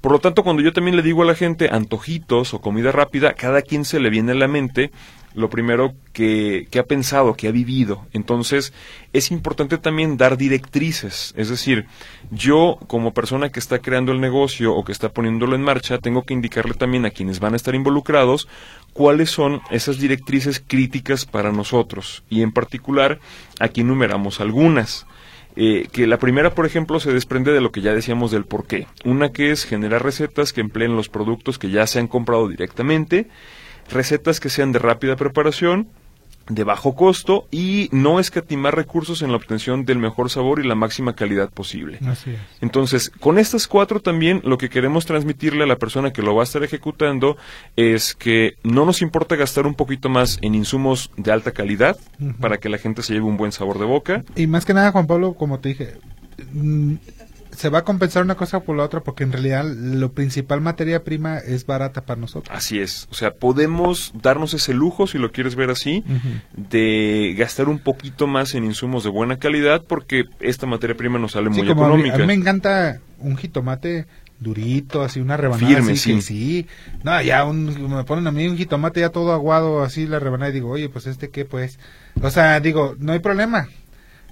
Por 0.00 0.12
lo 0.12 0.18
tanto, 0.18 0.42
cuando 0.42 0.62
yo 0.62 0.72
también 0.72 0.96
le 0.96 1.02
digo 1.02 1.22
a 1.22 1.26
la 1.26 1.34
gente 1.34 1.70
antojitos 1.72 2.52
o 2.52 2.60
comida 2.60 2.92
rápida, 2.92 3.32
cada 3.32 3.62
quien 3.62 3.86
se 3.86 4.00
le 4.00 4.10
viene 4.10 4.32
a 4.32 4.34
la 4.34 4.48
mente 4.48 4.90
lo 5.34 5.50
primero 5.50 5.94
que, 6.12 6.68
que, 6.70 6.78
ha 6.78 6.84
pensado, 6.84 7.34
que 7.34 7.48
ha 7.48 7.52
vivido. 7.52 8.06
Entonces, 8.12 8.72
es 9.12 9.30
importante 9.30 9.78
también 9.78 10.16
dar 10.16 10.36
directrices. 10.36 11.34
Es 11.36 11.48
decir, 11.48 11.86
yo 12.30 12.78
como 12.86 13.12
persona 13.12 13.50
que 13.50 13.60
está 13.60 13.80
creando 13.80 14.12
el 14.12 14.20
negocio 14.20 14.74
o 14.74 14.84
que 14.84 14.92
está 14.92 15.10
poniéndolo 15.10 15.56
en 15.56 15.62
marcha, 15.62 15.98
tengo 15.98 16.22
que 16.22 16.34
indicarle 16.34 16.74
también 16.74 17.04
a 17.04 17.10
quienes 17.10 17.40
van 17.40 17.54
a 17.54 17.56
estar 17.56 17.74
involucrados 17.74 18.48
cuáles 18.92 19.30
son 19.30 19.60
esas 19.70 19.98
directrices 19.98 20.62
críticas 20.66 21.26
para 21.26 21.52
nosotros. 21.52 22.22
Y 22.30 22.42
en 22.42 22.52
particular, 22.52 23.18
aquí 23.60 23.82
enumeramos 23.82 24.40
algunas. 24.40 25.06
Eh, 25.56 25.88
que 25.92 26.06
la 26.08 26.18
primera, 26.18 26.54
por 26.54 26.66
ejemplo, 26.66 26.98
se 26.98 27.12
desprende 27.12 27.52
de 27.52 27.60
lo 27.60 27.70
que 27.70 27.80
ya 27.80 27.94
decíamos 27.94 28.30
del 28.30 28.44
por 28.44 28.66
qué. 28.66 28.86
Una 29.04 29.30
que 29.30 29.50
es 29.50 29.64
generar 29.64 30.02
recetas 30.02 30.52
que 30.52 30.60
empleen 30.60 30.96
los 30.96 31.08
productos 31.08 31.58
que 31.58 31.70
ya 31.70 31.86
se 31.86 32.00
han 32.00 32.08
comprado 32.08 32.48
directamente 32.48 33.28
recetas 33.90 34.40
que 34.40 34.50
sean 34.50 34.72
de 34.72 34.78
rápida 34.78 35.16
preparación, 35.16 35.88
de 36.48 36.64
bajo 36.64 36.94
costo 36.94 37.46
y 37.50 37.88
no 37.90 38.20
escatimar 38.20 38.76
recursos 38.76 39.22
en 39.22 39.30
la 39.30 39.36
obtención 39.36 39.84
del 39.84 39.98
mejor 39.98 40.30
sabor 40.30 40.60
y 40.60 40.68
la 40.68 40.74
máxima 40.74 41.14
calidad 41.14 41.50
posible. 41.50 41.98
Así 42.06 42.30
es. 42.30 42.38
Entonces, 42.60 43.10
con 43.20 43.38
estas 43.38 43.66
cuatro 43.66 44.00
también 44.00 44.42
lo 44.44 44.58
que 44.58 44.68
queremos 44.68 45.06
transmitirle 45.06 45.64
a 45.64 45.66
la 45.66 45.76
persona 45.76 46.12
que 46.12 46.22
lo 46.22 46.34
va 46.34 46.42
a 46.42 46.44
estar 46.44 46.62
ejecutando 46.62 47.36
es 47.76 48.14
que 48.14 48.56
no 48.62 48.84
nos 48.84 49.00
importa 49.00 49.36
gastar 49.36 49.66
un 49.66 49.74
poquito 49.74 50.08
más 50.08 50.38
en 50.42 50.54
insumos 50.54 51.10
de 51.16 51.32
alta 51.32 51.52
calidad 51.52 51.96
uh 52.20 52.24
-huh. 52.24 52.34
para 52.36 52.58
que 52.58 52.68
la 52.68 52.78
gente 52.78 53.02
se 53.02 53.14
lleve 53.14 53.26
un 53.26 53.36
buen 53.36 53.52
sabor 53.52 53.78
de 53.78 53.86
boca. 53.86 54.24
Y 54.36 54.46
más 54.46 54.64
que 54.64 54.74
nada, 54.74 54.92
Juan 54.92 55.06
Pablo, 55.06 55.34
como 55.34 55.60
te 55.60 55.70
dije, 55.70 55.94
mm, 56.52 56.94
se 57.56 57.68
va 57.68 57.80
a 57.80 57.84
compensar 57.84 58.22
una 58.22 58.34
cosa 58.34 58.60
por 58.60 58.76
la 58.76 58.84
otra 58.84 59.00
porque 59.00 59.24
en 59.24 59.32
realidad 59.32 59.64
lo 59.64 60.12
principal 60.12 60.60
materia 60.60 61.04
prima 61.04 61.38
es 61.38 61.66
barata 61.66 62.02
para 62.02 62.20
nosotros. 62.20 62.56
Así 62.56 62.80
es, 62.80 63.08
o 63.10 63.14
sea, 63.14 63.32
podemos 63.32 64.12
darnos 64.14 64.54
ese 64.54 64.74
lujo, 64.74 65.06
si 65.06 65.18
lo 65.18 65.32
quieres 65.32 65.54
ver 65.54 65.70
así, 65.70 66.04
uh 66.06 66.12
-huh. 66.12 66.42
de 66.70 67.34
gastar 67.38 67.68
un 67.68 67.78
poquito 67.78 68.26
más 68.26 68.54
en 68.54 68.64
insumos 68.64 69.04
de 69.04 69.10
buena 69.10 69.38
calidad 69.38 69.84
porque 69.86 70.24
esta 70.40 70.66
materia 70.66 70.96
prima 70.96 71.18
nos 71.18 71.32
sale 71.32 71.50
sí, 71.52 71.58
muy 71.58 71.68
como 71.68 71.82
económica. 71.82 72.14
A 72.14 72.18
mí, 72.18 72.24
a 72.24 72.26
mí 72.26 72.34
me 72.34 72.34
encanta 72.34 73.00
un 73.18 73.36
jitomate 73.36 74.06
durito, 74.38 75.02
así 75.02 75.20
una 75.20 75.36
rebanada 75.36 75.66
Firme, 75.66 75.92
así 75.92 76.20
sí. 76.20 76.22
sí. 76.22 76.66
No, 77.02 77.20
ya 77.22 77.44
un, 77.44 77.90
me 77.90 78.04
ponen 78.04 78.26
a 78.26 78.32
mí 78.32 78.46
un 78.46 78.56
jitomate 78.56 79.00
ya 79.00 79.10
todo 79.10 79.32
aguado 79.32 79.82
así 79.82 80.06
la 80.06 80.18
rebanada 80.18 80.50
y 80.50 80.54
digo, 80.54 80.70
oye, 80.70 80.88
pues 80.88 81.06
este 81.06 81.30
qué 81.30 81.44
pues. 81.44 81.78
O 82.20 82.30
sea, 82.30 82.60
digo, 82.60 82.94
no 82.98 83.12
hay 83.12 83.20
problema. 83.20 83.68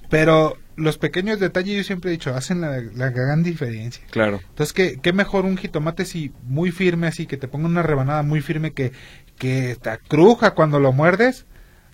Pero 0.08 0.58
los 0.76 0.98
pequeños 0.98 1.40
detalles 1.40 1.76
yo 1.76 1.84
siempre 1.84 2.10
he 2.10 2.12
dicho 2.12 2.34
hacen 2.34 2.60
la, 2.60 2.80
la 2.80 3.10
gran 3.10 3.42
diferencia. 3.42 4.04
Claro. 4.10 4.40
Entonces, 4.48 4.72
¿qué, 4.72 4.98
¿qué, 5.00 5.12
mejor 5.12 5.44
un 5.44 5.56
jitomate 5.56 6.04
si 6.04 6.32
muy 6.44 6.70
firme 6.70 7.06
así, 7.06 7.26
que 7.26 7.36
te 7.36 7.48
ponga 7.48 7.66
una 7.66 7.82
rebanada 7.82 8.22
muy 8.22 8.40
firme 8.40 8.72
que, 8.72 8.92
que 9.38 9.76
te 9.80 9.98
cruja 10.08 10.52
cuando 10.52 10.80
lo 10.80 10.92
muerdes, 10.92 11.46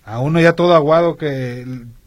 a 0.09 0.19
uno 0.19 0.41
ya 0.41 0.53
todo 0.53 0.73
aguado 0.73 1.17
que 1.17 1.65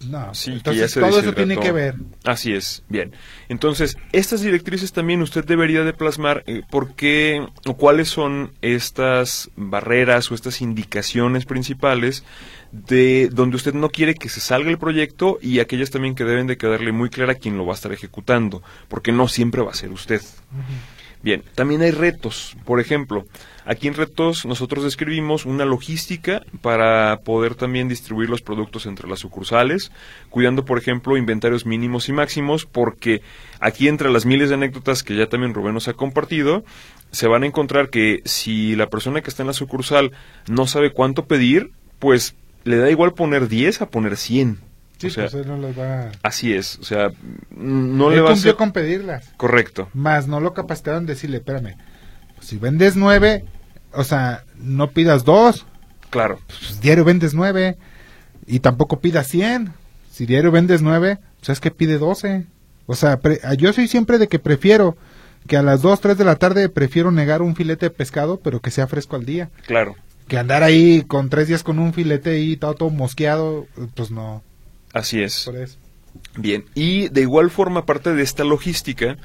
no 0.09 0.35
sí, 0.35 0.53
entonces 0.53 0.93
que 0.93 1.01
todo 1.01 1.21
eso 1.21 1.35
tiene 1.35 1.57
que 1.57 1.71
ver 1.71 1.95
así 2.25 2.53
es 2.53 2.83
bien 2.89 3.13
entonces 3.49 3.97
estas 4.11 4.41
directrices 4.41 4.93
también 4.93 5.23
usted 5.23 5.45
debería 5.45 5.85
de 5.85 5.93
plasmar 5.93 6.43
eh, 6.47 6.63
por 6.69 6.97
qué 6.97 7.47
o 7.65 7.77
cuáles 7.77 8.09
son 8.09 8.53
estas 8.61 9.51
barreras 9.55 10.33
o 10.33 10.35
estas 10.35 10.63
indicaciones 10.63 11.45
principales 11.47 12.25
de 12.73 13.29
donde 13.31 13.57
usted 13.57 13.75
no 13.75 13.91
quiere 13.91 14.15
que 14.15 14.29
se 14.29 14.41
salga 14.41 14.71
el 14.71 14.79
proyecto 14.79 15.39
y 15.41 15.61
aquellas 15.61 15.91
también 15.91 16.15
que 16.15 16.25
deben 16.25 16.47
de 16.47 16.57
quedarle 16.57 16.91
muy 16.91 17.11
clara 17.11 17.33
a 17.33 17.37
quien 17.37 17.57
lo 17.57 17.67
va 17.67 17.73
a 17.73 17.77
estar 17.77 17.93
ejecutando 17.93 18.63
porque 18.89 19.13
no 19.13 19.29
siempre 19.29 19.63
va 19.63 19.71
a 19.71 19.75
ser 19.75 19.91
usted 19.91 20.21
uh 20.21 20.57
-huh. 20.57 21.03
Bien, 21.23 21.45
también 21.55 21.83
hay 21.83 21.93
retos. 21.93 22.57
Por 22.65 22.81
ejemplo, 22.81 23.25
aquí 23.65 23.87
en 23.87 23.95
retos 23.95 24.45
nosotros 24.45 24.83
describimos 24.83 25.47
una 25.47 25.65
logística 25.65 26.43
para 26.63 27.21
poder 27.21 27.55
también 27.55 27.89
distribuir 27.89 28.29
los 28.29 28.43
productos 28.43 28.87
entre 28.87 29.09
las 29.09 29.21
sucursales, 29.21 29.93
cuidando, 30.31 30.65
por 30.65 30.79
ejemplo, 30.79 31.17
inventarios 31.17 31.65
mínimos 31.65 32.09
y 32.09 32.13
máximos, 32.13 32.67
porque 32.67 33.23
aquí 33.61 33.87
entre 33.87 34.11
las 34.11 34.27
miles 34.27 34.49
de 34.49 34.57
anécdotas 34.57 35.05
que 35.05 35.15
ya 35.15 35.29
también 35.29 35.55
Rubén 35.55 35.75
nos 35.75 35.87
ha 35.87 35.93
compartido, 35.93 36.65
se 37.13 37.29
van 37.29 37.45
a 37.45 37.47
encontrar 37.47 37.91
que 37.91 38.23
si 38.25 38.75
la 38.75 38.89
persona 38.89 39.21
que 39.21 39.31
está 39.31 39.45
en 39.45 39.49
la 39.49 39.53
sucursal 39.53 40.11
no 40.49 40.67
sabe 40.67 40.91
cuánto 40.91 41.27
pedir, 41.27 41.71
pues 42.01 42.35
le 42.65 42.77
da 42.77 42.91
igual 42.91 43.15
poner 43.15 43.49
10 43.49 43.83
a 43.83 43.87
poner 43.87 44.17
100. 44.17 44.59
Sí, 44.99 45.09
o 45.09 45.11
sea, 45.11 45.25
pues 45.25 45.35
él 45.35 45.49
no 45.49 45.57
las 45.57 45.77
va... 45.77 46.13
Así 46.23 46.55
es, 46.55 46.79
o 46.79 46.85
sea, 46.85 47.11
no 47.51 48.09
él 48.11 48.17
le 48.17 48.21
va 48.21 48.31
a 48.31 48.33
cumplió 48.33 48.53
hacer... 48.53 48.57
con 48.57 48.73
pedirlas. 48.73 49.33
Correcto. 49.37 49.89
Más 49.95 50.29
no 50.29 50.39
lo 50.39 50.55
capacitaron 50.55 51.07
decirle, 51.07 51.39
espérame, 51.39 51.77
si 52.41 52.57
vendes 52.57 52.97
nueve, 52.97 53.45
o 53.93 54.05
sea, 54.05 54.45
no 54.57 54.91
pidas 54.91 55.25
dos. 55.25 55.67
Claro. 56.11 56.39
Pues 56.47 56.81
diario 56.81 57.05
vendes 57.05 57.35
nueve 57.35 57.77
y 58.47 58.61
tampoco 58.61 59.01
pidas 59.01 59.29
cien. 59.29 59.73
Si 60.11 60.27
diario 60.27 60.51
vendes 60.51 60.83
nueve, 60.83 61.19
pues 61.39 61.51
es 61.51 61.61
que 61.61 61.71
pide 61.71 61.99
doce. 61.99 62.47
O 62.87 62.95
sea, 62.95 63.19
yo 63.57 63.73
soy 63.73 63.89
siempre 63.89 64.19
de 64.19 64.29
que 64.29 64.39
prefiero 64.39 64.97
que 65.47 65.57
a 65.57 65.63
las 65.63 65.83
dos, 65.83 66.01
tres 66.01 66.19
de 66.19 66.25
la 66.25 66.37
tarde 66.37 66.69
prefiero 66.69 67.11
negar 67.11 67.43
un 67.43 67.57
filete 67.57 67.87
de 67.87 67.91
pescado, 67.91 68.41
pero 68.41 68.61
que 68.61 68.71
sea 68.71 68.87
fresco 68.87 69.17
al 69.17 69.25
día. 69.25 69.51
Claro. 69.67 69.97
Que 70.29 70.39
andar 70.39 70.63
ahí 70.63 71.03
con 71.03 71.29
tres 71.29 71.49
días 71.49 71.63
con 71.63 71.79
un 71.79 71.93
filete 71.93 72.31
ahí 72.31 72.57
todo, 72.57 72.75
todo 72.75 72.91
mosqueado, 72.91 73.67
pues 73.95 74.11
no. 74.11 74.43
Así 74.93 75.23
es. 75.23 75.45
Por 75.45 75.57
eso. 75.57 75.79
Bien, 76.37 76.65
y 76.75 77.09
de 77.09 77.23
igual 77.23 77.51
forma, 77.51 77.85
parte 77.85 78.15
de 78.15 78.23
esta 78.23 78.45
logística, 78.45 79.17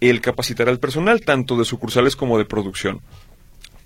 el 0.00 0.20
capacitar 0.20 0.68
al 0.68 0.78
personal, 0.78 1.20
tanto 1.22 1.56
de 1.56 1.64
sucursales 1.64 2.16
como 2.16 2.38
de 2.38 2.44
producción. 2.44 3.00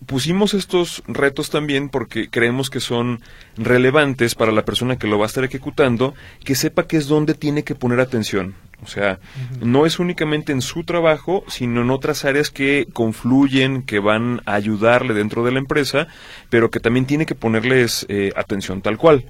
Pusimos 0.06 0.54
estos 0.54 1.02
retos 1.06 1.50
también 1.50 1.88
porque 1.88 2.30
creemos 2.30 2.70
que 2.70 2.80
son 2.80 3.20
relevantes 3.56 4.34
para 4.34 4.52
la 4.52 4.64
persona 4.64 4.96
que 4.96 5.08
lo 5.08 5.18
va 5.18 5.24
a 5.24 5.26
estar 5.26 5.44
ejecutando, 5.44 6.14
que 6.44 6.54
sepa 6.54 6.86
que 6.86 6.96
es 6.96 7.08
donde 7.08 7.34
tiene 7.34 7.64
que 7.64 7.74
poner 7.74 8.00
atención. 8.00 8.54
O 8.82 8.86
sea, 8.86 9.18
uh 9.18 9.54
-huh. 9.56 9.66
no 9.66 9.86
es 9.86 9.98
únicamente 9.98 10.52
en 10.52 10.62
su 10.62 10.84
trabajo, 10.84 11.44
sino 11.48 11.82
en 11.82 11.90
otras 11.90 12.24
áreas 12.24 12.50
que 12.50 12.86
confluyen, 12.92 13.82
que 13.82 13.98
van 13.98 14.40
a 14.46 14.54
ayudarle 14.54 15.14
dentro 15.14 15.44
de 15.44 15.50
la 15.52 15.58
empresa, 15.58 16.06
pero 16.48 16.70
que 16.70 16.78
también 16.78 17.04
tiene 17.04 17.26
que 17.26 17.34
ponerles 17.34 18.06
eh, 18.08 18.32
atención 18.36 18.80
tal 18.82 18.96
cual. 18.96 19.24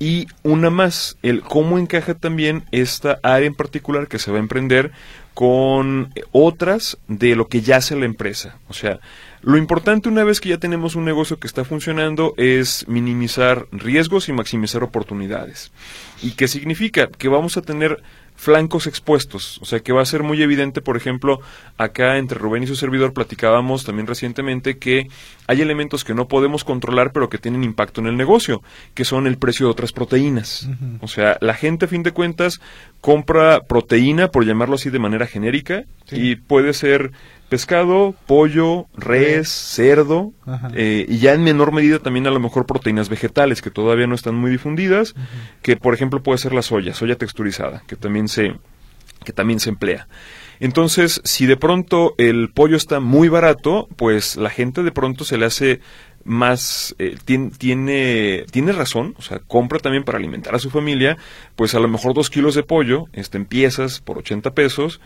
Y 0.00 0.28
una 0.42 0.70
más, 0.70 1.18
el 1.22 1.42
cómo 1.42 1.78
encaja 1.78 2.14
también 2.14 2.64
esta 2.70 3.18
área 3.22 3.46
en 3.46 3.54
particular 3.54 4.06
que 4.06 4.18
se 4.18 4.30
va 4.30 4.36
a 4.38 4.40
emprender 4.40 4.92
con 5.34 6.12
otras 6.32 6.98
de 7.08 7.36
lo 7.36 7.48
que 7.48 7.60
ya 7.60 7.76
hace 7.76 7.96
la 7.96 8.06
empresa. 8.06 8.58
O 8.68 8.74
sea, 8.74 9.00
lo 9.42 9.56
importante 9.56 10.08
una 10.08 10.24
vez 10.24 10.40
que 10.40 10.50
ya 10.50 10.58
tenemos 10.58 10.96
un 10.96 11.04
negocio 11.04 11.38
que 11.38 11.46
está 11.46 11.64
funcionando 11.64 12.34
es 12.36 12.86
minimizar 12.88 13.66
riesgos 13.72 14.28
y 14.28 14.32
maximizar 14.32 14.82
oportunidades. 14.82 15.72
¿Y 16.22 16.32
qué 16.32 16.48
significa? 16.48 17.08
Que 17.08 17.28
vamos 17.28 17.56
a 17.56 17.62
tener 17.62 18.02
flancos 18.38 18.86
expuestos, 18.86 19.58
o 19.60 19.64
sea 19.64 19.80
que 19.80 19.92
va 19.92 20.00
a 20.00 20.06
ser 20.06 20.22
muy 20.22 20.40
evidente, 20.40 20.80
por 20.80 20.96
ejemplo, 20.96 21.40
acá 21.76 22.18
entre 22.18 22.38
Rubén 22.38 22.62
y 22.62 22.68
su 22.68 22.76
servidor 22.76 23.12
platicábamos 23.12 23.84
también 23.84 24.06
recientemente 24.06 24.78
que 24.78 25.08
hay 25.48 25.60
elementos 25.60 26.04
que 26.04 26.14
no 26.14 26.28
podemos 26.28 26.62
controlar 26.62 27.10
pero 27.12 27.28
que 27.28 27.38
tienen 27.38 27.64
impacto 27.64 28.00
en 28.00 28.06
el 28.06 28.16
negocio, 28.16 28.62
que 28.94 29.04
son 29.04 29.26
el 29.26 29.38
precio 29.38 29.66
de 29.66 29.72
otras 29.72 29.90
proteínas. 29.90 30.68
Uh 30.68 30.70
-huh. 30.70 30.98
O 31.00 31.08
sea, 31.08 31.36
la 31.40 31.54
gente 31.54 31.86
a 31.86 31.88
fin 31.88 32.04
de 32.04 32.12
cuentas 32.12 32.60
compra 33.00 33.62
proteína, 33.62 34.28
por 34.28 34.46
llamarlo 34.46 34.76
así 34.76 34.88
de 34.88 35.00
manera 35.00 35.26
genérica, 35.26 35.82
sí. 36.06 36.16
y 36.16 36.36
puede 36.36 36.74
ser 36.74 37.10
pescado, 37.48 38.14
pollo, 38.26 38.86
res, 38.96 39.48
cerdo, 39.48 40.32
eh, 40.74 41.06
y 41.08 41.18
ya 41.18 41.34
en 41.34 41.42
menor 41.42 41.72
medida 41.72 41.98
también 41.98 42.26
a 42.26 42.30
lo 42.30 42.40
mejor 42.40 42.66
proteínas 42.66 43.08
vegetales 43.08 43.62
que 43.62 43.70
todavía 43.70 44.06
no 44.06 44.14
están 44.14 44.34
muy 44.34 44.50
difundidas, 44.50 45.14
que 45.62 45.76
por 45.76 45.94
ejemplo 45.94 46.22
puede 46.22 46.38
ser 46.38 46.52
la 46.52 46.62
soya, 46.62 46.94
soya 46.94 47.16
texturizada, 47.16 47.82
que 47.86 47.96
también 47.96 48.28
se, 48.28 48.54
que 49.24 49.32
también 49.32 49.60
se 49.60 49.70
emplea. 49.70 50.08
Entonces, 50.60 51.20
si 51.24 51.46
de 51.46 51.56
pronto 51.56 52.14
el 52.18 52.50
pollo 52.50 52.76
está 52.76 53.00
muy 53.00 53.28
barato, 53.28 53.88
pues 53.96 54.36
la 54.36 54.50
gente 54.50 54.82
de 54.82 54.92
pronto 54.92 55.24
se 55.24 55.38
le 55.38 55.46
hace 55.46 55.80
más 56.24 56.94
eh, 56.98 57.16
tiene, 57.24 57.50
tiene, 57.50 58.44
tiene 58.50 58.72
razón, 58.72 59.14
o 59.18 59.22
sea, 59.22 59.38
compra 59.38 59.78
también 59.78 60.04
para 60.04 60.18
alimentar 60.18 60.54
a 60.54 60.58
su 60.58 60.68
familia, 60.68 61.16
pues 61.56 61.74
a 61.74 61.80
lo 61.80 61.88
mejor 61.88 62.12
dos 62.12 62.28
kilos 62.28 62.54
de 62.54 62.64
pollo, 62.64 63.06
este, 63.12 63.38
en 63.38 63.46
piezas 63.46 64.00
por 64.00 64.18
80 64.18 64.52
pesos, 64.52 65.00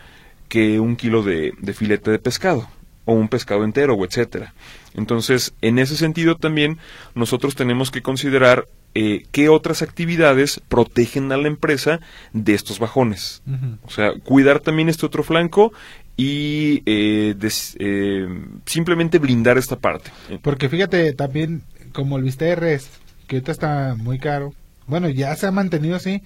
que 0.53 0.79
un 0.79 0.95
kilo 0.95 1.23
de, 1.23 1.55
de, 1.59 1.73
filete 1.73 2.11
de 2.11 2.19
pescado. 2.19 2.69
o 3.05 3.13
un 3.13 3.27
pescado 3.27 3.63
entero 3.63 3.95
o 3.95 4.05
etcétera. 4.05 4.53
Entonces, 4.93 5.55
en 5.61 5.79
ese 5.79 5.97
sentido 5.97 6.35
también 6.37 6.77
nosotros 7.15 7.55
tenemos 7.55 7.89
que 7.89 8.03
considerar 8.03 8.67
eh, 8.93 9.25
qué 9.31 9.49
otras 9.49 9.81
actividades 9.81 10.61
protegen 10.69 11.31
a 11.31 11.37
la 11.37 11.47
empresa 11.47 12.01
de 12.33 12.53
estos 12.53 12.77
bajones. 12.77 13.41
O 13.81 13.89
sea, 13.89 14.11
cuidar 14.23 14.59
también 14.59 14.89
este 14.89 15.07
otro 15.07 15.23
flanco 15.23 15.73
y 16.17 16.83
eh, 16.85 17.35
eh, 17.79 18.27
simplemente 18.67 19.17
blindar 19.17 19.57
esta 19.57 19.77
parte. 19.77 20.11
Porque 20.43 20.69
fíjate, 20.69 21.13
también 21.13 21.63
como 21.93 22.17
el 22.17 22.23
Vista 22.23 22.45
que 22.45 23.37
ahorita 23.37 23.51
está 23.51 23.95
muy 23.97 24.19
caro, 24.19 24.53
bueno, 24.85 25.09
ya 25.09 25.35
se 25.35 25.47
ha 25.47 25.51
mantenido 25.51 25.95
así, 25.95 26.21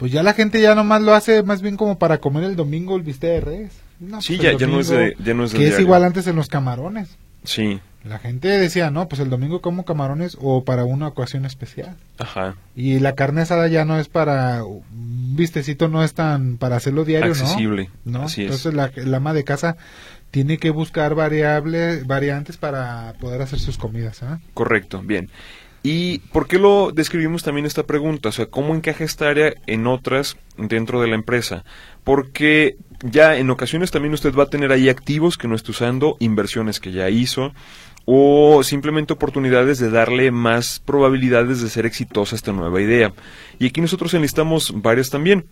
pues 0.00 0.12
ya 0.12 0.22
la 0.22 0.32
gente 0.32 0.62
ya 0.62 0.74
nomás 0.74 1.02
lo 1.02 1.12
hace 1.12 1.42
más 1.42 1.60
bien 1.60 1.76
como 1.76 1.98
para 1.98 2.18
comer 2.18 2.44
el 2.44 2.56
domingo 2.56 2.96
el 2.96 3.02
Vista 3.02 3.26
sí, 4.20 4.38
pues 4.38 4.58
ya, 4.58 4.66
no 4.66 4.80
es 4.80 4.88
de, 4.88 5.14
ya 5.22 5.34
no 5.34 5.44
es 5.44 5.52
Que 5.52 5.68
es 5.68 5.78
igual 5.78 6.04
antes 6.04 6.26
en 6.26 6.36
los 6.36 6.48
camarones. 6.48 7.18
Sí. 7.44 7.80
La 8.02 8.18
gente 8.18 8.48
decía, 8.48 8.90
no, 8.90 9.08
pues 9.08 9.20
el 9.20 9.28
domingo 9.28 9.60
como 9.60 9.84
camarones 9.84 10.38
o 10.40 10.64
para 10.64 10.86
una 10.86 11.08
ocasión 11.08 11.44
especial. 11.44 11.98
Ajá. 12.16 12.54
Y 12.74 12.98
la 13.00 13.14
carne 13.14 13.42
asada 13.42 13.68
ya 13.68 13.84
no 13.84 14.00
es 14.00 14.08
para, 14.08 14.64
un 14.64 15.36
vistecito 15.36 15.88
no 15.88 16.02
es 16.02 16.14
tan 16.14 16.56
para 16.56 16.76
hacerlo 16.76 17.04
diario, 17.04 17.32
Accesible. 17.32 17.90
¿no? 18.06 18.24
Entonces 18.34 18.72
la, 18.72 18.90
la 18.96 19.18
ama 19.18 19.34
de 19.34 19.44
casa 19.44 19.76
tiene 20.30 20.56
que 20.56 20.70
buscar 20.70 21.14
variables, 21.14 22.06
variantes 22.06 22.56
para 22.56 23.12
poder 23.20 23.42
hacer 23.42 23.58
sus 23.58 23.76
comidas. 23.76 24.22
¿eh? 24.22 24.38
Correcto, 24.54 25.02
bien. 25.04 25.28
¿Y 25.82 26.18
por 26.32 26.46
qué 26.46 26.58
lo 26.58 26.92
describimos 26.92 27.42
también 27.42 27.66
esta 27.66 27.84
pregunta? 27.84 28.28
O 28.28 28.32
sea, 28.32 28.46
¿cómo 28.46 28.74
encaja 28.74 29.02
esta 29.02 29.28
área 29.28 29.54
en 29.66 29.86
otras 29.86 30.36
dentro 30.58 31.00
de 31.00 31.08
la 31.08 31.14
empresa? 31.14 31.64
Porque 32.04 32.76
ya 33.02 33.36
en 33.36 33.48
ocasiones 33.50 33.90
también 33.90 34.12
usted 34.12 34.34
va 34.34 34.44
a 34.44 34.50
tener 34.50 34.72
ahí 34.72 34.90
activos 34.90 35.38
que 35.38 35.48
no 35.48 35.54
esté 35.54 35.70
usando, 35.70 36.16
inversiones 36.20 36.80
que 36.80 36.92
ya 36.92 37.08
hizo, 37.08 37.52
o 38.04 38.62
simplemente 38.62 39.14
oportunidades 39.14 39.78
de 39.78 39.90
darle 39.90 40.30
más 40.30 40.80
probabilidades 40.80 41.62
de 41.62 41.70
ser 41.70 41.86
exitosa 41.86 42.36
esta 42.36 42.52
nueva 42.52 42.80
idea. 42.82 43.14
Y 43.58 43.66
aquí 43.66 43.80
nosotros 43.80 44.12
enlistamos 44.12 44.74
varias 44.82 45.08
también 45.08 45.46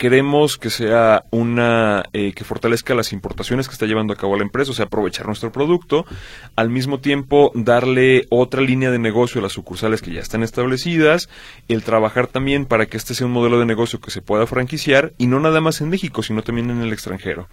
queremos 0.00 0.56
que 0.56 0.70
sea 0.70 1.26
una 1.28 2.04
eh, 2.14 2.32
que 2.32 2.42
fortalezca 2.42 2.94
las 2.94 3.12
importaciones 3.12 3.68
que 3.68 3.74
está 3.74 3.84
llevando 3.84 4.14
a 4.14 4.16
cabo 4.16 4.34
la 4.34 4.44
empresa, 4.44 4.70
o 4.70 4.74
sea, 4.74 4.86
aprovechar 4.86 5.26
nuestro 5.26 5.52
producto, 5.52 6.06
al 6.56 6.70
mismo 6.70 7.00
tiempo 7.00 7.52
darle 7.54 8.24
otra 8.30 8.62
línea 8.62 8.90
de 8.90 8.98
negocio 8.98 9.40
a 9.40 9.42
las 9.42 9.52
sucursales 9.52 10.00
que 10.00 10.10
ya 10.10 10.20
están 10.20 10.42
establecidas, 10.42 11.28
el 11.68 11.82
trabajar 11.82 12.28
también 12.28 12.64
para 12.64 12.86
que 12.86 12.96
este 12.96 13.14
sea 13.14 13.26
un 13.26 13.34
modelo 13.34 13.60
de 13.60 13.66
negocio 13.66 14.00
que 14.00 14.10
se 14.10 14.22
pueda 14.22 14.46
franquiciar 14.46 15.12
y 15.18 15.26
no 15.26 15.38
nada 15.38 15.60
más 15.60 15.82
en 15.82 15.90
México, 15.90 16.22
sino 16.22 16.40
también 16.40 16.70
en 16.70 16.80
el 16.80 16.94
extranjero. 16.94 17.50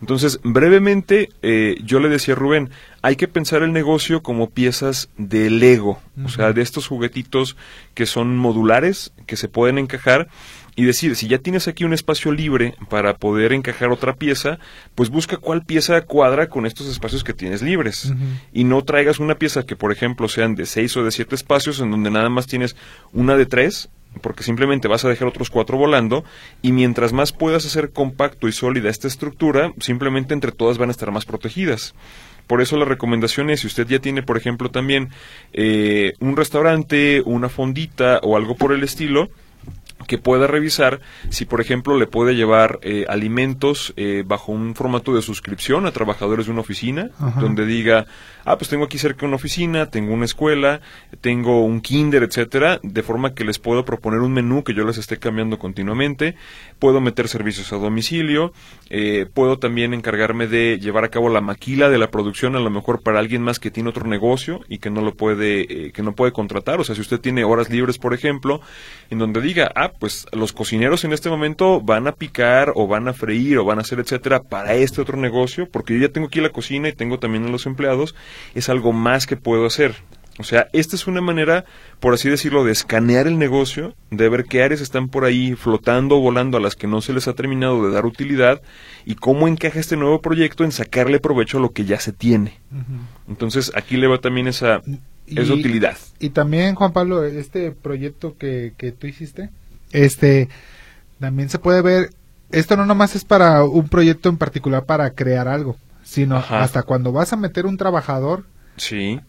Entonces, 0.00 0.40
brevemente, 0.42 1.28
eh, 1.42 1.76
yo 1.84 2.00
le 2.00 2.08
decía 2.08 2.32
a 2.32 2.38
Rubén, 2.38 2.70
hay 3.02 3.16
que 3.16 3.28
pensar 3.28 3.62
el 3.62 3.74
negocio 3.74 4.22
como 4.22 4.48
piezas 4.48 5.10
de 5.18 5.50
Lego, 5.50 6.00
o 6.24 6.30
sea, 6.30 6.54
de 6.54 6.62
estos 6.62 6.86
juguetitos 6.86 7.58
que 7.92 8.06
son 8.06 8.38
modulares, 8.38 9.12
que 9.26 9.36
se 9.36 9.48
pueden 9.48 9.76
encajar 9.76 10.28
y 10.76 10.84
decir, 10.84 11.16
si 11.16 11.28
ya 11.28 11.38
tienes 11.38 11.68
aquí 11.68 11.84
un 11.84 11.92
espacio 11.92 12.32
libre 12.32 12.74
para 12.88 13.14
poder 13.14 13.52
encajar 13.52 13.90
otra 13.90 14.14
pieza, 14.14 14.58
pues 14.94 15.10
busca 15.10 15.36
cuál 15.36 15.64
pieza 15.64 16.00
cuadra 16.02 16.48
con 16.48 16.66
estos 16.66 16.86
espacios 16.88 17.24
que 17.24 17.34
tienes 17.34 17.62
libres. 17.62 18.12
Y 18.52 18.64
no 18.64 18.82
traigas 18.82 19.18
una 19.18 19.34
pieza 19.34 19.64
que, 19.64 19.76
por 19.76 19.92
ejemplo, 19.92 20.28
sean 20.28 20.54
de 20.54 20.66
seis 20.66 20.96
o 20.96 21.04
de 21.04 21.10
siete 21.10 21.34
espacios 21.34 21.80
en 21.80 21.90
donde 21.90 22.10
nada 22.10 22.28
más 22.28 22.46
tienes 22.46 22.76
una 23.12 23.36
de 23.36 23.46
tres, 23.46 23.90
porque 24.22 24.42
simplemente 24.42 24.88
vas 24.88 25.04
a 25.04 25.08
dejar 25.08 25.28
otros 25.28 25.50
cuatro 25.50 25.78
volando 25.78 26.24
y 26.62 26.72
mientras 26.72 27.12
más 27.12 27.32
puedas 27.32 27.64
hacer 27.64 27.90
compacto 27.90 28.48
y 28.48 28.52
sólida 28.52 28.90
esta 28.90 29.08
estructura, 29.08 29.72
simplemente 29.80 30.34
entre 30.34 30.52
todas 30.52 30.78
van 30.78 30.88
a 30.88 30.92
estar 30.92 31.10
más 31.10 31.24
protegidas. 31.24 31.94
Por 32.46 32.60
eso 32.60 32.76
la 32.76 32.84
recomendación 32.84 33.48
es, 33.50 33.60
si 33.60 33.68
usted 33.68 33.86
ya 33.86 34.00
tiene, 34.00 34.24
por 34.24 34.36
ejemplo, 34.36 34.70
también 34.70 35.10
eh, 35.52 36.14
un 36.18 36.36
restaurante, 36.36 37.22
una 37.24 37.48
fondita 37.48 38.18
o 38.24 38.36
algo 38.36 38.56
por 38.56 38.72
el 38.72 38.82
estilo, 38.82 39.28
que 40.06 40.18
pueda 40.18 40.46
revisar 40.46 41.00
si, 41.28 41.44
por 41.44 41.60
ejemplo, 41.60 41.98
le 41.98 42.06
puede 42.06 42.34
llevar 42.34 42.78
eh, 42.82 43.04
alimentos 43.08 43.92
eh, 43.96 44.22
bajo 44.26 44.52
un 44.52 44.74
formato 44.74 45.14
de 45.14 45.22
suscripción 45.22 45.86
a 45.86 45.92
trabajadores 45.92 46.46
de 46.46 46.52
una 46.52 46.60
oficina, 46.60 47.10
donde 47.38 47.66
diga, 47.66 48.06
ah, 48.44 48.56
pues 48.56 48.68
tengo 48.70 48.84
aquí 48.84 48.98
cerca 48.98 49.26
una 49.26 49.36
oficina, 49.36 49.86
tengo 49.86 50.14
una 50.14 50.24
escuela, 50.24 50.80
tengo 51.20 51.64
un 51.64 51.80
kinder, 51.80 52.22
etcétera, 52.22 52.80
de 52.82 53.02
forma 53.02 53.34
que 53.34 53.44
les 53.44 53.58
puedo 53.58 53.84
proponer 53.84 54.20
un 54.20 54.32
menú 54.32 54.64
que 54.64 54.74
yo 54.74 54.84
les 54.84 54.98
esté 54.98 55.18
cambiando 55.18 55.58
continuamente, 55.58 56.36
puedo 56.78 57.00
meter 57.00 57.28
servicios 57.28 57.72
a 57.72 57.76
domicilio, 57.76 58.52
eh, 58.88 59.26
puedo 59.32 59.58
también 59.58 59.94
encargarme 59.94 60.46
de 60.46 60.78
llevar 60.78 61.04
a 61.04 61.08
cabo 61.08 61.28
la 61.28 61.40
maquila 61.40 61.88
de 61.88 61.98
la 61.98 62.10
producción, 62.10 62.56
a 62.56 62.60
lo 62.60 62.70
mejor 62.70 63.02
para 63.02 63.18
alguien 63.18 63.42
más 63.42 63.58
que 63.58 63.70
tiene 63.70 63.90
otro 63.90 64.06
negocio 64.06 64.60
y 64.68 64.78
que 64.78 64.90
no 64.90 65.02
lo 65.02 65.14
puede, 65.14 65.92
que 65.92 66.02
no 66.02 66.14
puede 66.14 66.32
contratar, 66.32 66.80
o 66.80 66.84
sea, 66.84 66.94
si 66.94 67.00
usted 67.00 67.20
tiene 67.20 67.44
horas 67.44 67.70
libres, 67.70 67.98
por 67.98 68.14
ejemplo, 68.14 68.60
en 69.10 69.18
donde 69.18 69.40
diga, 69.40 69.70
ah, 69.74 69.89
pues 69.98 70.26
los 70.32 70.52
cocineros 70.52 71.04
en 71.04 71.12
este 71.12 71.30
momento 71.30 71.80
van 71.80 72.06
a 72.06 72.12
picar 72.12 72.72
o 72.74 72.86
van 72.86 73.08
a 73.08 73.12
freír 73.12 73.58
o 73.58 73.64
van 73.64 73.78
a 73.78 73.82
hacer 73.82 74.00
etcétera 74.00 74.42
para 74.42 74.74
este 74.74 75.00
otro 75.00 75.16
negocio, 75.16 75.68
porque 75.70 75.94
yo 75.94 76.06
ya 76.06 76.12
tengo 76.12 76.28
aquí 76.28 76.40
la 76.40 76.50
cocina 76.50 76.88
y 76.88 76.92
tengo 76.92 77.18
también 77.18 77.46
a 77.46 77.50
los 77.50 77.66
empleados, 77.66 78.14
es 78.54 78.68
algo 78.68 78.92
más 78.92 79.26
que 79.26 79.36
puedo 79.36 79.66
hacer. 79.66 79.94
O 80.40 80.42
sea, 80.42 80.68
esta 80.72 80.96
es 80.96 81.06
una 81.06 81.20
manera, 81.20 81.66
por 81.98 82.14
así 82.14 82.30
decirlo, 82.30 82.64
de 82.64 82.72
escanear 82.72 83.26
el 83.26 83.38
negocio, 83.38 83.94
de 84.10 84.28
ver 84.30 84.44
qué 84.44 84.62
áreas 84.62 84.80
están 84.80 85.08
por 85.08 85.24
ahí 85.24 85.54
flotando 85.54 86.16
o 86.16 86.20
volando 86.20 86.56
a 86.56 86.60
las 86.60 86.76
que 86.76 86.86
no 86.86 87.02
se 87.02 87.12
les 87.12 87.28
ha 87.28 87.34
terminado 87.34 87.84
de 87.84 87.92
dar 87.92 88.06
utilidad 88.06 88.62
y 89.04 89.16
cómo 89.16 89.48
encaja 89.48 89.78
este 89.78 89.98
nuevo 89.98 90.22
proyecto 90.22 90.64
en 90.64 90.72
sacarle 90.72 91.20
provecho 91.20 91.58
a 91.58 91.60
lo 91.60 91.72
que 91.72 91.84
ya 91.84 92.00
se 92.00 92.12
tiene. 92.12 92.58
Entonces, 93.28 93.70
aquí 93.74 93.98
le 93.98 94.06
va 94.06 94.16
también 94.16 94.48
esa, 94.48 94.80
esa 95.26 95.52
utilidad. 95.52 95.98
Y 96.18 96.30
también, 96.30 96.74
Juan 96.74 96.94
Pablo, 96.94 97.22
este 97.24 97.72
proyecto 97.72 98.38
que, 98.38 98.72
que 98.78 98.92
tú 98.92 99.06
hiciste, 99.06 99.50
este, 99.92 100.48
también 101.18 101.48
se 101.48 101.58
puede 101.58 101.82
ver, 101.82 102.10
esto 102.50 102.76
no 102.76 102.86
nomás 102.86 103.14
es 103.14 103.24
para 103.24 103.64
un 103.64 103.88
proyecto 103.88 104.28
en 104.28 104.38
particular 104.38 104.84
para 104.84 105.10
crear 105.10 105.48
algo, 105.48 105.76
sino 106.02 106.36
hasta 106.36 106.82
cuando 106.82 107.12
vas 107.12 107.32
a 107.32 107.36
meter 107.36 107.66
un 107.66 107.76
trabajador. 107.76 108.44
Sí. 108.76 109.20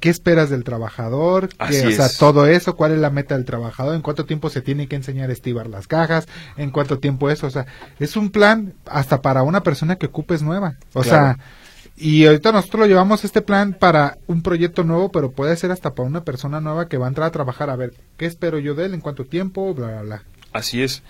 ¿Qué 0.00 0.10
esperas 0.10 0.50
del 0.50 0.64
trabajador? 0.64 1.48
o 1.58 1.72
sea, 1.72 2.08
todo 2.18 2.46
eso, 2.46 2.76
¿cuál 2.76 2.92
es 2.92 2.98
la 2.98 3.10
meta 3.10 3.34
del 3.34 3.46
trabajador? 3.46 3.94
¿En 3.94 4.02
cuánto 4.02 4.26
tiempo 4.26 4.50
se 4.50 4.60
tiene 4.60 4.86
que 4.86 4.96
enseñar 4.96 5.30
a 5.30 5.32
estivar 5.32 5.66
las 5.66 5.86
cajas? 5.86 6.28
¿En 6.58 6.70
cuánto 6.70 6.98
tiempo 6.98 7.30
eso? 7.30 7.46
O 7.46 7.50
sea, 7.50 7.66
es 7.98 8.16
un 8.16 8.30
plan 8.30 8.74
hasta 8.84 9.22
para 9.22 9.42
una 9.42 9.62
persona 9.62 9.96
que 9.96 10.06
ocupes 10.06 10.42
nueva. 10.42 10.76
O 10.92 11.02
sea, 11.02 11.38
y 11.96 12.26
ahorita 12.26 12.52
nosotros 12.52 12.80
lo 12.80 12.86
llevamos 12.86 13.24
este 13.24 13.40
plan 13.40 13.72
para 13.72 14.18
un 14.26 14.42
proyecto 14.42 14.84
nuevo, 14.84 15.10
pero 15.10 15.32
puede 15.32 15.56
ser 15.56 15.70
hasta 15.70 15.94
para 15.94 16.08
una 16.08 16.24
persona 16.24 16.60
nueva 16.60 16.88
que 16.88 16.98
va 16.98 17.06
a 17.06 17.08
entrar 17.08 17.28
a 17.28 17.32
trabajar 17.32 17.70
a 17.70 17.76
ver 17.76 17.94
qué 18.16 18.26
espero 18.26 18.58
yo 18.58 18.74
de 18.74 18.86
él, 18.86 18.94
en 18.94 19.00
cuánto 19.00 19.24
tiempo, 19.24 19.72
bla, 19.74 19.88
bla, 19.88 20.02
bla. 20.02 20.22
Así 20.52 20.82
es. 20.82 21.02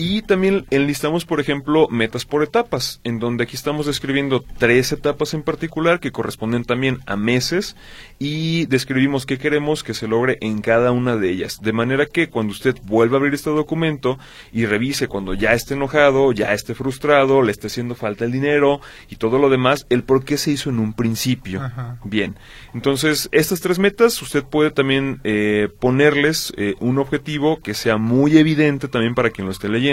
Y 0.00 0.22
también 0.22 0.64
enlistamos, 0.70 1.24
por 1.24 1.40
ejemplo, 1.40 1.88
metas 1.90 2.24
por 2.24 2.44
etapas, 2.44 3.00
en 3.02 3.18
donde 3.18 3.42
aquí 3.42 3.56
estamos 3.56 3.84
describiendo 3.84 4.44
tres 4.56 4.92
etapas 4.92 5.34
en 5.34 5.42
particular 5.42 5.98
que 5.98 6.12
corresponden 6.12 6.62
también 6.62 7.00
a 7.06 7.16
meses 7.16 7.74
y 8.20 8.66
describimos 8.66 9.26
qué 9.26 9.38
queremos 9.38 9.82
que 9.82 9.94
se 9.94 10.06
logre 10.06 10.38
en 10.40 10.60
cada 10.60 10.92
una 10.92 11.16
de 11.16 11.30
ellas. 11.30 11.60
De 11.60 11.72
manera 11.72 12.06
que 12.06 12.28
cuando 12.28 12.52
usted 12.52 12.76
vuelva 12.84 13.16
a 13.16 13.18
abrir 13.18 13.34
este 13.34 13.50
documento 13.50 14.20
y 14.52 14.66
revise 14.66 15.08
cuando 15.08 15.34
ya 15.34 15.52
esté 15.52 15.74
enojado, 15.74 16.30
ya 16.30 16.52
esté 16.52 16.76
frustrado, 16.76 17.42
le 17.42 17.50
esté 17.50 17.66
haciendo 17.66 17.96
falta 17.96 18.24
el 18.24 18.30
dinero 18.30 18.80
y 19.10 19.16
todo 19.16 19.40
lo 19.40 19.50
demás, 19.50 19.84
el 19.90 20.04
por 20.04 20.24
qué 20.24 20.36
se 20.36 20.52
hizo 20.52 20.70
en 20.70 20.78
un 20.78 20.92
principio. 20.92 21.60
Bien, 22.04 22.36
entonces 22.72 23.28
estas 23.32 23.60
tres 23.60 23.80
metas 23.80 24.22
usted 24.22 24.44
puede 24.44 24.70
también 24.70 25.20
eh, 25.24 25.68
ponerles 25.80 26.52
eh, 26.56 26.76
un 26.78 26.98
objetivo 26.98 27.58
que 27.58 27.74
sea 27.74 27.96
muy 27.96 28.38
evidente 28.38 28.86
también 28.86 29.16
para 29.16 29.30
quien 29.30 29.46
lo 29.46 29.50
esté 29.50 29.68
leyendo 29.68 29.87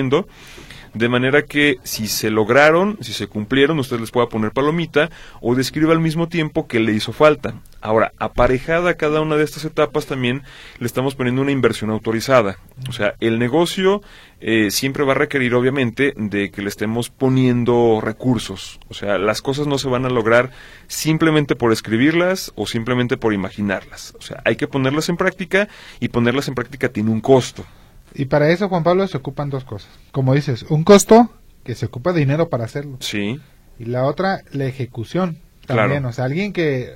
de 0.95 1.09
manera 1.09 1.43
que 1.43 1.77
si 1.83 2.07
se 2.07 2.31
lograron, 2.31 2.97
si 3.01 3.11
se 3.11 3.27
cumplieron, 3.27 3.77
usted 3.79 3.99
les 3.99 4.11
pueda 4.11 4.29
poner 4.29 4.51
palomita 4.51 5.09
o 5.41 5.53
describa 5.53 5.91
al 5.91 5.99
mismo 5.99 6.29
tiempo 6.29 6.67
que 6.67 6.79
le 6.79 6.93
hizo 6.93 7.11
falta. 7.11 7.55
Ahora, 7.81 8.13
aparejada 8.17 8.91
a 8.91 8.93
cada 8.93 9.19
una 9.19 9.35
de 9.35 9.43
estas 9.43 9.65
etapas 9.65 10.05
también 10.05 10.43
le 10.79 10.87
estamos 10.87 11.13
poniendo 11.13 11.41
una 11.41 11.51
inversión 11.51 11.89
autorizada. 11.89 12.57
O 12.87 12.93
sea, 12.93 13.15
el 13.19 13.39
negocio 13.39 14.01
eh, 14.39 14.71
siempre 14.71 15.03
va 15.03 15.11
a 15.11 15.15
requerir 15.15 15.53
obviamente 15.53 16.13
de 16.15 16.49
que 16.49 16.61
le 16.61 16.69
estemos 16.69 17.09
poniendo 17.09 17.99
recursos. 18.01 18.79
O 18.87 18.93
sea, 18.93 19.17
las 19.17 19.41
cosas 19.41 19.67
no 19.67 19.77
se 19.77 19.89
van 19.89 20.05
a 20.05 20.09
lograr 20.09 20.51
simplemente 20.87 21.57
por 21.57 21.73
escribirlas 21.73 22.53
o 22.55 22.67
simplemente 22.67 23.17
por 23.17 23.33
imaginarlas. 23.33 24.15
O 24.17 24.21
sea, 24.21 24.41
hay 24.45 24.55
que 24.55 24.67
ponerlas 24.67 25.09
en 25.09 25.17
práctica 25.17 25.67
y 25.99 26.07
ponerlas 26.07 26.47
en 26.47 26.55
práctica 26.55 26.87
tiene 26.87 27.11
un 27.11 27.19
costo. 27.19 27.65
Y 28.15 28.25
para 28.25 28.49
eso, 28.49 28.69
Juan 28.69 28.83
Pablo, 28.83 29.07
se 29.07 29.17
ocupan 29.17 29.49
dos 29.49 29.63
cosas. 29.63 29.89
Como 30.11 30.33
dices, 30.33 30.63
un 30.69 30.83
costo 30.83 31.29
que 31.63 31.75
se 31.75 31.87
ocupa 31.87 32.13
de 32.13 32.21
dinero 32.21 32.49
para 32.49 32.65
hacerlo. 32.65 32.97
Sí. 33.01 33.39
Y 33.77 33.85
la 33.85 34.05
otra, 34.05 34.41
la 34.51 34.65
ejecución. 34.65 35.37
También, 35.65 36.05
o 36.05 36.13
sea, 36.13 36.25
alguien 36.25 36.53
que... 36.53 36.93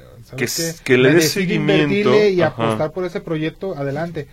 Que, 0.83 0.97
le 0.97 1.13
dé 1.13 1.21
seguimiento. 1.21 2.15
Y 2.15 2.41
apostar 2.41 2.91
por 2.91 3.03
ese 3.03 3.19
proyecto, 3.19 3.75
adelante. 3.75 4.27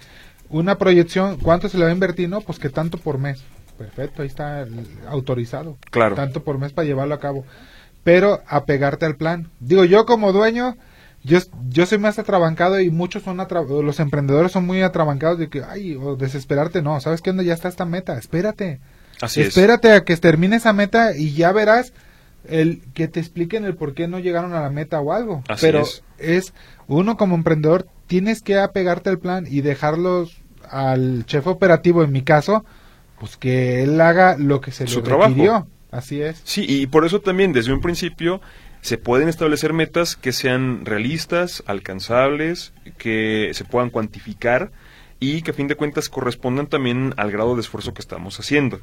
Una 0.49 0.79
proyección, 0.79 1.39
¿cuánto 1.39 1.69
se 1.69 1.79
le 1.79 1.85
va 1.85 1.91
a 1.91 1.95
invertir? 1.95 2.29
No, 2.29 2.41
pues 2.41 2.59
que 2.59 2.69
tanto 2.69 2.99
por 2.99 3.19
mes. 3.19 3.43
Perfecto, 3.79 4.23
ahí 4.23 4.29
está 4.29 4.67
autorizado. 5.09 5.77
Claro. 5.91 6.15
Tanto 6.15 6.45
por 6.45 6.59
mes 6.59 6.73
para 6.73 6.87
llevarlo 6.87 7.15
a 7.15 7.21
cabo 7.21 7.45
pero 8.07 8.41
apegarte 8.47 9.05
al 9.05 9.17
plan. 9.17 9.51
Digo, 9.59 9.85
yo 9.85 10.07
como 10.07 10.33
dueño, 10.33 10.77
yo, 11.27 11.41
yo 11.69 11.87
soy 11.87 11.99
más 11.99 12.19
atrabancado 12.19 12.81
y 12.81 12.91
muchos 12.91 13.25
son 13.25 13.37
los 13.37 14.01
emprendedores 14.01 14.53
son 14.53 14.65
muy 14.65 14.81
atrabancados 14.83 15.39
de 15.39 15.49
que, 15.49 15.63
ay, 15.63 15.97
o 15.97 16.15
desesperarte, 16.15 16.83
no, 16.83 17.01
¿sabes 17.01 17.21
qué 17.21 17.31
onda? 17.31 17.43
Ya 17.43 17.55
está 17.55 17.69
esta 17.69 17.85
meta, 17.85 18.17
espérate. 18.17 18.79
Así 19.21 19.41
espérate 19.41 19.93
a 19.93 20.05
que 20.05 20.17
termine 20.17 20.57
esa 20.57 20.73
meta 20.73 21.17
y 21.17 21.33
ya 21.33 21.51
verás 21.51 21.93
el 22.49 22.83
que 22.95 23.09
te 23.09 23.19
expliquen 23.19 23.65
el 23.65 23.75
por 23.75 23.95
qué 23.95 24.07
no 24.07 24.21
llegaron 24.21 24.55
a 24.55 24.61
la 24.61 24.71
meta 24.71 25.01
o 25.01 25.13
algo. 25.13 25.43
Pero 25.61 25.85
es. 26.19 26.53
uno 26.87 27.17
como 27.17 27.35
emprendedor 27.35 27.89
tienes 28.07 28.43
que 28.43 28.59
apegarte 28.59 29.11
al 29.11 29.19
plan 29.19 29.47
y 29.49 29.63
dejarlos 29.63 30.43
al 30.71 31.25
chef 31.27 31.49
operativo 31.49 32.05
en 32.05 32.13
mi 32.13 32.23
caso, 32.23 32.65
pues 33.19 33.37
que 33.37 33.83
él 33.83 34.01
haga 34.01 34.37
lo 34.39 34.61
que 34.61 34.71
se 34.71 34.87
Su 34.87 35.03
le 35.03 35.17
requirió. 35.17 35.67
Así 35.91 36.21
es. 36.21 36.41
Sí, 36.45 36.65
y 36.69 36.87
por 36.87 37.05
eso 37.05 37.21
también 37.21 37.53
desde 37.53 37.73
un 37.73 37.81
principio 37.81 38.41
se 38.87 38.99
pueden 38.99 39.29
establecer 39.29 39.73
metas 39.73 40.15
que 40.15 40.31
sean 40.31 40.87
realistas, 40.87 41.65
alcanzables, 41.67 42.73
que 42.99 43.51
se 43.53 43.65
puedan 43.65 43.91
cuantificar 43.91 44.71
y 45.19 45.43
que 45.43 45.53
a 45.53 45.55
fin 45.55 45.69
de 45.69 45.77
cuentas 45.77 46.09
correspondan 46.09 46.67
también 46.67 47.15
al 47.17 47.31
grado 47.31 47.55
de 47.55 47.63
esfuerzo 47.63 47.95
que 47.95 48.01
estamos 48.01 48.39
haciendo. 48.39 48.81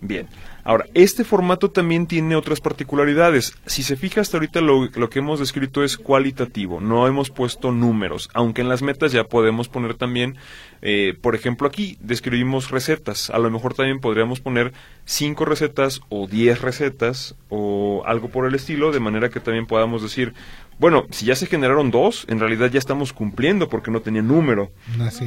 Bien, 0.00 0.28
ahora, 0.64 0.86
este 0.94 1.24
formato 1.24 1.70
también 1.70 2.06
tiene 2.06 2.36
otras 2.36 2.60
particularidades. 2.60 3.56
Si 3.66 3.82
se 3.82 3.96
fija 3.96 4.20
hasta 4.20 4.38
ahorita 4.38 4.60
lo, 4.60 4.86
lo, 4.86 5.10
que 5.10 5.18
hemos 5.18 5.40
descrito 5.40 5.84
es 5.84 5.96
cualitativo, 5.96 6.80
no 6.80 7.06
hemos 7.06 7.30
puesto 7.30 7.72
números, 7.72 8.30
aunque 8.32 8.62
en 8.62 8.68
las 8.68 8.82
metas 8.82 9.12
ya 9.12 9.24
podemos 9.24 9.68
poner 9.68 9.94
también, 9.94 10.36
eh, 10.82 11.14
por 11.20 11.34
ejemplo 11.34 11.68
aquí 11.68 11.98
describimos 12.00 12.70
recetas, 12.70 13.30
a 13.30 13.38
lo 13.38 13.50
mejor 13.50 13.74
también 13.74 14.00
podríamos 14.00 14.40
poner 14.40 14.72
cinco 15.04 15.44
recetas 15.44 16.00
o 16.08 16.26
diez 16.26 16.62
recetas 16.62 17.34
o 17.48 18.02
algo 18.06 18.28
por 18.28 18.46
el 18.46 18.54
estilo, 18.54 18.92
de 18.92 19.00
manera 19.00 19.28
que 19.28 19.40
también 19.40 19.66
podamos 19.66 20.02
decir, 20.02 20.34
bueno, 20.78 21.06
si 21.10 21.26
ya 21.26 21.34
se 21.36 21.46
generaron 21.46 21.90
dos, 21.90 22.26
en 22.28 22.38
realidad 22.38 22.70
ya 22.70 22.78
estamos 22.78 23.12
cumpliendo 23.12 23.68
porque 23.68 23.90
no 23.90 24.00
tenía 24.00 24.22
número. 24.22 24.70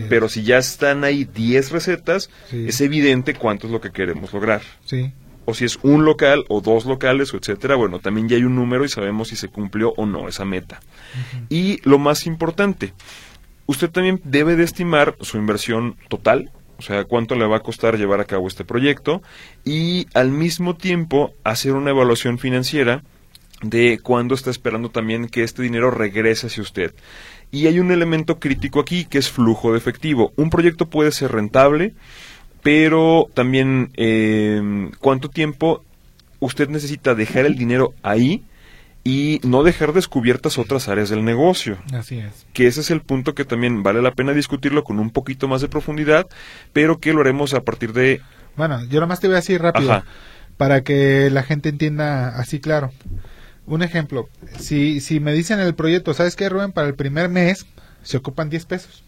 Pero 0.07 0.29
si 0.29 0.43
ya 0.43 0.57
están 0.57 1.03
ahí 1.03 1.25
10 1.25 1.71
recetas, 1.71 2.29
es 2.51 2.81
evidente 2.81 3.33
cuánto 3.33 3.67
es 3.67 3.73
lo 3.73 3.81
que 3.81 3.91
queremos 3.91 4.31
lograr. 4.33 4.61
Sí. 4.85 5.11
O 5.45 5.55
si 5.55 5.65
es 5.65 5.79
un 5.81 6.05
local 6.05 6.45
o 6.47 6.61
dos 6.61 6.85
locales, 6.85 7.33
o 7.33 7.37
etcétera, 7.37 7.75
bueno, 7.75 7.99
también 7.99 8.29
ya 8.29 8.37
hay 8.37 8.43
un 8.43 8.55
número 8.55 8.85
y 8.85 8.89
sabemos 8.89 9.29
si 9.29 9.35
se 9.35 9.47
cumplió 9.47 9.93
o 9.97 10.05
no 10.05 10.27
esa 10.27 10.45
meta. 10.45 10.79
Y 11.49 11.79
lo 11.83 11.97
más 11.97 12.27
importante, 12.27 12.93
usted 13.65 13.89
también 13.89 14.21
debe 14.23 14.55
de 14.55 14.63
estimar 14.63 15.15
su 15.21 15.37
inversión 15.37 15.95
total, 16.07 16.51
o 16.77 16.83
sea, 16.83 17.05
cuánto 17.05 17.35
le 17.35 17.47
va 17.47 17.57
a 17.57 17.61
costar 17.61 17.97
llevar 17.97 18.21
a 18.21 18.25
cabo 18.25 18.47
este 18.47 18.63
proyecto 18.63 19.23
y 19.65 20.07
al 20.13 20.29
mismo 20.29 20.75
tiempo 20.75 21.33
hacer 21.43 21.73
una 21.73 21.89
evaluación 21.89 22.37
financiera 22.37 23.03
de 23.61 23.99
cuándo 23.99 24.35
está 24.35 24.49
esperando 24.49 24.89
también 24.89 25.27
que 25.27 25.43
este 25.43 25.61
dinero 25.61 25.91
regrese 25.91 26.47
hacia 26.47 26.63
usted. 26.63 26.93
Y 27.51 27.67
hay 27.67 27.79
un 27.79 27.91
elemento 27.91 28.39
crítico 28.39 28.79
aquí 28.79 29.05
que 29.05 29.17
es 29.17 29.29
flujo 29.29 29.71
de 29.71 29.77
efectivo. 29.77 30.31
Un 30.35 30.49
proyecto 30.49 30.87
puede 30.87 31.11
ser 31.11 31.31
rentable, 31.31 31.93
pero 32.61 33.27
también 33.33 33.91
eh, 33.95 34.89
cuánto 34.99 35.29
tiempo 35.29 35.83
usted 36.39 36.69
necesita 36.69 37.15
dejar 37.15 37.45
el 37.45 37.55
dinero 37.55 37.93
ahí 38.03 38.43
y 39.03 39.39
no 39.43 39.63
dejar 39.63 39.93
descubiertas 39.93 40.57
otras 40.57 40.87
áreas 40.87 41.09
del 41.09 41.25
negocio. 41.25 41.77
Así 41.93 42.19
es. 42.19 42.45
Que 42.53 42.67
ese 42.67 42.81
es 42.81 42.91
el 42.91 43.01
punto 43.01 43.33
que 43.33 43.45
también 43.45 43.81
vale 43.81 44.01
la 44.01 44.11
pena 44.11 44.33
discutirlo 44.33 44.83
con 44.83 44.99
un 44.99 45.09
poquito 45.09 45.47
más 45.47 45.61
de 45.61 45.69
profundidad, 45.69 46.27
pero 46.73 46.99
que 46.99 47.13
lo 47.13 47.21
haremos 47.21 47.53
a 47.53 47.61
partir 47.61 47.93
de... 47.93 48.21
Bueno, 48.55 48.83
yo 48.85 49.05
más 49.07 49.19
te 49.19 49.27
voy 49.27 49.35
a 49.35 49.39
decir 49.39 49.61
rápido, 49.61 50.03
para 50.57 50.81
que 50.81 51.29
la 51.29 51.43
gente 51.43 51.69
entienda 51.69 52.29
así 52.37 52.59
claro 52.59 52.91
un 53.69 53.83
ejemplo, 53.83 54.27
si, 54.59 54.99
si 54.99 55.19
me 55.19 55.31
dicen 55.31 55.59
el 55.59 55.75
proyecto, 55.75 56.13
¿sabes 56.13 56.35
qué, 56.35 56.49
Rubén? 56.49 56.71
Para 56.71 56.87
el 56.87 56.95
primer 56.95 57.29
mes 57.29 57.65
se 58.03 58.17
ocupan 58.17 58.49
10 58.49 58.65
pesos. 58.65 59.03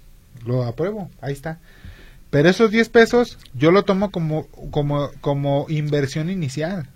Lo 0.46 0.64
apruebo, 0.64 1.10
ahí 1.20 1.34
está. 1.34 1.60
Pero 2.30 2.48
esos 2.48 2.72
10 2.72 2.90
pesos 2.90 3.38
yo 3.54 3.72
lo 3.72 3.84
tomo 3.84 4.12
como, 4.12 4.48
como, 4.72 5.10
como 5.20 5.66
inversión 5.68 6.30
inicial. 6.30 6.88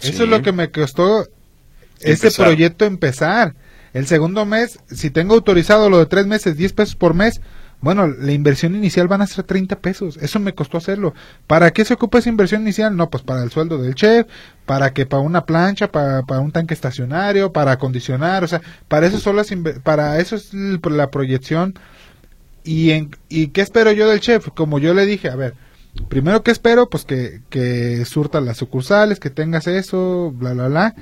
Eso 0.00 0.24
es 0.24 0.28
lo 0.28 0.42
que 0.42 0.52
me 0.52 0.70
costó 0.70 1.26
ese 2.00 2.30
proyecto 2.30 2.84
empezar. 2.84 3.54
El 3.94 4.06
segundo 4.06 4.44
mes, 4.44 4.78
si 4.90 5.10
tengo 5.10 5.34
autorizado 5.34 5.88
lo 5.88 5.98
de 5.98 6.06
tres 6.06 6.26
meses, 6.26 6.56
10 6.56 6.72
pesos 6.74 6.96
por 6.96 7.14
mes, 7.14 7.40
bueno, 7.80 8.06
la 8.06 8.32
inversión 8.32 8.74
inicial 8.74 9.06
van 9.06 9.22
a 9.22 9.26
ser 9.26 9.44
30 9.44 9.78
pesos. 9.80 10.18
Eso 10.20 10.40
me 10.40 10.54
costó 10.54 10.78
hacerlo. 10.78 11.14
¿Para 11.46 11.70
qué 11.72 11.84
se 11.84 11.94
ocupa 11.94 12.18
esa 12.18 12.30
inversión 12.30 12.62
inicial? 12.62 12.96
No, 12.96 13.10
pues 13.10 13.22
para 13.22 13.42
el 13.42 13.50
sueldo 13.50 13.78
del 13.78 13.94
chef, 13.94 14.26
para 14.64 14.92
que 14.92 15.06
para 15.06 15.22
una 15.22 15.44
plancha, 15.44 15.92
para, 15.92 16.22
para 16.22 16.40
un 16.40 16.52
tanque 16.52 16.74
estacionario, 16.74 17.52
para 17.52 17.72
acondicionar, 17.72 18.44
o 18.44 18.48
sea, 18.48 18.60
para 18.88 19.06
eso 19.06 19.18
solo 19.18 19.42
para 19.82 20.18
eso 20.18 20.36
es 20.36 20.52
la 20.54 21.10
proyección. 21.10 21.74
¿Y, 22.64 22.90
en, 22.90 23.10
¿Y 23.28 23.48
qué 23.48 23.60
espero 23.60 23.92
yo 23.92 24.08
del 24.08 24.20
chef? 24.20 24.48
Como 24.54 24.78
yo 24.78 24.94
le 24.94 25.06
dije, 25.06 25.28
a 25.28 25.36
ver, 25.36 25.54
primero 26.08 26.42
que 26.42 26.50
espero, 26.50 26.88
pues 26.88 27.04
que, 27.04 27.42
que 27.50 28.04
surta 28.04 28.40
las 28.40 28.56
sucursales, 28.56 29.20
que 29.20 29.30
tengas 29.30 29.66
eso, 29.66 30.32
bla, 30.34 30.54
bla, 30.54 30.68
bla. 30.68 30.94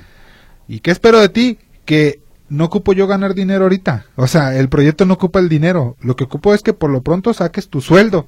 ¿Y 0.67 0.81
qué 0.81 0.91
espero 0.91 1.19
de 1.19 1.29
ti? 1.29 1.57
Que 1.85 2.19
no 2.47 2.65
ocupo 2.65 2.93
yo 2.93 3.07
ganar 3.07 3.33
dinero 3.33 3.63
ahorita. 3.63 4.05
O 4.15 4.27
sea, 4.27 4.55
el 4.55 4.69
proyecto 4.69 5.05
no 5.05 5.15
ocupa 5.15 5.39
el 5.39 5.49
dinero. 5.49 5.97
Lo 6.01 6.15
que 6.15 6.25
ocupo 6.25 6.53
es 6.53 6.61
que 6.61 6.73
por 6.73 6.89
lo 6.89 7.01
pronto 7.01 7.33
saques 7.33 7.69
tu 7.69 7.81
sueldo 7.81 8.27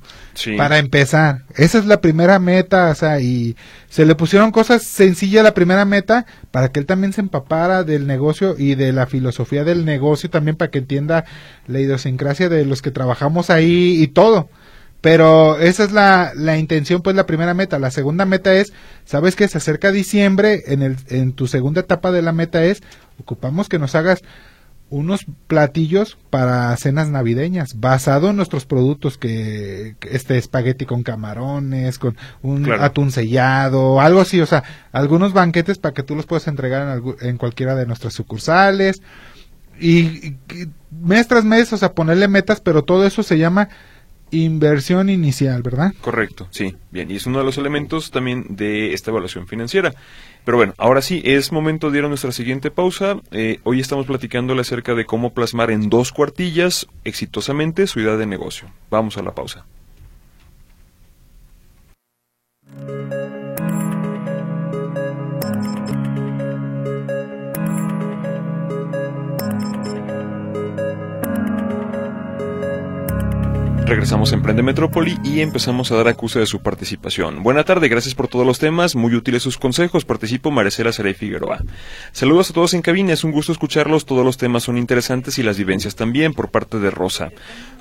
para 0.58 0.80
empezar. 0.80 1.44
Esa 1.56 1.78
es 1.78 1.86
la 1.86 2.02
primera 2.02 2.40
meta, 2.40 2.90
o 2.90 2.96
sea, 2.96 3.20
y 3.20 3.56
se 3.90 4.06
le 4.06 4.16
pusieron 4.16 4.52
cosas 4.52 4.84
sencillas 4.84 5.42
a 5.42 5.44
la 5.44 5.54
primera 5.54 5.86
meta 5.86 6.26
para 6.52 6.72
que 6.72 6.80
él 6.80 6.86
también 6.86 7.14
se 7.14 7.22
empapara 7.22 7.84
del 7.84 8.08
negocio 8.08 8.56
y 8.58 8.76
de 8.76 8.92
la 8.92 9.06
filosofía 9.06 9.64
del 9.64 9.86
negocio 9.86 10.30
también 10.30 10.56
para 10.56 10.72
que 10.72 10.80
entienda 10.80 11.26
la 11.68 11.80
idiosincrasia 11.80 12.50
de 12.50 12.66
los 12.66 12.82
que 12.82 12.92
trabajamos 12.92 13.50
ahí 13.50 14.02
y 14.02 14.08
todo. 14.08 14.50
Pero 15.02 15.60
esa 15.60 15.84
es 15.84 15.92
la, 15.92 16.32
la 16.36 16.58
intención, 16.58 17.02
pues 17.02 17.16
la 17.16 17.28
primera 17.28 17.54
meta. 17.54 17.80
La 17.80 17.92
segunda 17.92 18.26
meta 18.26 18.54
es, 18.56 18.74
sabes 19.06 19.36
que 19.36 19.48
se 19.48 19.60
acerca 19.60 19.92
diciembre, 19.92 20.64
en, 20.68 20.82
el, 20.82 20.98
en 21.08 21.34
tu 21.34 21.48
segunda 21.48 21.82
etapa 21.82 22.12
de 22.12 22.24
la 22.24 22.32
meta 22.32 22.64
es, 22.64 22.82
ocupamos 23.20 23.70
que 23.70 23.80
nos 23.80 23.94
hagas 23.96 24.24
unos 24.90 25.26
platillos 25.48 26.18
para 26.30 26.76
cenas 26.78 27.10
navideñas 27.10 27.80
basado 27.80 28.30
en 28.30 28.38
nuestros 28.38 28.66
productos 28.66 29.18
que, 29.18 29.96
este 30.10 30.38
espagueti 30.38 30.86
con 30.86 31.04
camarones 31.04 32.00
con 32.00 32.16
un 32.42 32.72
atún 32.72 33.12
sellado 33.12 34.00
algo 34.00 34.22
así 34.22 34.40
o 34.40 34.46
sea 34.46 34.64
algunos 34.94 35.34
banquetes 35.34 35.78
para 35.78 35.94
que 35.94 36.04
tú 36.04 36.16
los 36.16 36.26
puedas 36.26 36.48
entregar 36.48 36.98
en, 36.98 37.28
en 37.28 37.38
cualquiera 37.38 37.76
de 37.76 37.86
nuestras 37.86 38.14
sucursales. 38.14 39.02
Y, 39.80 40.00
y, 40.00 40.38
mes 40.90 41.28
tras 41.28 41.44
mes 41.44 41.72
o 41.74 41.78
sea 41.78 41.94
ponerle 41.94 42.28
metas 42.28 42.62
pero 42.62 42.84
todo 42.84 43.06
eso 43.06 43.24
se 43.24 43.38
llama 43.38 43.70
inversión 44.32 45.10
inicial, 45.10 45.62
¿verdad? 45.62 45.94
Correcto, 46.02 46.48
sí. 46.52 46.76
Bien, 46.92 47.10
y 47.10 47.16
es 47.16 47.26
uno 47.26 47.40
de 47.40 47.46
los 47.46 47.58
elementos 47.58 48.12
también 48.12 48.46
de 48.50 48.94
esta 48.94 49.12
evaluación 49.12 49.48
financiera. 49.48 49.94
Pero 50.46 50.58
bueno, 50.58 50.74
ahora 50.78 51.02
sí, 51.02 51.22
es 51.26 51.52
momento 51.52 51.92
de 51.92 52.00
ir 52.00 52.06
a 52.06 52.10
nuestra 52.10 52.32
siguiente 52.32 52.72
pausa. 52.72 53.18
Eh, 53.32 53.60
hoy 53.64 53.80
estamos 53.80 54.06
platicándole 54.06 54.62
acerca 54.62 54.96
de 54.96 55.06
cómo 55.06 55.34
plasmar 55.34 55.72
en 55.72 55.90
dos 55.90 56.12
cuartillas 56.12 56.88
exitosamente 57.04 57.88
su 57.88 58.00
idea 58.00 58.18
de 58.18 58.26
negocio. 58.26 58.70
Vamos 58.90 59.18
a 59.18 59.24
la 59.24 59.36
pausa. 59.36 59.66
Regresamos 73.88 74.34
a 74.34 74.36
Emprende 74.36 74.64
Metrópoli 74.64 75.18
y 75.24 75.40
empezamos 75.40 75.94
a 75.94 75.96
dar 75.96 76.10
acuse 76.10 76.40
de 76.40 76.46
su 76.46 76.60
participación. 76.60 77.42
Buena 77.42 77.64
tarde, 77.64 77.88
gracias 77.88 78.16
por 78.16 78.28
todos 78.28 78.46
los 78.46 78.60
temas, 78.60 78.98
muy 78.98 79.16
útiles 79.16 79.42
sus 79.42 79.58
consejos. 79.58 80.04
Participo 80.04 80.52
Maricela 80.52 80.92
Saray 80.92 81.14
Figueroa. 81.14 81.60
Saludos 82.12 82.50
a 82.50 82.54
todos 82.54 82.74
en 82.74 82.82
cabina, 82.82 83.14
es 83.14 83.24
un 83.24 83.32
gusto 83.32 83.54
escucharlos, 83.54 84.06
todos 84.06 84.26
los 84.26 84.36
temas 84.36 84.64
son 84.64 84.78
interesantes 84.78 85.40
y 85.40 85.44
las 85.44 85.58
vivencias 85.58 85.96
también, 85.96 86.34
por 86.34 86.50
parte 86.50 86.80
de 86.80 86.92
Rosa. 86.92 87.32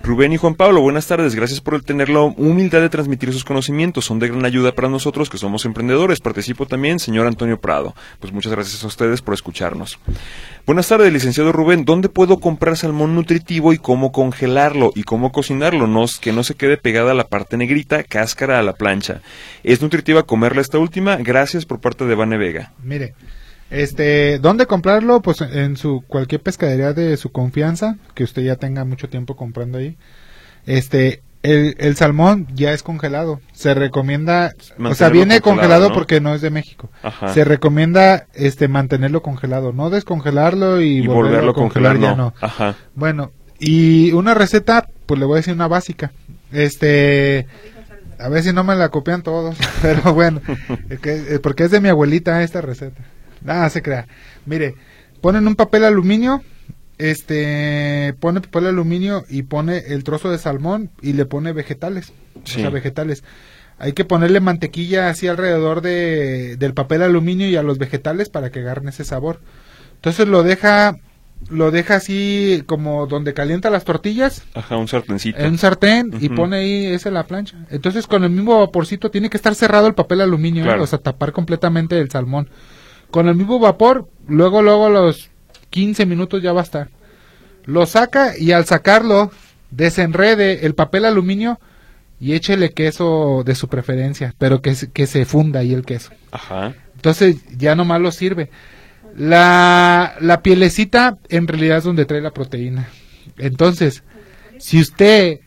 Rubén 0.05 0.33
y 0.33 0.37
Juan 0.37 0.55
Pablo, 0.55 0.81
buenas 0.81 1.09
tardes, 1.09 1.35
gracias 1.35 1.61
por 1.61 1.83
tener 1.83 2.09
la 2.09 2.21
humildad 2.21 2.83
de 2.83 2.89
transmitir 2.89 3.33
sus 3.33 3.45
conocimientos, 3.45 4.05
son 4.05 4.21
de 4.21 4.29
gran 4.29 4.45
ayuda 4.45 4.71
para 4.71 4.89
nosotros 4.89 5.29
que 5.29 5.39
somos 5.39 5.65
emprendedores. 5.65 6.21
Participo 6.21 6.67
también, 6.67 7.01
señor 7.01 7.27
Antonio 7.27 7.61
Prado. 7.61 7.97
Pues 8.21 8.33
muchas 8.33 8.53
gracias 8.53 8.85
a 8.85 8.87
ustedes 8.87 9.23
por 9.23 9.35
escucharnos. 9.35 9.99
Buenas 10.67 10.87
tardes, 10.87 11.13
licenciado 11.13 11.51
Rubén, 11.51 11.85
¿dónde 11.85 12.09
puedo 12.09 12.39
comprar 12.39 12.77
salmón 12.77 13.17
nutritivo 13.17 13.73
y 13.73 13.79
cómo 13.79 14.13
congelarlo 14.13 14.93
y 14.95 15.03
cómo 15.03 15.33
cocinarlo? 15.33 15.89
Que 16.21 16.33
no 16.33 16.45
se 16.45 16.55
quede 16.55 16.77
pegada 16.77 17.13
a 17.13 17.15
la 17.15 17.29
parte 17.29 17.57
negrita, 17.57 18.03
cáscara 18.05 18.59
a 18.59 18.63
la 18.63 18.75
plancha. 18.75 19.21
¿Es 19.63 19.83
nutritiva 19.83 20.23
comerla 20.25 20.61
esta 20.61 20.79
última? 20.79 21.17
Gracias 21.17 21.65
por 21.65 21.81
parte 21.81 22.05
de 22.05 22.15
Vane 22.15 22.39
Vega. 22.39 22.73
Mire, 22.83 23.15
este, 23.71 24.39
¿dónde 24.39 24.67
comprarlo? 24.67 25.21
Pues 25.23 25.41
en 25.41 25.77
su 25.77 26.03
cualquier 26.07 26.41
pescadería 26.43 26.93
de 26.93 27.17
su 27.17 27.31
confianza, 27.33 27.97
que 28.15 28.25
usted 28.25 28.43
ya 28.43 28.57
tenga 28.57 28.85
mucho 28.85 29.09
tiempo 29.09 29.35
comprando 29.37 29.79
ahí. 29.79 29.97
Este, 30.67 31.23
El, 31.43 31.77
el 31.79 31.95
salmón 31.95 32.49
ya 32.55 32.73
es 32.73 32.83
congelado. 32.83 33.41
Se 33.53 33.73
recomienda, 33.75 34.53
o 34.83 34.95
sea, 34.95 35.11
viene 35.11 35.41
congelado, 35.41 35.91
¿no? 35.91 35.95
porque 35.95 36.21
no 36.21 36.35
es 36.35 36.41
de 36.41 36.51
México. 36.51 36.91
Ajá. 37.03 37.29
Se 37.35 37.45
recomienda 37.45 38.27
este 38.35 38.67
mantenerlo 38.67 39.23
congelado, 39.23 39.73
no 39.73 39.89
descongelarlo 39.91 40.81
y, 40.81 40.99
y 40.99 41.07
volverlo, 41.07 41.23
volverlo 41.23 41.51
a 41.51 41.55
congelar, 41.55 41.99
ya 42.01 42.11
no. 42.11 42.17
no. 42.17 42.35
Ajá. 42.41 42.75
Bueno, 42.97 43.31
y 43.59 44.13
una 44.13 44.35
receta, 44.35 44.89
pues 45.07 45.19
le 45.21 45.27
voy 45.27 45.35
a 45.35 45.37
decir 45.37 45.55
una 45.55 45.69
básica. 45.69 46.13
Este, 46.53 47.47
a 48.19 48.29
ver 48.29 48.43
si 48.43 48.53
no 48.53 48.65
me 48.65 48.75
la 48.77 48.89
copian 48.91 49.23
todos, 49.23 49.57
pero 49.83 50.15
bueno, 50.15 50.41
eh, 50.91 51.39
porque 51.43 51.65
es 51.65 51.71
de 51.71 51.81
mi 51.81 51.89
abuelita 51.89 52.43
esta 52.43 52.61
receta. 52.61 53.03
Nada, 53.43 53.69
se 53.71 53.83
crea. 53.83 54.07
Mire, 54.47 54.75
ponen 55.21 55.47
un 55.47 55.55
papel 55.57 55.85
aluminio, 55.85 56.43
este, 56.99 58.15
pone 58.21 58.41
papel 58.41 58.67
aluminio 58.67 59.25
y 59.29 59.43
pone 59.43 59.79
el 59.89 60.05
trozo 60.05 60.31
de 60.31 60.39
salmón 60.39 60.91
y 61.03 61.13
le 61.13 61.27
pone 61.27 61.53
vegetales, 61.53 62.13
Sí. 62.45 62.59
o 62.59 62.63
sea, 62.63 62.71
vegetales. 62.71 63.23
Hay 63.79 63.93
que 63.93 64.07
ponerle 64.07 64.41
mantequilla 64.41 65.11
así 65.11 65.29
alrededor 65.29 65.83
de, 65.83 66.57
del 66.57 66.73
papel 66.73 67.03
aluminio 67.03 67.49
y 67.49 67.57
a 67.57 67.63
los 67.63 67.77
vegetales 67.77 68.31
para 68.31 68.51
que 68.51 68.61
agarren 68.61 68.89
ese 68.89 69.05
sabor. 69.05 69.41
Entonces 69.97 70.27
lo 70.29 70.43
deja, 70.43 70.97
lo 71.49 71.71
deja 71.71 71.97
así 71.97 72.63
como 72.67 73.07
donde 73.07 73.33
calienta 73.35 73.71
las 73.71 73.85
tortillas, 73.85 74.43
Ajá, 74.55 74.77
un 74.77 74.89
sartencito. 74.89 75.39
en 75.39 75.53
un 75.53 75.59
sartén 75.59 76.11
y 76.21 76.29
pone 76.29 76.57
ahí 76.57 76.87
esa 76.87 77.11
la 77.11 77.23
plancha. 77.25 77.57
Entonces 77.71 78.07
con 78.07 78.25
el 78.25 78.31
mismo 78.31 78.59
vaporcito 78.59 79.11
tiene 79.11 79.31
que 79.31 79.37
estar 79.37 79.55
cerrado 79.55 79.87
el 79.87 79.95
papel 79.95 80.21
aluminio, 80.23 80.63
¿eh? 80.63 80.67
Claro. 80.67 80.83
o 80.83 80.87
sea, 80.87 80.99
tapar 80.99 81.33
completamente 81.33 81.99
el 81.99 82.11
salmón. 82.11 82.49
Con 83.11 83.29
el 83.29 83.37
mismo 83.37 83.59
vapor, 83.61 84.09
luego, 84.27 84.63
luego 84.63 84.89
los 84.89 85.31
15 85.71 86.07
minutos 86.07 86.43
ya 86.43 86.53
va 86.53 86.61
a 86.63 86.65
estar. 86.65 86.89
Lo 87.65 87.87
saca 87.87 88.37
y 88.39 88.53
al 88.53 88.65
sacarlo, 88.65 89.31
desenrede 89.71 90.67
el 90.67 90.75
papel 90.75 91.05
aluminio 91.05 91.61
y 92.19 92.33
échele 92.33 92.73
queso 92.73 93.43
de 93.45 93.55
su 93.55 93.69
preferencia, 93.69 94.35
pero 94.39 94.63
que, 94.63 94.75
se- 94.75 94.91
que 94.91 95.07
se 95.07 95.25
funda 95.27 95.61
ahí 95.61 95.75
el 95.75 95.85
queso. 95.85 96.11
Ajá. 96.33 96.75
Entonces 96.95 97.37
ya 97.57 97.75
nomás 97.75 98.01
lo 98.01 98.11
sirve. 98.11 98.51
La, 99.17 100.15
la 100.21 100.43
pielecita 100.43 101.19
en 101.29 101.49
realidad 101.49 101.79
es 101.79 101.85
donde 101.85 102.05
trae 102.05 102.21
la 102.21 102.33
proteína. 102.33 102.89
Entonces, 103.39 104.03
si 104.59 104.81
usted 104.81 105.41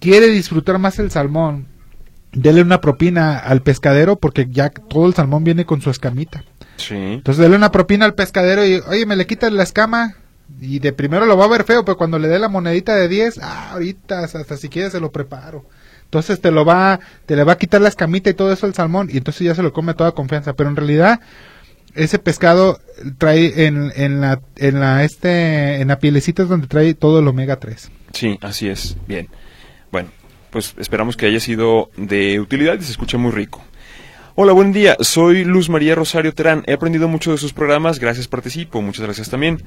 quiere 0.00 0.28
disfrutar 0.28 0.78
más 0.78 0.98
el 0.98 1.10
salmón, 1.10 1.66
dele 2.32 2.62
una 2.62 2.80
propina 2.80 3.38
al 3.38 3.62
pescadero 3.62 4.16
porque 4.16 4.46
ya 4.50 4.70
todo 4.70 5.06
el 5.06 5.14
salmón 5.14 5.44
viene 5.44 5.64
con 5.64 5.80
su 5.80 5.90
escamita. 5.90 6.44
Sí. 6.76 6.94
Entonces 6.94 7.42
dele 7.42 7.56
una 7.56 7.72
propina 7.72 8.04
al 8.04 8.14
pescadero 8.14 8.66
y, 8.66 8.82
oye, 8.88 9.06
me 9.06 9.16
le 9.16 9.26
quitas 9.26 9.52
la 9.52 9.62
escama. 9.62 10.16
Y 10.60 10.78
de 10.78 10.92
primero 10.92 11.26
lo 11.26 11.36
va 11.36 11.46
a 11.46 11.48
ver 11.48 11.64
feo, 11.64 11.84
pero 11.84 11.96
cuando 11.96 12.18
le 12.18 12.28
dé 12.28 12.38
la 12.38 12.48
monedita 12.48 12.94
de 12.94 13.08
10, 13.08 13.40
ah, 13.42 13.72
ahorita 13.72 14.20
hasta 14.20 14.56
si 14.56 14.68
quieres 14.68 14.92
se 14.92 15.00
lo 15.00 15.10
preparo. 15.10 15.64
Entonces 16.04 16.40
te 16.40 16.52
lo 16.52 16.64
va, 16.64 17.00
te 17.26 17.34
le 17.34 17.42
va 17.42 17.54
a 17.54 17.58
quitar 17.58 17.80
la 17.80 17.88
escamita 17.88 18.30
y 18.30 18.34
todo 18.34 18.52
eso 18.52 18.66
el 18.66 18.74
salmón 18.74 19.08
y 19.12 19.16
entonces 19.16 19.44
ya 19.44 19.56
se 19.56 19.62
lo 19.62 19.72
come 19.72 19.92
a 19.92 19.94
toda 19.94 20.12
confianza. 20.12 20.52
Pero 20.52 20.70
en 20.70 20.76
realidad 20.76 21.20
ese 21.96 22.18
pescado 22.18 22.80
trae 23.18 23.66
en, 23.66 23.92
en 23.96 24.20
la, 24.20 24.40
en 24.56 24.80
la, 24.80 25.04
este, 25.04 25.80
en 25.80 25.88
la 25.88 25.98
pielecita 25.98 26.42
es 26.42 26.48
donde 26.48 26.66
trae 26.66 26.94
todo 26.94 27.18
el 27.18 27.28
omega 27.28 27.58
3. 27.58 27.90
Sí, 28.12 28.38
así 28.42 28.68
es. 28.68 28.96
Bien. 29.06 29.28
Bueno, 29.90 30.10
pues 30.50 30.74
esperamos 30.78 31.16
que 31.16 31.26
haya 31.26 31.40
sido 31.40 31.90
de 31.96 32.40
utilidad 32.40 32.78
y 32.78 32.82
se 32.82 32.92
escuche 32.92 33.16
muy 33.16 33.32
rico. 33.32 33.62
Hola, 34.38 34.52
buen 34.52 34.70
día. 34.70 34.98
Soy 35.00 35.44
Luz 35.44 35.70
María 35.70 35.94
Rosario 35.94 36.34
Terán. 36.34 36.62
He 36.66 36.74
aprendido 36.74 37.08
mucho 37.08 37.30
de 37.30 37.38
sus 37.38 37.54
programas. 37.54 37.98
Gracias, 37.98 38.28
participo. 38.28 38.82
Muchas 38.82 39.06
gracias 39.06 39.30
también. 39.30 39.62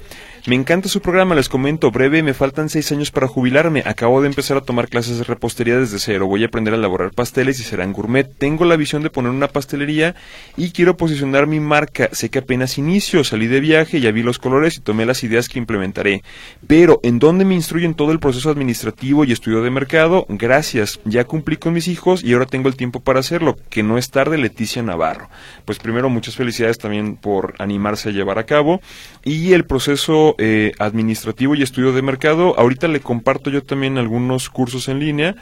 Me 0.46 0.54
encanta 0.54 0.90
su 0.90 1.02
programa. 1.02 1.34
Les 1.34 1.50
comento 1.50 1.90
breve. 1.90 2.22
Me 2.22 2.36
faltan 2.36 2.70
seis 2.70 2.92
años 2.92 3.10
para 3.10 3.28
jubilarme. 3.28 3.82
Acabo 3.88 4.22
de 4.22 4.28
empezar 4.28 4.58
a 4.58 4.62
tomar 4.62 4.88
clases 4.88 5.18
de 5.18 5.24
repostería 5.24 5.80
desde 5.80 5.98
cero. 5.98 6.28
Voy 6.28 6.44
a 6.44 6.46
aprender 6.46 6.76
a 6.76 6.78
elaborar 6.78 7.10
pasteles 7.14 7.60
y 7.60 7.64
serán 7.64 7.94
gourmet. 7.94 8.32
Tengo 8.38 8.64
la 8.64 8.76
visión 8.76 9.02
de 9.02 9.10
poner 9.10 9.32
una 9.32 9.48
pastelería 9.48 10.14
y 10.56 10.70
quiero 10.70 10.98
posicionar 10.98 11.48
mi 11.48 11.60
marca. 11.60 12.10
Sé 12.12 12.30
que 12.30 12.38
apenas 12.38 12.78
inicio. 12.78 13.24
Salí 13.24 13.48
de 13.48 13.62
viaje, 13.62 14.02
ya 14.02 14.12
vi 14.12 14.22
los 14.22 14.38
colores 14.38 14.78
y 14.78 14.82
tomé 14.82 15.08
las 15.08 15.24
ideas 15.24 15.50
que 15.50 15.58
implementaré. 15.58 16.22
Pero, 16.68 17.00
¿en 17.02 17.18
dónde 17.18 17.44
me 17.44 17.56
instruyen 17.56 17.96
todo 17.96 18.12
el 18.12 18.20
proceso 18.20 18.52
administrativo 18.52 19.24
y 19.24 19.32
estudio 19.32 19.64
de 19.64 19.72
mercado? 19.72 20.28
Gracias. 20.30 21.00
Ya 21.06 21.24
cumplí 21.24 21.58
con 21.58 21.74
mis 21.74 21.88
hijos 21.88 22.24
y 22.24 22.34
ahora 22.34 22.46
tengo 22.46 22.70
el 22.70 22.76
tiempo 22.76 23.00
para 23.00 23.20
hacerlo. 23.20 23.58
Que 23.72 23.82
no 23.82 23.98
es 23.98 24.12
tarde, 24.12 24.38
Leticia 24.60 24.84
Navarro. 24.84 25.30
Pues 25.64 25.80
primero, 25.80 26.10
muchas 26.10 26.36
felicidades 26.36 26.78
también 26.78 27.16
por 27.16 27.54
animarse 27.60 28.10
a 28.10 28.12
llevar 28.12 28.40
a 28.40 28.46
cabo. 28.46 28.82
Y 29.24 29.54
el 29.54 29.64
proceso 29.64 30.36
eh, 30.38 30.74
administrativo 30.80 31.56
y 31.56 31.64
estudio 31.64 31.94
de 31.94 32.02
mercado, 32.02 32.60
ahorita 32.60 32.90
le 32.90 33.00
comparto 33.00 33.50
yo 33.50 33.64
también 33.64 33.98
algunos 33.98 34.50
cursos 34.50 34.90
en 34.90 35.00
línea 35.00 35.36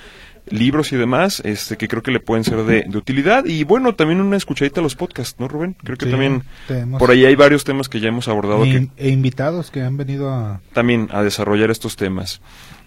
libros 0.50 0.94
y 0.94 0.96
demás, 0.96 1.42
este 1.44 1.76
que 1.76 1.90
creo 1.90 2.02
que 2.02 2.10
le 2.12 2.22
pueden 2.22 2.46
ser 2.46 2.64
de, 2.64 2.86
de 2.88 2.98
utilidad 2.98 3.44
y 3.44 3.66
bueno, 3.66 3.96
también 3.96 4.22
una 4.22 4.38
escuchadita 4.38 4.80
a 4.80 4.84
los 4.84 4.96
podcasts, 4.96 5.38
¿no, 5.42 5.50
Rubén? 5.50 5.76
Creo 5.84 5.98
que 5.98 6.06
Sí, 6.06 6.12
también 6.12 6.44
tenemos- 6.70 7.00
por 7.00 7.12
ahí 7.12 7.26
hay 7.26 7.36
varios 7.36 7.66
temas 7.66 7.90
que 7.90 8.00
ya 8.00 8.08
hemos 8.08 8.30
abordado 8.30 8.64
E, 8.64 8.88
e 8.96 9.10
invitados 9.10 9.72
que 9.72 9.82
han 9.82 9.98
venido 9.98 10.30
a... 10.34 10.62
también 10.72 11.10
a 11.12 11.22
desarrollar 11.22 11.70
estos 11.70 11.98
temas. 11.98 12.40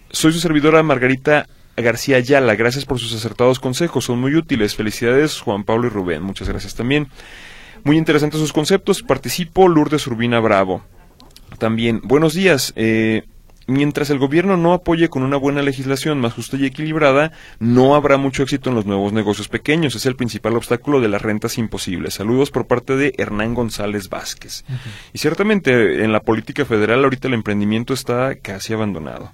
Soy 0.09 0.33
su 0.33 0.39
servidora 0.39 0.81
Margarita 0.81 1.45
García 1.77 2.17
Ayala. 2.17 2.55
Gracias 2.55 2.85
por 2.85 2.99
sus 2.99 3.13
acertados 3.13 3.59
consejos, 3.59 4.05
son 4.05 4.19
muy 4.19 4.35
útiles. 4.35 4.75
Felicidades 4.75 5.39
Juan 5.39 5.63
Pablo 5.63 5.87
y 5.87 5.89
Rubén. 5.89 6.23
Muchas 6.23 6.49
gracias 6.49 6.75
también. 6.75 7.07
Muy 7.83 7.97
interesantes 7.97 8.39
sus 8.39 8.53
conceptos. 8.53 9.01
Participo 9.01 9.67
Lourdes 9.67 10.05
Urbina 10.07 10.39
Bravo. 10.39 10.83
También, 11.57 12.01
buenos 12.03 12.33
días. 12.33 12.73
Eh, 12.75 13.23
mientras 13.67 14.09
el 14.09 14.19
gobierno 14.19 14.57
no 14.57 14.73
apoye 14.73 15.09
con 15.09 15.23
una 15.23 15.37
buena 15.37 15.61
legislación 15.61 16.19
más 16.19 16.33
justa 16.33 16.57
y 16.57 16.65
equilibrada, 16.65 17.31
no 17.59 17.95
habrá 17.95 18.17
mucho 18.17 18.43
éxito 18.43 18.69
en 18.69 18.75
los 18.75 18.85
nuevos 18.85 19.13
negocios 19.13 19.47
pequeños. 19.47 19.95
Es 19.95 20.05
el 20.05 20.15
principal 20.15 20.55
obstáculo 20.55 21.01
de 21.01 21.07
las 21.07 21.21
rentas 21.21 21.57
imposibles. 21.57 22.15
Saludos 22.15 22.51
por 22.51 22.67
parte 22.67 22.95
de 22.95 23.13
Hernán 23.17 23.53
González 23.53 24.09
Vázquez. 24.09 24.63
Y 25.13 25.17
ciertamente 25.17 26.03
en 26.03 26.11
la 26.11 26.21
política 26.21 26.65
federal 26.65 27.03
ahorita 27.03 27.27
el 27.27 27.33
emprendimiento 27.33 27.93
está 27.93 28.35
casi 28.35 28.73
abandonado. 28.73 29.31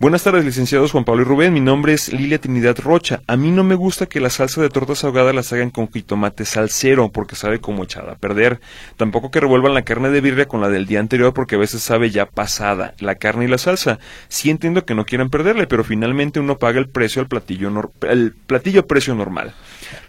Buenas 0.00 0.22
tardes, 0.22 0.46
licenciados 0.46 0.92
Juan 0.92 1.04
Pablo 1.04 1.20
y 1.20 1.24
Rubén. 1.26 1.52
Mi 1.52 1.60
nombre 1.60 1.92
es 1.92 2.10
Lilia 2.10 2.40
Trinidad 2.40 2.78
Rocha. 2.78 3.20
A 3.26 3.36
mí 3.36 3.50
no 3.50 3.64
me 3.64 3.74
gusta 3.74 4.06
que 4.06 4.18
la 4.18 4.30
salsa 4.30 4.62
de 4.62 4.70
tortas 4.70 5.04
ahogadas 5.04 5.34
las 5.34 5.52
hagan 5.52 5.68
con 5.68 5.92
jitomate 5.92 6.46
salsero 6.46 7.10
porque 7.12 7.36
sabe 7.36 7.60
como 7.60 7.84
echada 7.84 8.12
a 8.12 8.16
perder. 8.16 8.60
Tampoco 8.96 9.30
que 9.30 9.40
revuelvan 9.40 9.74
la 9.74 9.82
carne 9.82 10.08
de 10.08 10.22
birria 10.22 10.48
con 10.48 10.62
la 10.62 10.70
del 10.70 10.86
día 10.86 11.00
anterior 11.00 11.34
porque 11.34 11.56
a 11.56 11.58
veces 11.58 11.82
sabe 11.82 12.08
ya 12.08 12.24
pasada 12.24 12.94
la 12.98 13.16
carne 13.16 13.44
y 13.44 13.48
la 13.48 13.58
salsa. 13.58 13.98
Sí 14.28 14.48
entiendo 14.48 14.86
que 14.86 14.94
no 14.94 15.04
quieran 15.04 15.28
perderle, 15.28 15.66
pero 15.66 15.84
finalmente 15.84 16.40
uno 16.40 16.56
paga 16.56 16.78
el 16.78 16.88
precio 16.88 17.20
al 17.20 17.28
platillo 17.28 17.70
nor- 17.70 17.90
el 18.08 18.32
platillo 18.32 18.86
precio 18.86 19.14
normal. 19.14 19.52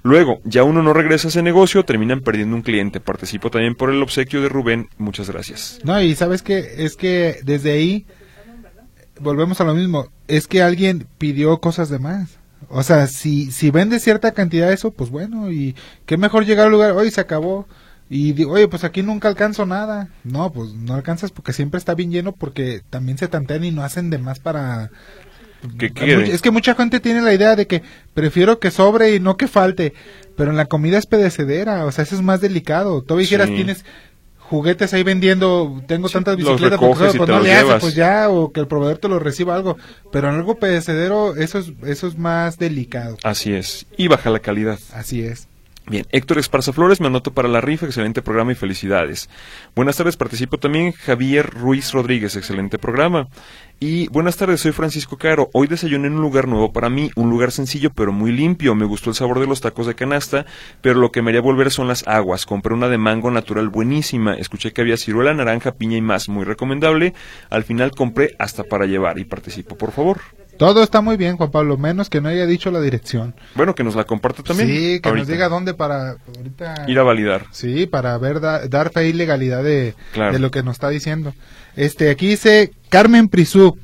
Luego, 0.04 0.40
ya 0.46 0.64
uno 0.64 0.82
no 0.82 0.94
regresa 0.94 1.28
a 1.28 1.32
ese 1.32 1.44
negocio, 1.44 1.84
terminan 1.84 2.22
perdiendo 2.22 2.56
un 2.56 2.62
cliente. 2.62 3.02
Participo 3.02 3.52
también 3.52 3.76
por 3.76 3.90
el 3.90 4.02
obsequio 4.02 4.42
de 4.42 4.48
Rubén. 4.48 4.88
Muchas 4.98 5.30
gracias. 5.30 5.80
No, 5.84 6.02
y 6.02 6.16
sabes 6.16 6.44
que 6.44 6.76
es 6.78 6.96
que 6.96 7.40
desde 7.44 7.74
ahí 7.74 8.06
volvemos 9.22 9.62
a 9.62 9.64
lo 9.64 9.74
mismo, 9.76 10.08
es 10.28 10.48
que 10.48 10.62
alguien 10.62 11.08
pidió 11.18 11.60
cosas 11.60 11.90
de 11.90 12.00
más. 12.00 12.38
O 12.70 12.84
sea, 12.84 13.08
si, 13.08 13.52
si 13.52 13.72
vende 13.72 14.00
cierta 14.00 14.32
cantidad 14.32 14.68
de 14.68 14.74
eso, 14.76 14.92
pues 14.92 15.10
bueno, 15.10 15.52
y 15.52 15.76
qué 16.06 16.18
mejor 16.18 16.46
llegar 16.46 16.68
al 16.68 16.72
lugar, 16.72 16.92
oye, 16.92 17.12
se 17.12 17.22
acabó. 17.22 17.68
Y 18.10 18.34
digo, 18.34 18.52
oye, 18.54 18.68
pues 18.68 18.84
aquí 18.84 19.04
nunca 19.04 19.30
alcanzo 19.30 19.66
nada. 19.66 20.10
No, 20.26 20.52
pues 20.52 20.74
no 20.74 20.94
alcanzas 20.96 21.32
porque 21.32 21.54
siempre 21.54 21.78
está 21.78 21.96
bien 21.96 22.12
lleno 22.12 22.34
porque 22.34 22.82
también 22.90 23.18
se 23.18 23.28
tantean 23.30 23.64
y 23.64 23.72
no 23.72 23.84
hacen 23.84 24.10
de 24.10 24.18
más 24.18 24.40
para... 24.40 24.92
Quede. 25.78 26.18
Much- 26.18 26.30
Es 26.34 26.42
que 26.42 26.52
mucha 26.52 26.74
gente 26.76 27.00
tiene 27.00 27.22
la 27.22 27.34
idea 27.34 27.56
de 27.56 27.68
que 27.68 27.84
prefiero 28.14 28.60
que 28.60 28.72
sobre 28.72 29.16
y 29.16 29.20
no 29.20 29.38
que 29.38 29.48
falte, 29.48 29.94
pero 30.36 30.52
en 30.52 30.58
la 30.58 30.66
comida 30.66 30.98
es 30.98 31.06
pedecedera, 31.06 31.86
o 31.86 31.92
sea, 31.92 32.04
eso 32.04 32.16
es 32.16 32.22
más 32.22 32.42
delicado. 32.42 33.02
Tú 33.04 33.16
dijeras, 33.18 33.48
Sí. 33.50 33.56
tienes 33.56 33.86
juguetes 34.52 34.94
ahí 34.94 35.02
vendiendo, 35.02 35.82
tengo 35.88 36.10
Sí, 36.10 36.16
tantas 36.16 36.36
bicicletas, 36.36 36.78
recoges 36.78 37.16
pues, 37.16 37.30
no 37.30 37.40
le 37.40 37.54
haces, 37.54 37.80
pues 37.80 37.96
ya, 37.96 38.30
o 38.30 38.52
que 38.52 38.60
el 38.60 38.68
proveedor 38.68 38.98
te 38.98 39.08
lo 39.08 39.18
reciba 39.18 39.56
algo, 39.56 39.78
pero 40.12 40.28
en 40.28 40.36
algo 40.36 40.56
pedecedero 40.56 41.38
eso 41.38 41.58
es, 41.58 41.72
eso 41.86 42.08
es 42.08 42.18
más 42.18 42.58
delicado. 42.58 43.16
Así 43.24 43.54
es. 43.54 43.86
Y 43.96 44.10
baja 44.10 44.30
la 44.30 44.40
calidad. 44.40 44.78
Así 44.94 45.24
es. 45.24 45.48
Bien, 45.88 46.06
Héctor 46.12 46.38
Esparza 46.38 46.72
Flores, 46.74 47.02
me 47.02 47.08
anoto 47.08 47.34
para 47.34 47.50
la 47.50 47.60
rifa, 47.60 47.88
excelente 47.88 48.22
programa 48.22 48.52
y 48.52 48.56
felicidades. 48.56 49.30
Buenas 49.76 49.98
tardes, 49.98 50.16
participo 50.16 50.58
también 50.58 50.92
Javier 50.92 51.50
Ruiz 51.50 51.92
Rodríguez, 51.92 52.36
excelente 52.36 52.78
programa. 52.78 53.28
Y 53.80 54.08
buenas 54.10 54.38
tardes, 54.38 54.62
soy 54.62 54.74
Francisco 54.74 55.18
Caro. 55.18 55.50
Hoy 55.54 55.66
desayuné 55.66 56.06
en 56.06 56.14
un 56.14 56.22
lugar 56.22 56.48
nuevo 56.48 56.72
para 56.72 56.90
mí, 56.90 57.10
un 57.16 57.32
lugar 57.32 57.52
sencillo 57.52 57.90
pero 57.90 58.12
muy 58.12 58.32
limpio. 58.32 58.76
Me 58.76 58.86
gustó 58.86 59.10
el 59.10 59.16
sabor 59.16 59.40
de 59.40 59.48
los 59.48 59.60
tacos 59.60 59.88
de 59.88 59.96
canasta, 59.96 60.46
pero 60.82 61.00
lo 61.00 61.12
que 61.12 61.24
me 61.24 61.32
haría 61.32 61.42
volver 61.42 61.72
son 61.72 61.88
las 61.88 62.08
aguas. 62.08 62.46
Compré 62.46 62.76
una 62.76 62.88
de 62.88 63.00
mango 63.00 63.32
natural 63.32 63.70
buenísima. 63.70 64.36
Escuché 64.36 64.72
que 64.72 64.82
había 64.82 64.98
ciruela, 64.98 65.34
naranja, 65.34 65.72
piña 65.72 65.98
y 65.98 66.02
más, 66.02 66.30
muy 66.30 66.46
recomendable. 66.46 67.16
Al 67.50 67.64
final 67.64 67.90
compré 67.90 68.36
hasta 68.38 68.64
para 68.64 68.86
llevar 68.86 69.18
y 69.18 69.26
participo, 69.26 69.76
por 69.76 69.92
favor. 69.92 70.22
Todo 70.62 70.84
está 70.84 71.02
muy 71.02 71.18
bien, 71.18 71.38
Juan 71.38 71.50
Pablo, 71.50 71.76
menos 71.76 72.08
que 72.08 72.22
no 72.22 72.30
haya 72.30 72.46
dicho 72.46 72.70
la 72.70 72.80
dirección. 72.80 73.34
Bueno, 73.56 73.74
que 73.74 73.84
nos 73.84 73.96
la 73.96 74.04
comparta 74.04 74.44
también. 74.44 74.70
sí, 74.70 75.00
que 75.02 75.12
nos 75.12 75.26
diga 75.28 75.50
dónde 75.50 75.74
para 75.74 76.18
ahorita 76.38 76.86
Ir 76.88 77.00
a 77.00 77.04
validar. 77.04 77.48
Sí, 77.50 77.88
para 77.88 78.16
ver, 78.20 78.40
da- 78.40 78.68
dar 78.68 78.92
fe 78.92 79.08
y 79.08 79.14
legalidad 79.14 79.64
de, 79.64 79.96
Claro. 80.14 80.34
de 80.34 80.38
lo 80.40 80.52
que 80.52 80.62
nos 80.62 80.74
está 80.76 80.90
diciendo. 80.90 81.34
Este, 81.76 82.12
aquí 82.12 82.28
dice 82.28 82.72
Carmen 82.90 83.28
Prisú. 83.28 83.76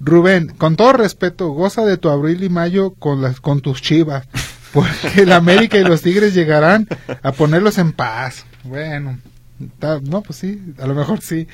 Rubén, 0.00 0.46
con 0.58 0.76
todo 0.76 0.92
respeto, 0.92 1.48
goza 1.48 1.84
de 1.84 1.96
tu 1.96 2.08
abril 2.08 2.44
y 2.44 2.48
mayo 2.48 2.92
con 2.92 3.20
las 3.20 3.40
con 3.40 3.60
tus 3.60 3.82
chivas, 3.82 4.28
porque 4.72 5.22
el 5.22 5.32
América 5.32 5.76
y 5.76 5.82
los 5.82 6.02
Tigres 6.02 6.34
llegarán 6.34 6.86
a 7.24 7.32
ponerlos 7.32 7.78
en 7.78 7.92
paz. 7.92 8.46
Bueno, 8.62 9.18
ta- 9.80 9.98
no, 10.00 10.22
pues 10.22 10.38
sí, 10.38 10.62
a 10.80 10.86
lo 10.86 10.94
mejor 10.94 11.20
sí. 11.20 11.48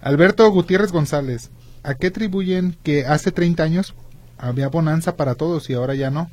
Alberto 0.00 0.48
Gutiérrez 0.50 0.90
González, 0.90 1.50
¿a 1.86 1.94
qué 1.94 2.08
atribuyen 2.08 2.76
que 2.82 3.06
hace 3.06 3.32
30 3.32 3.62
años 3.62 3.94
había 4.38 4.68
bonanza 4.68 5.16
para 5.16 5.34
todos 5.34 5.70
y 5.70 5.74
ahora 5.74 5.94
ya 5.94 6.10
no? 6.10 6.30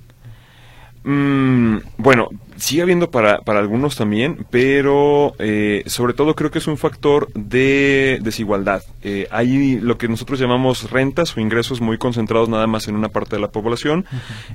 Mm, 1.05 1.79
bueno, 1.97 2.29
sigue 2.55 2.81
habiendo 2.81 3.11
para, 3.11 3.41
para 3.41 3.59
algunos 3.59 3.97
también, 3.97 4.45
pero 4.49 5.33
eh, 5.37 5.83
sobre 5.85 6.13
todo 6.13 6.33
creo 6.33 6.49
que 6.49 6.59
es 6.59 6.67
un 6.67 6.77
factor 6.77 7.27
de 7.33 8.19
desigualdad. 8.21 8.83
Eh, 9.01 9.27
hay 9.29 9.79
lo 9.81 9.97
que 9.97 10.07
nosotros 10.07 10.39
llamamos 10.39 10.89
rentas 10.91 11.35
o 11.35 11.41
ingresos 11.41 11.81
muy 11.81 11.97
concentrados 11.97 12.47
nada 12.47 12.67
más 12.67 12.87
en 12.87 12.95
una 12.95 13.09
parte 13.09 13.35
de 13.35 13.41
la 13.41 13.51
población 13.51 14.05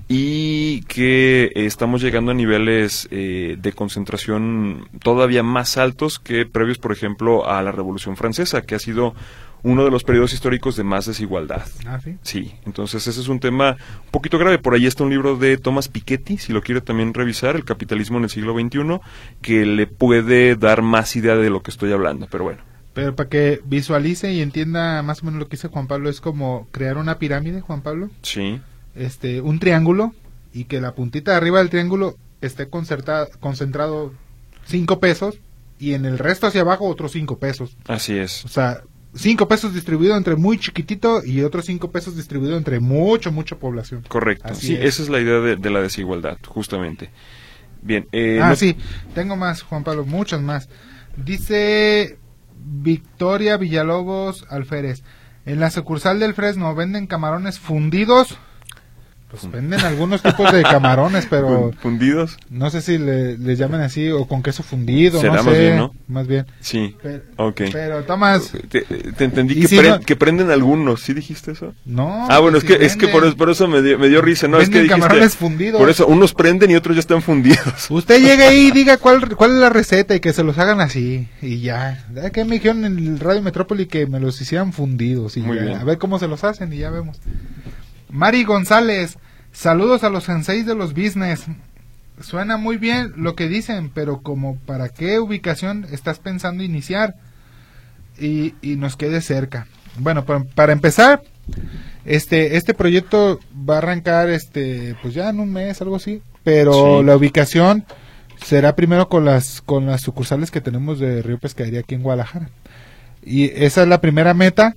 y 0.09 0.83
que 0.83 1.45
eh, 1.55 1.67
estamos 1.67 2.01
llegando 2.01 2.31
a 2.31 2.35
niveles 2.35 3.09
eh, 3.11 3.57
de 3.61 3.73
concentración 3.73 4.89
todavía 5.03 5.43
más 5.43 5.77
altos 5.77 6.19
que 6.19 6.47
previos, 6.47 6.79
por 6.79 6.93
ejemplo, 6.93 7.47
a 7.47 7.63
la 7.63 7.73
Revolución 7.73 8.17
Francesa, 8.17 8.63
que 8.63 8.75
ha 8.75 8.79
sido 8.79 9.15
uno 9.63 9.85
de 9.85 9.91
los 9.91 10.05
periodos 10.05 10.33
históricos 10.33 10.77
de 10.77 10.85
más 10.85 11.07
desigualdad. 11.07 11.67
Ah, 11.87 12.01
sí. 12.03 12.17
Sí, 12.23 12.55
entonces 12.65 13.07
ese 13.07 13.21
es 13.21 13.29
un 13.29 13.41
tema 13.41 13.77
un 14.05 14.11
poquito 14.11 14.39
grave. 14.39 14.59
Por 14.59 14.75
ahí 14.75 14.87
está 14.87 15.05
un 15.05 15.11
libro 15.11 15.37
de 15.37 15.59
Thomas 15.59 15.89
Piketty, 15.89 16.39
si 16.39 16.53
lo 16.53 16.63
quiere 16.63 16.81
también 16.81 17.15
revisar, 17.15 17.57
El 17.57 17.65
capitalismo 17.65 18.19
en 18.19 18.25
el 18.25 18.31
siglo 18.31 18.55
XXI, 18.55 19.01
que 19.43 19.67
le 19.67 19.87
puede 19.87 20.57
dar 20.57 20.83
más 20.83 21.17
idea 21.17 21.37
de 21.37 21.51
lo 21.51 21.63
que 21.63 21.71
estoy 21.71 21.93
hablando. 21.93 22.29
Pero 22.31 22.45
bueno, 22.45 22.61
Pero 22.95 23.15
para 23.15 23.29
que 23.29 23.61
visualice 23.65 24.33
y 24.33 24.41
entienda 24.41 25.03
más 25.03 25.23
o 25.23 25.27
menos 25.27 25.41
lo 25.41 25.49
que 25.49 25.57
dice 25.57 25.69
Juan 25.69 25.87
Pablo, 25.87 26.09
es 26.11 26.21
como 26.21 26.69
crear 26.71 26.97
una 26.97 27.19
pirámide, 27.19 27.61
Juan 27.61 27.83
Pablo, 27.83 28.11
sí, 28.23 28.61
este, 28.95 29.41
un 29.41 29.59
triángulo, 29.61 30.15
y 30.53 30.65
que 30.65 30.81
la 30.81 30.95
puntita 30.95 31.33
de 31.33 31.37
arriba 31.37 31.59
del 31.59 31.71
triángulo 31.71 32.17
esté 32.41 32.69
concentrado 32.69 34.13
cinco 34.65 35.01
pesos, 35.01 35.39
y 35.79 35.95
en 35.95 36.05
el 36.05 36.19
resto 36.19 36.47
hacia 36.47 36.63
abajo 36.63 36.89
otros 36.89 37.13
cinco 37.13 37.39
pesos. 37.39 37.77
así 37.87 38.17
es. 38.19 38.45
O 38.45 38.49
sea, 38.49 38.83
cinco 39.15 39.49
pesos 39.49 39.75
distribuido 39.75 40.17
entre 40.17 40.37
muy 40.37 40.59
chiquitito 40.59 41.25
y 41.25 41.43
otros 41.43 41.67
cinco 41.67 41.91
pesos 41.91 42.17
distribuido 42.17 42.57
entre 42.57 42.81
mucho, 42.81 43.33
mucha 43.33 43.57
población. 43.57 44.05
Correcto. 44.09 44.49
Así 44.49 44.69
sí, 44.69 44.75
es. 44.75 44.85
esa 44.85 45.03
es 45.05 45.09
la 45.09 45.21
idea 45.21 45.41
de, 45.41 45.57
de 45.57 45.71
la 45.71 45.81
desigualdad, 45.81 46.39
justamente. 46.47 47.11
Bien, 47.83 48.07
eh, 48.13 48.41
ah, 48.43 48.51
no- 48.51 48.57
sí, 48.57 48.77
tengo 49.15 49.37
más, 49.37 49.63
Juan 49.63 49.85
Pablo, 49.85 50.05
muchas 50.05 50.41
más. 50.41 50.69
Dice 51.17 52.19
Victoria 52.57 53.57
Villalobos 53.57 54.45
Alférez. 54.51 55.03
En 55.47 55.61
la 55.61 55.71
sucursal 55.71 56.21
del 56.21 56.35
Fresno 56.35 56.75
venden 56.75 57.07
camarones 57.07 57.59
fundidos. 57.59 58.37
Pues 59.31 59.51
venden 59.53 59.81
algunos 59.81 60.23
tipos 60.23 60.51
de 60.53 60.63
camarones, 60.63 61.27
pero 61.31 61.49
fun- 61.49 61.73
fundidos. 61.75 62.39
no 62.49 62.71
sé 62.71 62.81
si 62.81 62.97
le, 62.97 63.37
les 63.37 63.59
llaman 63.59 63.83
así 63.83 64.09
o 64.11 64.27
con 64.27 64.43
queso 64.43 64.63
fundido, 64.63 65.21
Será 65.21 65.35
no 65.37 65.43
más 65.45 65.55
sé. 65.55 65.61
bien, 65.61 65.77
¿no? 65.77 65.95
Más 66.09 66.27
bien. 66.27 66.47
Sí, 66.61 66.97
Pero, 67.03 67.23
ok. 67.37 67.61
pero 67.71 68.05
Tomás, 68.05 68.53
Te, 68.71 68.81
te 68.83 69.25
entendí 69.25 69.53
¿Y 69.59 69.61
que, 69.63 69.69
si 69.69 69.77
pre- 69.77 69.89
no- 69.91 70.01
que 70.01 70.17
prenden 70.17 70.51
algunos, 70.51 71.03
¿sí 71.03 71.13
dijiste 71.13 71.53
eso? 71.53 71.75
no. 71.85 72.27
ah, 72.31 72.39
bueno, 72.39 72.57
es 72.57 72.65
pues 72.65 72.79
que, 72.79 72.81
sí 72.81 72.87
es 72.87 72.97
que 72.97 73.09
por, 73.09 73.37
por 73.37 73.51
eso 73.51 73.69
me 73.69 73.83
dio, 73.83 73.99
me 73.99 74.09
dio 74.09 74.23
risa, 74.23 74.49
¿no? 74.49 74.59
Es 74.61 74.71
que 74.71 74.81
dijiste, 74.81 74.99
camarones 74.99 75.37
fundidos. 75.37 75.79
Por 75.79 75.91
eso, 75.91 76.07
unos 76.07 76.33
prenden 76.33 76.71
y 76.71 76.77
otros 76.77 76.97
ya 76.97 77.01
están 77.01 77.21
fundidos. 77.21 77.59
Usted 77.91 78.21
llegue 78.23 78.45
ahí 78.45 78.69
y 78.69 78.71
diga 78.71 78.97
cuál, 78.99 79.37
cuál 79.37 79.51
es 79.51 79.57
la 79.59 79.69
receta 79.69 80.15
y 80.15 80.21
que 80.21 80.33
se 80.33 80.43
los 80.43 80.57
hagan 80.57 80.81
así. 80.81 81.29
Y 81.43 81.61
ya. 81.61 82.03
¿Sabes 82.15 82.31
qué 82.33 82.47
me 82.47 82.55
dijeron 82.55 82.87
en 82.87 82.97
el 82.99 83.21
Radio 83.21 83.43
Metrópoli 83.43 83.85
que 83.85 84.07
me 84.07 84.21
los 84.21 84.41
hicieran 84.41 84.73
fundidos? 84.73 85.37
Y 85.37 85.41
Muy 85.41 85.59
ya, 85.59 85.63
bien. 85.65 85.79
A 85.79 85.85
ver 85.85 85.99
cómo 85.99 86.19
se 86.19 86.29
los 86.29 86.45
hacen 86.45 86.73
y 86.73 86.79
ya 86.79 86.89
vemos. 86.91 87.19
Mari 88.11 88.45
González, 88.45 89.19
saludos 89.53 90.05
a 90.05 90.11
los 90.11 90.25
senseis 90.25 90.67
de 90.67 90.75
los 90.75 90.95
business. 90.95 91.45
Suena 92.21 92.57
muy 92.57 92.79
bien 92.79 93.13
lo 93.17 93.35
que 93.37 93.49
dicen, 93.49 93.91
pero 93.95 94.23
como 94.23 94.57
para 94.57 94.89
qué 94.89 95.21
ubicación 95.21 95.87
estás 95.93 96.19
pensando 96.19 96.65
iniciar 96.65 97.15
y, 98.19 98.55
y 98.61 98.77
nos 98.77 98.97
quede 98.97 99.21
cerca. 99.21 99.67
Bueno, 99.99 100.25
pa- 100.25 100.45
para 100.55 100.73
empezar, 100.73 101.23
este 102.05 102.57
este 102.57 102.75
proyecto 102.75 103.39
va 103.69 103.77
a 103.77 103.79
arrancar 103.79 104.31
este 104.31 104.97
pues 105.03 105.15
ya 105.15 105.29
en 105.29 105.41
un 105.41 105.53
mes 105.53 105.81
algo 105.81 105.97
así, 105.97 106.23
pero 106.45 107.01
Sí. 107.01 107.07
la 107.07 107.17
ubicación 107.17 107.85
será 108.45 108.75
primero 108.75 109.09
con 109.09 109.25
las 109.25 109.61
con 109.63 109.87
las 109.87 110.01
sucursales 110.01 110.51
que 110.51 110.61
tenemos 110.61 110.99
de 110.99 111.23
Río 111.23 111.39
Pescadería 111.39 111.81
aquí 111.81 111.95
en 111.95 112.03
Guadalajara. 112.03 112.51
Y 113.25 113.45
esa 113.65 113.83
es 113.83 113.89
la 113.89 114.01
primera 114.01 114.35
meta 114.35 114.75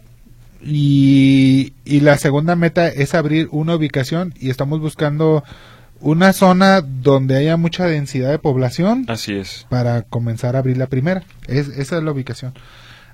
y, 0.64 1.74
y 1.86 2.00
la 2.02 2.18
segunda 2.18 2.56
meta 2.56 2.88
es 2.88 3.14
abrir 3.16 3.48
una 3.52 3.76
ubicación 3.76 4.34
y 4.40 4.50
estamos 4.50 4.80
buscando 4.80 5.44
una 6.00 6.34
zona 6.34 6.82
donde 6.82 7.38
haya 7.38 7.58
mucha 7.58 7.86
densidad 7.86 8.32
de 8.32 8.40
población 8.40 9.06
Así 9.08 9.34
es. 9.36 9.66
para 9.70 10.02
comenzar 10.04 10.56
a 10.56 10.60
abrir 10.60 10.78
la 10.78 10.88
primera. 10.88 11.24
Es, 11.48 11.68
esa 11.68 11.98
es 11.98 12.04
la 12.04 12.12
ubicación. 12.12 12.54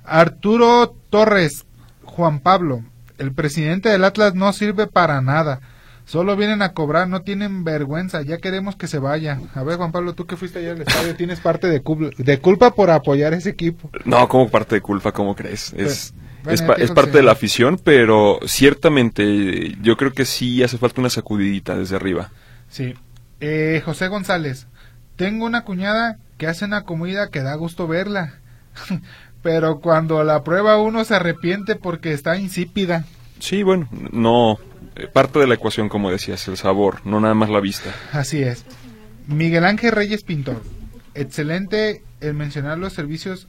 Arturo 0.04 0.94
Torres, 1.10 1.66
Juan 2.04 2.40
Pablo, 2.40 2.82
el 3.18 3.32
presidente 3.32 3.88
del 3.90 4.04
Atlas 4.04 4.34
no 4.34 4.52
sirve 4.52 4.86
para 4.86 5.20
nada. 5.20 5.60
Solo 6.06 6.34
vienen 6.36 6.62
a 6.62 6.72
cobrar, 6.72 7.06
no 7.08 7.20
tienen 7.20 7.64
vergüenza, 7.64 8.22
ya 8.22 8.38
queremos 8.38 8.76
que 8.76 8.86
se 8.86 8.98
vaya. 8.98 9.38
A 9.54 9.62
ver, 9.62 9.76
Juan 9.76 9.92
Pablo, 9.92 10.14
tú 10.14 10.24
que 10.24 10.38
fuiste 10.38 10.60
allá 10.60 10.72
al 10.72 10.80
estadio, 10.80 11.14
tienes 11.14 11.40
parte 11.40 11.66
de, 11.66 11.84
cul- 11.84 12.16
de 12.16 12.38
culpa 12.38 12.70
por 12.74 12.88
apoyar 12.90 13.34
ese 13.34 13.50
equipo. 13.50 13.90
No, 14.06 14.26
como 14.26 14.48
parte 14.48 14.76
de 14.76 14.80
culpa, 14.80 15.12
¿cómo 15.12 15.36
crees? 15.36 15.74
Es, 15.74 16.14
Bueno, 16.48 16.54
es, 16.54 16.62
pa- 16.62 16.74
es 16.82 16.90
parte 16.90 17.18
de 17.18 17.22
la 17.22 17.32
afición, 17.32 17.78
pero 17.82 18.38
ciertamente 18.46 19.76
yo 19.82 19.96
creo 19.96 20.12
que 20.12 20.24
sí 20.24 20.62
hace 20.62 20.78
falta 20.78 21.00
una 21.00 21.10
sacudidita 21.10 21.76
desde 21.76 21.96
arriba. 21.96 22.30
Sí. 22.70 22.94
Eh, 23.40 23.82
José 23.84 24.08
González, 24.08 24.66
tengo 25.16 25.46
una 25.46 25.62
cuñada 25.62 26.18
que 26.38 26.46
hace 26.46 26.64
una 26.64 26.82
comida 26.84 27.28
que 27.30 27.42
da 27.42 27.54
gusto 27.54 27.86
verla, 27.86 28.34
pero 29.42 29.80
cuando 29.80 30.22
la 30.24 30.42
prueba 30.44 30.80
uno 30.80 31.04
se 31.04 31.14
arrepiente 31.14 31.76
porque 31.76 32.12
está 32.12 32.36
insípida. 32.38 33.04
Sí, 33.38 33.62
bueno, 33.62 33.88
no. 34.12 34.58
eh, 34.96 35.06
Parte 35.12 35.38
de 35.38 35.46
la 35.46 35.54
ecuación, 35.54 35.88
como 35.88 36.10
decías, 36.10 36.46
el 36.48 36.56
sabor, 36.56 37.00
no 37.06 37.20
nada 37.20 37.34
más 37.34 37.48
la 37.50 37.60
vista. 37.60 37.90
Así 38.12 38.42
es. 38.42 38.64
Miguel 39.26 39.64
Ángel 39.64 39.92
Reyes 39.92 40.24
Pintor. 40.24 40.62
Excelente 41.14 42.02
el 42.20 42.34
mencionar 42.34 42.78
los 42.78 42.92
servicios 42.92 43.46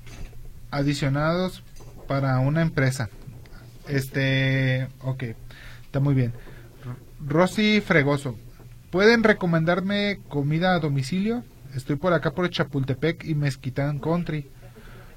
adicionados 0.72 1.64
para 2.10 2.40
una 2.40 2.64
empresa. 2.64 3.08
Este, 3.88 4.88
ok, 5.04 5.26
está 5.84 6.00
muy 6.00 6.16
bien. 6.16 6.34
Rosy 7.24 7.82
Fregoso. 7.82 8.36
¿Pueden 8.90 9.24
recomendarme 9.24 10.20
comida 10.28 10.74
a 10.74 10.80
domicilio? 10.80 11.44
Estoy 11.76 11.98
por 11.98 12.14
acá 12.14 12.32
por 12.32 12.50
Chapultepec 12.50 13.24
y 13.26 13.36
Mezquitán 13.36 14.00
Country. 14.00 14.50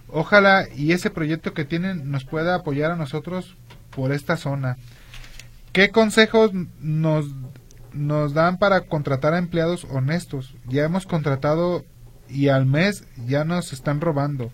Ojalá 0.09 0.67
y 0.77 0.93
ese 0.93 1.09
proyecto 1.09 1.55
que 1.55 1.65
tienen 1.65 2.11
nos 2.11 2.27
pueda 2.27 2.57
apoyar 2.57 2.91
a 2.91 2.97
nosotros 2.97 3.57
por 3.97 4.13
esta 4.13 4.37
zona. 4.37 4.77
¿Qué 5.73 5.89
consejos 5.89 6.51
nos, 6.79 7.25
nos 7.95 8.35
dan 8.35 8.59
para 8.59 8.83
contratar 8.83 9.33
a 9.33 9.39
empleados 9.39 9.87
honestos? 9.91 10.55
Ya 10.69 10.85
hemos 10.85 11.07
contratado 11.07 11.87
y 12.29 12.49
al 12.49 12.67
mes 12.67 13.07
ya 13.27 13.45
nos 13.45 13.73
están 13.73 14.03
robando. 14.03 14.53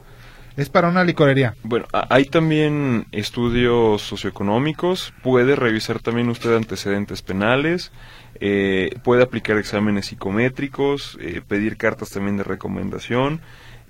Es 0.59 0.71
para 0.71 0.89
una 0.89 1.05
licorería. 1.05 1.55
Bueno, 1.63 1.87
hay 1.93 2.25
también 2.25 3.07
estudios 3.13 4.03
socioeconómicos, 4.03 5.15
puede 5.23 5.55
revisar 5.55 6.01
también 6.01 6.29
usted 6.31 6.57
antecedentes 6.57 7.23
penales, 7.23 7.93
eh, 8.41 8.91
puede 9.05 9.23
aplicar 9.23 9.57
exámenes 9.57 10.07
psicométricos, 10.07 11.17
eh, 11.21 11.43
pedir 11.47 11.77
cartas 11.77 12.11
también 12.11 12.39
de 12.39 12.43
recomendación 12.43 13.41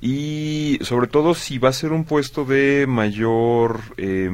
y 0.03 0.79
sobre 0.83 1.07
todo 1.07 1.33
si 1.33 1.57
va 1.57 1.71
a 1.71 1.73
ser 1.73 1.93
un 1.93 2.05
puesto 2.05 2.45
de 2.45 2.85
mayor 2.87 3.81
eh, 3.97 4.31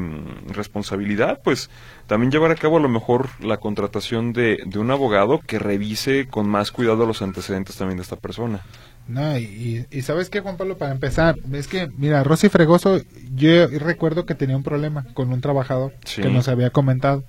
responsabilidad, 0.48 1.40
pues 1.44 1.70
también 2.08 2.32
llevar 2.32 2.50
a 2.50 2.56
cabo 2.56 2.78
a 2.78 2.80
lo 2.80 2.88
mejor 2.88 3.28
la 3.38 3.58
contratación 3.58 4.32
de, 4.32 4.58
de 4.66 4.78
un 4.80 4.90
abogado 4.90 5.38
que 5.38 5.60
revise 5.60 6.26
con 6.26 6.48
más 6.48 6.72
cuidado 6.72 7.06
los 7.06 7.22
antecedentes 7.22 7.76
también 7.76 7.98
de 7.98 8.02
esta 8.02 8.16
persona. 8.16 8.60
No, 9.06 9.36
y, 9.38 9.86
y- 9.90 10.02
sabes 10.02 10.30
qué, 10.30 10.40
Juan 10.40 10.56
Pablo, 10.56 10.78
para 10.78 10.92
empezar, 10.92 11.36
es 11.52 11.68
que, 11.68 11.90
mira, 11.98 12.24
Rosy 12.24 12.48
Fregoso, 12.48 13.00
yo 13.34 13.66
recuerdo 13.68 14.24
que 14.24 14.34
tenía 14.34 14.56
un 14.56 14.62
problema 14.62 15.04
con 15.12 15.30
un 15.32 15.40
trabajador 15.42 15.92
Sí. 16.06 16.22
que 16.22 16.30
nos 16.30 16.48
había 16.48 16.70
comentado 16.70 17.22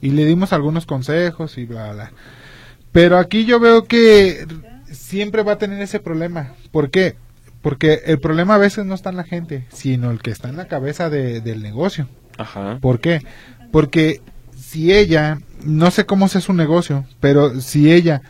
y 0.00 0.10
le 0.12 0.24
dimos 0.24 0.54
algunos 0.54 0.86
consejos 0.86 1.58
y 1.58 1.66
bla, 1.66 1.92
bla. 1.92 2.12
Pero 2.92 3.18
aquí 3.18 3.44
yo 3.44 3.60
veo 3.60 3.84
que 3.84 4.46
siempre 4.90 5.42
va 5.42 5.52
a 5.52 5.58
tener 5.58 5.80
ese 5.82 6.00
problema. 6.00 6.54
¿Por 6.72 6.90
qué? 6.90 7.16
Porque 7.60 8.00
el 8.06 8.18
problema 8.18 8.54
a 8.54 8.58
veces 8.58 8.86
no 8.86 8.94
está 8.94 9.10
en 9.10 9.16
la 9.16 9.24
gente, 9.24 9.66
sino 9.70 10.10
el 10.10 10.22
que 10.22 10.30
está 10.30 10.48
en 10.48 10.56
la 10.56 10.68
cabeza 10.68 11.10
de- 11.10 11.42
del 11.42 11.62
negocio. 11.62 12.08
Ajá. 12.38 12.78
¿Por 12.80 13.00
qué? 13.00 13.20
Porque 13.70 14.22
si 14.56 14.94
ella, 14.94 15.38
no 15.64 15.90
sé 15.90 16.06
cómo 16.06 16.28
sea 16.28 16.40
su 16.40 16.54
negocio, 16.54 17.04
pero 17.20 17.60
si 17.60 17.92
ella, 17.92 18.22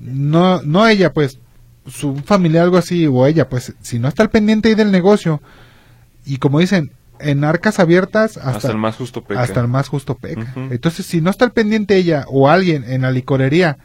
no, 0.00 0.60
no 0.62 0.86
ella, 0.88 1.12
pues, 1.12 1.38
su 1.86 2.16
familiar 2.16 2.64
algo 2.64 2.76
así, 2.76 3.06
o 3.06 3.26
ella, 3.26 3.48
pues, 3.48 3.74
si 3.80 3.98
no 3.98 4.08
está 4.08 4.22
al 4.22 4.30
pendiente 4.30 4.68
ahí 4.68 4.74
del 4.74 4.90
negocio, 4.90 5.42
y 6.24 6.38
como 6.38 6.60
dicen, 6.60 6.92
en 7.20 7.44
arcas 7.44 7.78
abiertas 7.78 8.36
hasta, 8.36 8.50
Hasta 8.50 8.70
el 8.70 8.78
más 8.78 8.96
justo 8.96 9.22
peca. 9.22 9.40
hasta 9.40 9.60
el 9.60 9.68
más 9.68 9.88
justo 9.88 10.16
peca. 10.16 10.52
Entonces, 10.70 11.06
si 11.06 11.20
no 11.20 11.30
está 11.30 11.44
al 11.44 11.52
pendiente 11.52 11.96
ella 11.96 12.24
o 12.28 12.48
alguien 12.48 12.84
en 12.84 13.02
la 13.02 13.10
licorería, 13.10 13.78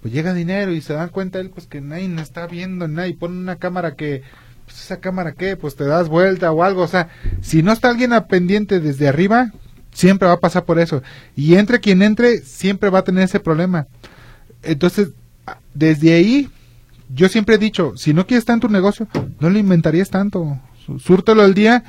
pues 0.00 0.12
llega 0.12 0.34
dinero 0.34 0.72
y 0.72 0.80
se 0.80 0.94
dan 0.94 1.10
cuenta 1.10 1.38
él, 1.38 1.50
pues 1.50 1.66
que 1.66 1.80
nadie 1.80 2.08
no 2.08 2.20
está 2.20 2.46
viendo, 2.46 2.88
nadie 2.88 3.14
pone 3.14 3.38
una 3.38 3.56
cámara 3.56 3.94
que, 3.94 4.22
pues 4.64 4.80
esa 4.82 4.98
cámara 4.98 5.32
que, 5.32 5.56
pues 5.56 5.76
te 5.76 5.84
das 5.84 6.08
vuelta 6.08 6.50
o 6.50 6.64
algo, 6.64 6.82
o 6.82 6.88
sea, 6.88 7.08
si 7.40 7.62
no 7.62 7.72
está 7.72 7.88
alguien 7.88 8.12
al 8.12 8.26
pendiente 8.26 8.80
desde 8.80 9.08
arriba, 9.08 9.52
siempre 9.92 10.26
va 10.26 10.34
a 10.34 10.40
pasar 10.40 10.64
por 10.64 10.80
eso. 10.80 11.02
Y 11.36 11.54
entre 11.54 11.80
quien 11.80 12.02
entre, 12.02 12.38
siempre 12.38 12.90
va 12.90 13.00
a 13.00 13.04
tener 13.04 13.24
ese 13.24 13.38
problema. 13.38 13.86
Entonces, 14.62 15.10
desde 15.74 16.14
ahí, 16.14 16.50
yo 17.14 17.28
siempre 17.28 17.56
he 17.56 17.58
dicho, 17.58 17.92
si 17.96 18.14
no 18.14 18.26
quieres 18.26 18.42
estar 18.42 18.54
en 18.54 18.60
tu 18.60 18.68
negocio, 18.68 19.06
no 19.40 19.50
le 19.50 19.58
inventarías 19.60 20.10
tanto. 20.10 20.58
Sú- 20.84 20.98
Súrtelo 20.98 21.42
al 21.42 21.54
día 21.54 21.84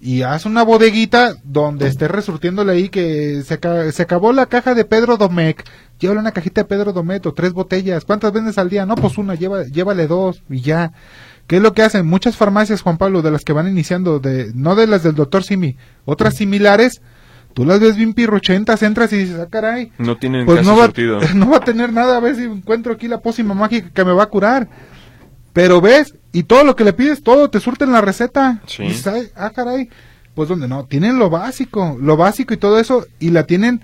y 0.00 0.22
haz 0.22 0.46
una 0.46 0.62
bodeguita 0.64 1.36
donde 1.44 1.86
estés 1.86 2.10
resurtiéndole 2.10 2.72
ahí 2.72 2.88
que 2.88 3.42
se, 3.44 3.92
se 3.92 4.02
acabó 4.02 4.32
la 4.32 4.46
caja 4.46 4.74
de 4.74 4.84
Pedro 4.84 5.16
Domecq. 5.16 5.64
Llévale 6.00 6.20
una 6.20 6.32
cajita 6.32 6.62
de 6.62 6.64
Pedro 6.64 6.92
Domecq 6.92 7.26
o 7.26 7.34
tres 7.34 7.52
botellas. 7.52 8.04
¿Cuántas 8.04 8.32
vendes 8.32 8.58
al 8.58 8.68
día? 8.68 8.84
No, 8.86 8.96
pues 8.96 9.16
una, 9.18 9.34
lleva, 9.36 9.64
llévale 9.64 10.06
dos 10.08 10.42
y 10.50 10.60
ya. 10.60 10.92
¿Qué 11.46 11.56
es 11.56 11.62
lo 11.62 11.72
que 11.74 11.82
hacen? 11.82 12.06
Muchas 12.06 12.36
farmacias, 12.36 12.82
Juan 12.82 12.98
Pablo, 12.98 13.22
de 13.22 13.30
las 13.30 13.42
que 13.44 13.52
van 13.52 13.68
iniciando, 13.68 14.18
de 14.18 14.52
no 14.54 14.74
de 14.74 14.86
las 14.86 15.02
del 15.02 15.14
doctor 15.14 15.44
Simi, 15.44 15.76
otras 16.04 16.34
similares, 16.36 17.00
tú 17.54 17.64
las 17.64 17.80
ves 17.80 17.96
bien 17.96 18.14
pirruchentas, 18.14 18.82
entras 18.82 19.12
y 19.12 19.18
dices, 19.18 19.38
ah, 19.40 19.48
caray, 19.50 19.92
No 19.98 20.16
tienen 20.16 20.46
pues 20.46 20.64
no 20.66 20.76
va, 20.76 20.90
no 21.34 21.50
va 21.50 21.56
a 21.58 21.64
tener 21.64 21.92
nada 21.92 22.16
a 22.16 22.20
ver 22.20 22.36
si 22.36 22.44
encuentro 22.44 22.92
aquí 22.92 23.08
la 23.08 23.20
pócima 23.20 23.54
mágica 23.54 23.90
que 23.92 24.04
me 24.04 24.12
va 24.12 24.24
a 24.24 24.28
curar. 24.28 24.68
Pero 25.52 25.80
ves, 25.80 26.14
y 26.32 26.44
todo 26.44 26.64
lo 26.64 26.76
que 26.76 26.84
le 26.84 26.92
pides, 26.92 27.22
todo 27.22 27.50
te 27.50 27.60
surte 27.60 27.84
en 27.84 27.92
la 27.92 28.00
receta. 28.00 28.62
Sí. 28.66 28.84
Y 28.84 28.88
dices, 28.88 29.06
"Ay, 29.06 29.28
ah, 29.36 29.50
caray. 29.50 29.90
Pues 30.34 30.48
donde 30.48 30.66
no, 30.66 30.84
tienen 30.86 31.18
lo 31.18 31.28
básico, 31.28 31.98
lo 32.00 32.16
básico 32.16 32.54
y 32.54 32.56
todo 32.56 32.80
eso, 32.80 33.06
y 33.20 33.30
la 33.30 33.44
tienen 33.44 33.82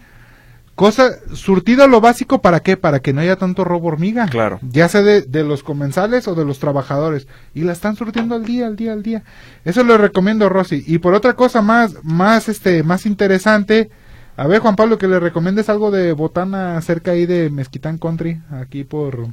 cosa, 0.78 1.10
surtido 1.34 1.88
lo 1.88 2.00
básico, 2.00 2.40
¿para 2.40 2.60
qué? 2.60 2.76
Para 2.76 3.00
que 3.00 3.12
no 3.12 3.20
haya 3.20 3.34
tanto 3.34 3.64
robo 3.64 3.88
hormiga. 3.88 4.26
Claro. 4.28 4.60
Ya 4.62 4.88
sea 4.88 5.02
de, 5.02 5.22
de 5.22 5.42
los 5.42 5.64
comensales 5.64 6.28
o 6.28 6.36
de 6.36 6.44
los 6.44 6.60
trabajadores. 6.60 7.26
Y 7.52 7.62
la 7.62 7.72
están 7.72 7.96
surtiendo 7.96 8.36
al 8.36 8.44
día, 8.44 8.68
al 8.68 8.76
día, 8.76 8.92
al 8.92 9.02
día. 9.02 9.24
Eso 9.64 9.82
lo 9.82 9.98
recomiendo, 9.98 10.48
Rosy. 10.48 10.84
Y 10.86 10.98
por 10.98 11.14
otra 11.14 11.34
cosa 11.34 11.62
más, 11.62 11.96
más, 12.04 12.48
este, 12.48 12.84
más 12.84 13.06
interesante, 13.06 13.90
a 14.36 14.46
ver, 14.46 14.60
Juan 14.60 14.76
Pablo, 14.76 14.98
que 14.98 15.08
le 15.08 15.18
recomiendes 15.18 15.68
algo 15.68 15.90
de 15.90 16.12
botana 16.12 16.80
cerca 16.80 17.10
ahí 17.10 17.26
de 17.26 17.50
Mezquitán 17.50 17.98
Country, 17.98 18.40
aquí 18.52 18.84
por, 18.84 19.26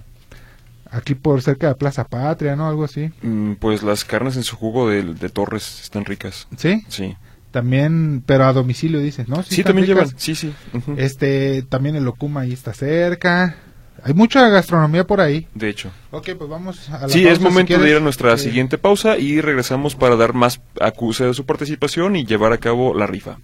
aquí 0.89 1.13
por 1.13 1.43
cerca 1.43 1.67
de 1.67 1.75
Plaza 1.75 2.05
Patria, 2.05 2.55
¿no? 2.55 2.67
Algo 2.67 2.85
así. 2.85 3.11
Mm, 3.21 3.53
Pues 3.59 3.83
las 3.83 4.03
carnes 4.03 4.35
en 4.35 4.41
su 4.43 4.55
jugo 4.55 4.89
de, 4.89 5.03
de 5.03 5.29
Torres 5.29 5.81
están 5.83 6.05
ricas. 6.05 6.47
¿Sí? 6.57 6.83
Sí. 6.87 7.15
También, 7.55 8.21
pero 8.25 8.43
a 8.43 8.51
domicilio 8.51 8.99
dices, 8.99 9.29
¿no? 9.29 9.41
Sí, 9.41 9.61
están 9.61 9.67
también 9.75 9.87
llevan. 9.87 10.09
Sí, 10.17 10.35
sí. 10.35 10.51
ujú. 10.73 10.95
Este, 10.97 11.61
también 11.63 11.95
el 11.95 12.05
Okuma 12.05 12.41
ahí 12.41 12.51
está 12.51 12.73
cerca. 12.73 13.55
Hay 14.03 14.13
mucha 14.13 14.49
gastronomía 14.49 15.07
por 15.07 15.21
ahí. 15.21 15.47
De 15.53 15.69
hecho. 15.69 15.89
Ok, 16.11 16.31
pues 16.37 16.49
vamos 16.49 16.89
a 16.89 17.03
la 17.03 17.07
Sí, 17.07 17.19
pausa, 17.19 17.31
es 17.31 17.37
si 17.37 17.43
momento 17.45 17.71
de 17.75 17.77
quieres. 17.79 17.91
ir 17.91 17.97
a 17.97 18.03
nuestra 18.03 18.33
Eh, 18.33 18.37
siguiente 18.37 18.77
pausa 18.77 19.17
y 19.17 19.39
regresamos 19.39 19.95
para 19.95 20.17
dar 20.17 20.33
más 20.33 20.59
acuse 20.81 21.23
de 21.23 21.33
su 21.33 21.45
participación 21.45 22.17
y 22.17 22.25
llevar 22.25 22.51
a 22.51 22.57
cabo 22.57 22.93
la 22.93 23.07
rifa. 23.07 23.37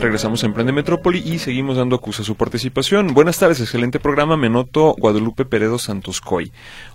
Regresamos 0.00 0.42
a 0.42 0.46
Emprende 0.46 0.72
Metrópoli 0.72 1.18
y 1.24 1.38
seguimos 1.38 1.78
dando 1.78 1.96
acuse 1.96 2.22
a 2.22 2.24
su 2.24 2.36
participación. 2.36 3.14
Buenas 3.14 3.38
tardes, 3.38 3.60
excelente 3.60 3.98
programa. 3.98 4.36
Me 4.36 4.50
noto 4.50 4.94
Guadalupe 4.98 5.46
Peredo 5.46 5.78
Santos 5.78 6.20
Coy. 6.20 6.52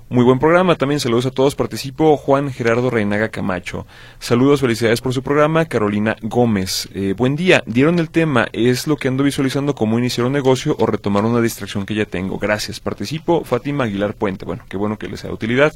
Muy 0.08 0.24
buen 0.24 0.40
programa, 0.40 0.76
también 0.76 1.00
saludos 1.00 1.26
a 1.26 1.32
todos. 1.32 1.56
Participo 1.56 2.16
Juan 2.18 2.52
Gerardo 2.52 2.90
Reinaga 2.90 3.30
Camacho. 3.30 3.88
Saludos, 4.20 4.62
felicidades 4.62 5.02
por 5.02 5.14
su 5.14 5.24
programa. 5.24 5.66
Carolina 5.66 6.16
Gómez. 6.22 6.90
Eh, 6.94 7.14
buen 7.18 7.36
día. 7.36 7.64
Dieron 7.66 7.98
el 7.98 8.10
tema, 8.10 8.48
es 8.54 8.88
lo 8.88 8.98
que 8.98 9.08
ando 9.08 9.24
visualizando 9.24 9.74
cómo 9.74 9.98
iniciar 9.98 10.28
un 10.28 10.34
negocio 10.34 10.76
o 10.80 10.86
retomar 10.86 11.26
una 11.26 11.42
distracción 11.42 11.86
que 11.86 11.96
ya 11.96 12.06
tengo. 12.06 12.38
Gracias. 12.38 12.80
Participo 12.80 13.44
Fátima 13.46 13.86
Aguilar 13.86 14.14
Puente. 14.14 14.46
Bueno, 14.46 14.64
qué 14.70 14.78
bueno 14.78 15.00
que 15.00 15.08
les 15.08 15.22
sea 15.22 15.30
de 15.30 15.34
utilidad. 15.34 15.74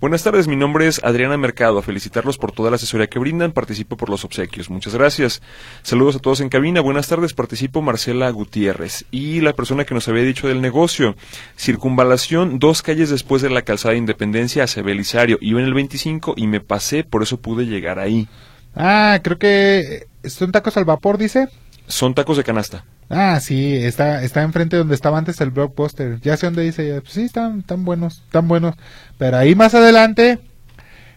Buenas 0.00 0.22
tardes, 0.22 0.48
mi 0.48 0.56
nombre 0.56 0.86
es 0.86 1.02
Adriana 1.02 1.36
Mercado. 1.36 1.78
A 1.78 1.82
felicitarlos 1.82 2.36
por 2.36 2.52
toda 2.52 2.70
la 2.70 2.76
asesoría 2.76 3.06
que 3.06 3.18
brindan. 3.18 3.52
Participo 3.52 3.96
por 3.96 4.10
los 4.10 4.24
obsequios. 4.24 4.68
Muchas 4.68 4.94
gracias. 4.94 5.40
Saludos 5.82 6.16
a 6.16 6.18
todos 6.18 6.40
en 6.40 6.48
cabina. 6.48 6.80
Buenas 6.80 7.08
tardes. 7.08 7.32
Participo 7.32 7.80
Marcela 7.80 8.28
Gutiérrez. 8.30 9.06
Y 9.10 9.40
la 9.40 9.54
persona 9.54 9.84
que 9.84 9.94
nos 9.94 10.08
había 10.08 10.24
dicho 10.24 10.48
del 10.48 10.60
negocio. 10.60 11.16
Circunvalación, 11.56 12.58
dos 12.58 12.82
calles 12.82 13.08
después 13.08 13.40
de 13.40 13.50
la 13.50 13.62
calzada 13.62 13.92
de 13.92 13.98
Independencia 13.98 14.64
hacia 14.64 14.82
Belisario. 14.82 15.38
Iba 15.40 15.60
en 15.60 15.66
el 15.66 15.74
25 15.74 16.34
y 16.36 16.48
me 16.48 16.60
pasé, 16.60 17.04
por 17.04 17.22
eso 17.22 17.40
pude 17.40 17.64
llegar 17.64 17.98
ahí. 17.98 18.28
Ah, 18.74 19.20
creo 19.22 19.38
que 19.38 20.06
son 20.24 20.52
tacos 20.52 20.76
al 20.76 20.84
vapor, 20.84 21.18
dice. 21.18 21.48
Son 21.86 22.14
tacos 22.14 22.36
de 22.36 22.44
canasta. 22.44 22.84
Ah, 23.08 23.38
sí, 23.40 23.76
está, 23.76 24.22
está 24.22 24.42
enfrente 24.42 24.76
donde 24.76 24.94
estaba 24.94 25.18
antes 25.18 25.40
el 25.40 25.50
blockbuster. 25.50 26.20
Ya 26.20 26.36
sé 26.36 26.46
dónde 26.46 26.62
dice, 26.62 27.00
pues 27.00 27.12
sí, 27.12 27.22
están, 27.22 27.60
están 27.60 27.84
buenos, 27.84 28.22
están 28.26 28.48
buenos. 28.48 28.74
Pero 29.18 29.36
ahí 29.36 29.54
más 29.54 29.74
adelante, 29.74 30.38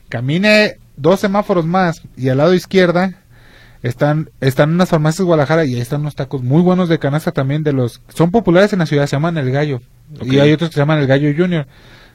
camine 0.10 0.78
dos 0.96 1.20
semáforos 1.20 1.66
más 1.66 2.02
y 2.18 2.30
al 2.30 2.38
lado 2.38 2.54
izquierda 2.54 3.14
están, 3.84 4.30
están 4.42 4.72
unas 4.72 4.90
farmacias 4.90 5.20
de 5.20 5.24
Guadalajara 5.26 5.66
y 5.66 5.76
ahí 5.76 5.82
están 5.82 6.02
unos 6.02 6.16
tacos 6.16 6.44
muy 6.44 6.62
buenos 6.62 6.90
de 6.90 7.00
canasta 7.00 7.32
también 7.32 7.64
de 7.64 7.74
los, 7.74 8.02
son 8.10 8.32
populares 8.32 8.74
en 8.74 8.80
la 8.80 8.86
ciudad, 8.86 9.06
se 9.08 9.16
llaman 9.16 9.38
El 9.38 9.52
Gallo. 9.52 9.82
Y 10.22 10.40
hay 10.40 10.52
otros 10.52 10.70
que 10.70 10.76
se 10.76 10.80
llaman 10.80 11.00
El 11.00 11.08
Gallo 11.08 11.32
Junior. 11.36 11.68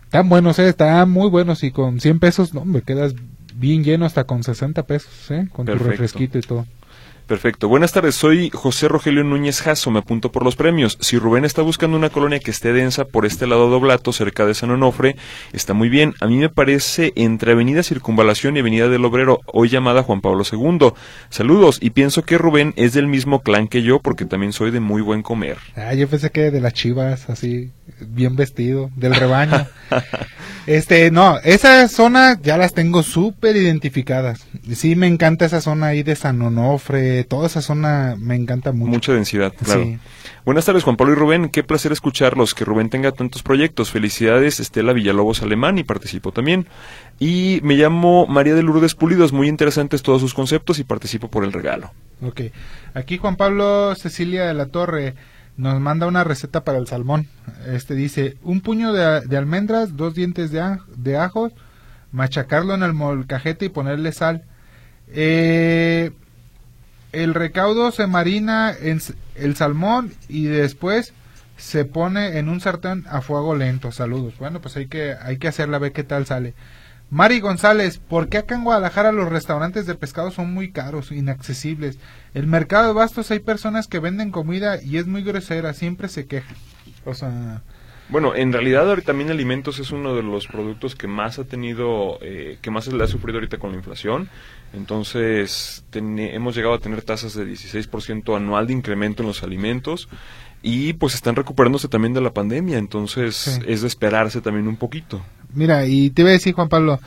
Están 0.05 0.29
buenos, 0.29 0.59
eh, 0.59 0.69
están 0.69 1.11
muy 1.11 1.31
buenos 1.31 1.63
y 1.63 1.71
con 1.71 2.01
100 2.01 2.19
pesos, 2.19 2.53
no, 2.53 2.65
me 2.65 2.83
quedas 2.83 3.15
bien 3.55 3.85
lleno 3.85 4.05
hasta 4.05 4.25
con 4.25 4.43
60 4.43 4.83
pesos, 4.85 5.31
eh, 5.31 5.49
con 5.53 5.67
tu 5.67 5.75
refresquito 5.75 6.39
y 6.39 6.43
todo. 6.43 6.67
Perfecto. 7.33 7.67
Buenas 7.67 7.93
tardes, 7.93 8.15
soy 8.15 8.51
José 8.51 8.89
Rogelio 8.89 9.25
Núñez 9.25 9.63
Jasso, 9.63 9.91
me 9.91 10.01
apunto 10.01 10.31
por 10.31 10.45
los 10.45 10.55
premios. 10.55 10.99
Si 11.01 11.17
Rubén 11.17 11.47
está 11.47 11.63
buscando 11.63 11.97
una 11.97 12.11
colonia 12.11 12.41
que 12.41 12.51
esté 12.51 12.75
densa 12.75 13.07
por 13.07 13.25
este 13.25 13.47
lado 13.47 13.71
doblato, 13.71 14.13
cerca 14.13 14.45
de 14.45 14.53
San 14.53 14.71
Onofre, 14.71 15.17
está 15.55 15.73
muy 15.73 15.89
bien. 15.89 16.13
A 16.21 16.27
mí 16.27 16.37
me 16.37 16.51
parece 16.51 17.15
entre 17.17 17.53
Avenida 17.53 17.83
Circunvalación 17.83 18.55
y 18.55 18.61
Avenida 18.61 18.91
del 18.91 19.07
Obrero, 19.07 19.41
hoy 19.47 19.71
llamada 19.71 20.03
Juan 20.03 20.21
Pablo 20.21 20.45
II. 20.45 20.93
Saludos, 21.31 21.79
y 21.81 21.89
pienso 21.89 22.23
que 22.23 22.37
Rubén 22.37 22.75
es 22.77 22.93
del 22.93 23.07
mismo 23.07 23.41
clan 23.41 23.67
que 23.67 23.83
yo, 23.83 24.01
porque 24.01 24.27
también 24.27 24.53
soy 24.53 24.71
de 24.71 24.81
muy 24.81 25.01
buen 25.01 25.23
comer. 25.23 25.57
Ah, 25.75 25.95
yo 25.95 26.09
pensé 26.09 26.29
que 26.29 26.51
de 26.51 26.61
las 26.61 26.75
chivas, 26.75 27.31
así, 27.31 27.71
bien 28.01 28.37
vestido, 28.37 28.91
del 28.95 29.15
rebaño. 29.15 29.67
este, 30.67 31.11
no, 31.11 31.39
esa 31.39 31.89
zona 31.89 32.39
ya 32.43 32.59
las 32.59 32.75
tengo 32.75 33.03
súper 33.03 33.57
identificadas. 33.57 34.47
Sí, 34.75 34.97
me 34.97 35.07
encanta 35.07 35.47
esa 35.47 35.63
zona 35.63 35.87
ahí 35.87 36.03
de 36.03 36.15
San 36.15 36.43
Onofre, 36.43 37.22
toda 37.25 37.47
esa 37.47 37.63
zona 37.63 38.17
me 38.19 38.35
encanta 38.37 38.73
mucho. 38.73 38.91
Mucha 38.91 39.13
densidad, 39.13 39.53
claro. 39.63 39.85
Sí. 39.85 39.99
Buenas 40.45 40.65
tardes, 40.65 40.83
Juan 40.83 40.97
Pablo 40.97 41.13
y 41.13 41.17
Rubén. 41.17 41.49
Qué 41.49 41.63
placer 41.63 41.93
escucharlos. 41.93 42.55
Que 42.55 42.65
Rubén 42.65 42.91
tenga 42.91 43.13
tantos 43.13 43.43
proyectos. 43.43 43.91
Felicidades, 43.91 44.59
Estela 44.61 44.93
Villalobos 44.93 45.43
Alemán, 45.43 45.79
y 45.79 45.85
participo 45.85 46.33
también. 46.33 46.67
Y 47.21 47.61
me 47.63 47.75
llamo 47.75 48.27
María 48.27 48.55
de 48.55 48.63
Lourdes 48.63 48.95
Pulidos. 48.95 49.33
Muy 49.33 49.49
interesantes 49.49 50.03
todos 50.03 50.21
sus 50.21 50.35
conceptos 50.35 50.79
y 50.79 50.85
participo 50.85 51.29
por 51.29 51.45
el 51.45 51.53
regalo. 51.53 51.93
Ok. 52.23 52.41
Aquí 52.95 53.19
Juan 53.19 53.37
Pablo 53.37 53.95
Cecilia 53.95 54.45
de 54.47 54.55
la 54.55 54.67
Torre 54.67 55.15
nos 55.57 55.79
manda 55.81 56.07
una 56.07 56.25
receta 56.25 56.65
para 56.65 56.79
el 56.79 56.87
salmón. 56.87 57.29
Este 57.67 57.95
dice, 57.95 58.37
un 58.43 58.63
puño 58.63 58.93
de, 58.93 59.21
de 59.21 59.37
almendras, 59.37 59.97
dos 59.97 60.15
dientes 60.15 60.51
de, 60.51 60.61
aj- 60.63 60.85
de 60.97 61.17
ajos, 61.19 61.53
machacarlo 62.11 62.75
en 62.75 62.83
el 62.83 62.95
molcajete 62.95 63.67
y 63.67 63.69
ponerle 63.69 64.13
sal. 64.13 64.45
Eh, 65.15 66.11
el 67.13 67.35
recaudo 67.35 67.93
se 67.93 68.07
marina 68.07 68.75
en 68.79 69.01
el 69.35 69.57
salmón 69.57 70.13
y 70.29 70.45
después 70.45 71.13
se 71.57 71.85
pone 71.85 72.39
en 72.39 72.49
un 72.49 72.61
sartén 72.61 73.05
a 73.09 73.21
fuego 73.21 73.55
lento. 73.55 73.93
Saludos. 73.93 74.35
Bueno, 74.39 74.61
pues 74.61 74.77
hay 74.77 74.87
que, 74.87 75.15
hay 75.21 75.37
que 75.37 75.49
hacerla, 75.49 75.79
ver 75.79 75.93
qué 75.93 76.05
tal 76.05 76.27
sale. 76.27 76.55
Mari 77.11 77.41
González, 77.41 77.99
¿por 77.99 78.31
qué 78.31 78.39
acá 78.39 78.55
en 78.55 78.65
Guadalajara 78.65 79.13
los 79.13 79.29
restaurantes 79.29 79.87
de 79.87 79.95
pescado 79.95 80.31
son 80.31 80.55
muy 80.55 80.73
caros, 80.73 81.13
inaccesibles? 81.13 81.99
El 82.33 82.47
mercado 82.47 82.89
de 82.89 82.95
bastos 82.95 83.31
hay 83.31 83.41
personas 83.41 83.87
que 83.87 83.99
venden 83.99 84.31
comida 84.31 84.83
y 84.83 84.97
es 84.97 85.07
muy 85.07 85.23
grosera, 85.23 85.75
siempre 85.75 86.09
se 86.09 86.27
quejan. 86.27 86.57
O 87.05 87.13
sea, 87.13 87.63
Bueno, 88.13 88.35
en 88.37 88.53
realidad 88.53 88.89
ahorita 88.89 89.07
también 89.07 89.31
alimentos 89.31 89.79
es 89.79 89.91
uno 89.91 90.15
de 90.15 90.23
los 90.23 90.47
productos 90.47 90.95
que 90.95 91.07
más 91.09 91.39
ha 91.39 91.45
tenido, 91.45 92.19
eh, 92.21 92.59
que 92.61 92.71
más 92.71 92.87
le 92.87 93.03
ha 93.03 93.07
sufrido 93.07 93.39
ahorita 93.39 93.57
con 93.59 93.71
la 93.73 93.79
inflación. 93.79 94.29
Entonces, 94.75 95.83
hemos 95.95 96.55
llegado 96.55 96.75
a 96.75 96.79
tener 96.79 97.01
tasas 97.03 97.35
de 97.35 97.47
16% 97.47 98.37
anual 98.37 98.67
de 98.67 98.75
incremento 98.75 99.23
en 99.23 99.29
los 99.29 99.43
alimentos 99.43 100.09
y 100.63 100.93
pues 100.93 101.15
están 101.15 101.37
recuperándose 101.37 101.89
también 101.89 102.13
de 102.13 102.21
la 102.21 102.33
pandemia. 102.35 102.77
Entonces, 102.79 103.35
Sí. 103.35 103.61
es 103.67 103.81
de 103.81 103.89
esperarse 103.89 104.41
también 104.43 104.69
un 104.69 104.77
poquito. 104.77 105.25
mira, 105.55 105.87
y 105.87 106.11
te 106.11 106.23
iba 106.23 106.29
a 106.31 106.35
decir 106.35 106.55
Juan 106.55 106.69
Pablo, 106.69 107.01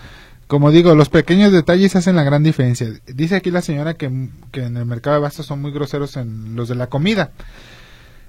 como 0.47 0.71
digo, 0.71 0.93
los 0.95 1.09
pequeños 1.09 1.51
detalles 1.51 1.95
hacen 1.95 2.15
la 2.15 2.23
gran 2.23 2.41
diferencia. 2.43 2.87
Dice 3.07 3.35
aquí 3.35 3.51
la 3.51 3.61
señora 3.61 3.93
que, 3.95 4.29
que 4.51 4.63
en 4.63 4.77
el 4.77 4.85
mercado 4.85 5.15
de 5.15 5.21
bastos 5.21 5.45
son 5.45 5.61
muy 5.61 5.71
groseros 5.71 6.17
en 6.17 6.55
los 6.55 6.67
de 6.67 6.75
la 6.75 6.87
comida. 6.87 7.31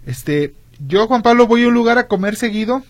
Este, 0.07 0.55
yo, 0.79 1.07
Juan 1.07 1.23
Pablo, 1.23 1.47
voy 1.47 1.65
a 1.65 1.69
un 1.69 1.75
lugar 1.75 1.99
a 1.99 2.09
comer 2.09 2.37
seguido. 2.37 2.83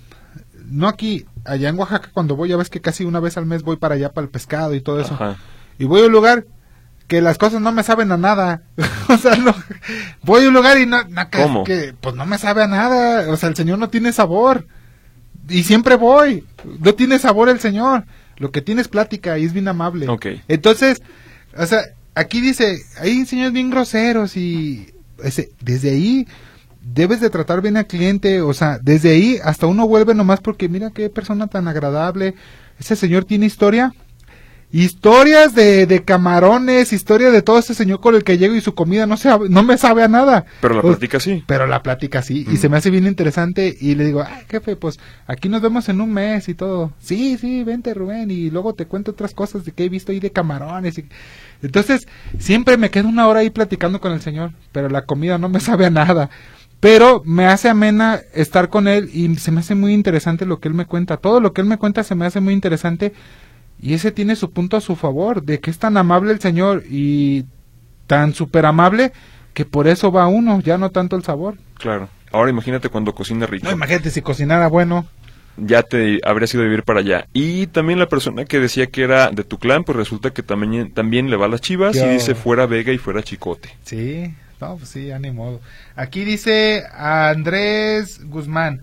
No 0.69 0.89
aquí, 0.89 1.27
allá 1.45 1.69
en 1.69 1.79
Oaxaca, 1.79 2.11
cuando 2.13 2.37
voy, 2.37 2.49
ya 2.49 2.57
ves 2.57 2.71
que 2.71 2.81
casi 2.81 3.05
una 3.05 3.21
vez 3.21 3.37
al 3.37 3.47
mes 3.47 3.63
voy 3.63 3.77
para 3.77 3.95
allá 3.95 4.13
para 4.13 4.25
el 4.25 4.31
pescado 4.31 4.75
y 4.75 4.81
todo 4.81 5.01
eso. 5.01 5.15
Ajá. 5.15 5.37
Y 5.79 5.85
voy 5.85 6.03
a 6.03 6.07
un 6.07 6.13
lugar 6.13 6.47
que 7.07 7.21
las 7.21 7.39
cosas 7.39 7.61
no 7.61 7.73
me 7.73 7.83
saben 7.83 8.11
a 8.11 8.17
nada. 8.17 8.63
o 9.09 9.17
sea, 9.17 9.37
no, 9.37 9.55
voy 10.23 10.45
a 10.45 10.49
un 10.49 10.55
lugar 10.55 10.79
y 10.79 10.87
no, 10.87 11.05
no, 11.05 11.31
que, 11.31 11.43
¿Cómo? 11.43 11.65
que, 11.65 11.95
pues 12.01 12.15
no 12.15 12.27
me 12.27 12.39
sabe 12.39 12.63
a 12.63 12.67
nada. 12.67 13.31
O 13.31 13.37
sea, 13.37 13.49
el 13.49 13.57
señor 13.57 13.79
no 13.79 13.89
tiene 13.89 14.13
sabor. 14.13 14.67
Y 15.49 15.63
siempre 15.63 15.95
voy. 15.95 16.45
No 16.81 16.95
tiene 16.95 17.19
sabor 17.19 17.49
el 17.49 17.61
señor. 17.61 18.05
Lo 18.37 18.51
que 18.51 18.63
tiene 18.63 18.81
es 18.81 18.89
plática 18.89 19.39
y 19.39 19.45
es 19.45 19.53
bien 19.53 19.69
amable. 19.69 20.07
Entonces, 20.49 21.03
o 21.57 21.65
sea, 21.67 21.83
aquí 22.15 22.41
dice, 22.41 22.83
hay 22.99 23.25
señores 23.25 23.53
bien 23.53 23.71
groseros 23.71 24.37
y 24.37 24.93
ese, 25.23 25.51
desde 25.61 25.91
ahí 25.91 26.27
debes 26.95 27.21
de 27.21 27.31
tratar 27.31 27.63
bien 27.63 27.77
al 27.77 27.87
cliente, 27.87 28.41
o 28.41 28.55
sea, 28.55 28.79
desde 28.81 29.11
ahí 29.11 29.39
hasta 29.43 29.67
uno 29.67 29.89
vuelve 29.89 30.15
nomás 30.15 30.41
porque 30.41 30.69
mira 30.69 30.91
qué 30.91 31.11
persona 31.11 31.49
tan 31.49 31.69
agradable. 31.69 32.35
Ese 32.79 32.97
señor 32.97 33.25
tiene 33.25 33.47
historia. 33.47 33.93
Historias 34.73 35.55
de, 35.55 35.87
de 35.87 36.05
camarones, 36.05 36.93
historia 36.93 37.31
de 37.31 37.41
todo 37.41 37.59
ese 37.59 37.73
señor 37.73 38.01
con 38.01 38.17
el 38.17 38.25
que 38.25 38.37
llego 38.37 38.55
y 38.57 38.61
su 38.61 38.75
comida 38.75 39.07
no, 39.07 39.17
sabe, 39.17 39.49
no 39.49 39.63
me 39.63 39.79
sabe 39.79 40.03
a 40.03 40.09
nada. 40.09 40.45
Pero 40.61 40.75
la 40.75 40.83
plática 40.83 41.21
sí. 41.21 41.45
pero 41.47 41.67
la 41.69 41.83
plática 41.85 42.21
sí, 42.21 42.45
y 42.51 42.57
se 42.57 42.69
me 42.69 42.77
hace 42.77 42.91
bien 42.91 43.07
interesante 43.07 43.75
y 43.81 43.95
le 43.95 44.05
digo, 44.05 44.25
ay 44.27 44.43
jefe, 44.49 44.75
pues 44.75 44.99
aquí 45.29 45.49
nos 45.49 45.63
vemos 45.63 45.89
en 45.89 46.01
un 46.01 46.13
mes 46.13 46.49
y 46.49 46.55
todo. 46.55 46.93
Sí, 46.99 47.39
sí, 47.39 47.63
vente 47.63 47.95
Rubén 47.95 48.31
y 48.31 48.51
luego 48.51 48.75
te 48.75 48.87
cuento 48.87 49.13
otras 49.13 49.35
cosas 49.35 49.65
de 49.65 49.71
que 49.71 49.85
he 49.85 49.89
visto 49.89 50.11
ahí 50.11 50.19
de 50.19 50.33
camarones. 50.33 50.99
Y... 50.99 51.07
Entonces, 51.63 52.09
siempre 52.39 52.77
me 52.77 52.91
quedo 52.91 53.09
una 53.09 53.29
hora 53.29 53.41
ahí 53.41 53.51
platicando 53.51 54.01
con 54.01 54.13
el 54.13 54.21
señor, 54.21 54.53
pero 54.73 54.89
la 54.89 55.03
comida 55.03 55.39
no 55.39 55.49
me 55.49 55.61
sabe 55.61 55.87
a 55.87 55.91
nada. 55.91 56.29
Pero 56.81 57.23
me 57.25 57.47
hace 57.47 57.69
amena 57.69 58.21
estar 58.35 58.69
con 58.69 58.87
él 58.87 59.11
y 59.13 59.35
se 59.37 59.51
me 59.51 59.61
hace 59.61 59.75
muy 59.75 59.93
interesante 59.95 60.45
lo 60.47 60.61
que 60.61 60.69
él 60.69 60.75
me 60.75 60.85
cuenta. 60.87 61.17
Todo 61.17 61.41
lo 61.41 61.53
que 61.53 61.61
él 61.63 61.67
me 61.67 61.79
cuenta 61.79 62.03
se 62.05 62.15
me 62.15 62.27
hace 62.27 62.41
muy 62.41 62.53
interesante 62.55 63.13
y 63.81 63.95
ese 63.95 64.13
tiene 64.13 64.37
su 64.37 64.51
punto 64.51 64.77
a 64.77 64.81
su 64.81 64.95
favor, 64.97 65.43
de 65.43 65.59
que 65.61 65.71
es 65.71 65.79
tan 65.79 65.97
amable 65.97 66.33
el 66.33 66.41
señor 66.41 66.85
y 66.89 67.45
tan 68.07 68.35
súper 68.35 68.67
amable 68.67 69.13
que 69.55 69.65
por 69.65 69.89
eso 69.89 70.13
va 70.13 70.27
uno, 70.29 70.61
ya 70.61 70.79
no 70.79 70.91
tanto 70.91 71.17
el 71.17 71.25
sabor. 71.25 71.57
Claro. 71.79 72.09
Ahora 72.31 72.51
imagínate 72.51 72.89
cuando 72.91 73.15
cocina 73.15 73.47
rico. 73.47 73.67
No, 73.67 73.73
imagínate 73.73 74.11
si 74.11 74.21
cocinara 74.21 74.67
bueno. 74.69 75.07
ya 75.57 75.83
te 75.83 76.21
habría 76.25 76.47
sido 76.47 76.63
vivir 76.65 76.83
para 76.83 77.01
allá. 77.01 77.27
Y 77.33 77.67
también 77.69 77.99
la 77.99 78.09
persona 78.09 78.45
que 78.45 78.61
decía 78.61 78.87
que 78.89 79.03
era 79.03 79.31
de 79.31 79.45
tu 79.45 79.59
clan, 79.59 79.85
pues 79.85 79.97
resulta 79.97 80.31
que 80.31 80.43
también, 80.43 80.93
también 80.93 81.31
le 81.31 81.37
va 81.37 81.47
a 81.47 81.49
las 81.49 81.63
chivas 81.63 81.97
Yo- 81.97 82.05
y 82.07 82.11
dice 82.11 82.35
fuera 82.35 82.67
Vega 82.67 82.93
y 82.93 82.99
fuera 82.99 83.23
Chicote. 83.23 83.71
Sí, 83.85 84.35
no, 84.67 84.77
pues 84.77 84.91
sí, 84.91 85.07
ya 85.07 85.19
ni 85.19 85.31
modo. 85.31 85.63
Aquí 85.95 86.25
dice 86.25 86.85
Andrés 86.93 88.21
Guzmán. 88.25 88.83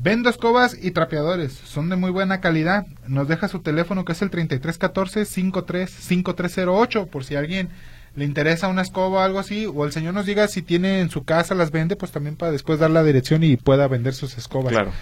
Vendo 0.00 0.30
escobas 0.30 0.76
y 0.80 0.92
trapeadores. 0.92 1.52
Son 1.52 1.88
de 1.88 1.96
muy 1.96 2.12
buena 2.12 2.40
calidad. 2.40 2.86
Nos 3.08 3.26
deja 3.26 3.48
su 3.48 3.58
teléfono 3.60 4.04
que 4.04 4.12
es 4.12 4.22
el 4.22 4.30
3314-535308 4.30 7.08
por 7.08 7.24
si 7.24 7.34
a 7.34 7.40
alguien 7.40 7.70
le 8.14 8.24
interesa 8.24 8.68
una 8.68 8.82
escoba 8.82 9.18
o 9.18 9.22
algo 9.22 9.40
así. 9.40 9.66
O 9.66 9.84
el 9.84 9.90
señor 9.90 10.14
nos 10.14 10.26
diga 10.26 10.46
si 10.46 10.62
tiene 10.62 11.00
en 11.00 11.10
su 11.10 11.24
casa, 11.24 11.56
las 11.56 11.72
vende, 11.72 11.96
pues 11.96 12.12
también 12.12 12.36
para 12.36 12.52
después 12.52 12.78
dar 12.78 12.90
la 12.90 13.02
dirección 13.02 13.42
y 13.42 13.56
pueda 13.56 13.88
vender 13.88 14.14
sus 14.14 14.38
escobas. 14.38 14.72
Claro. 14.72 14.92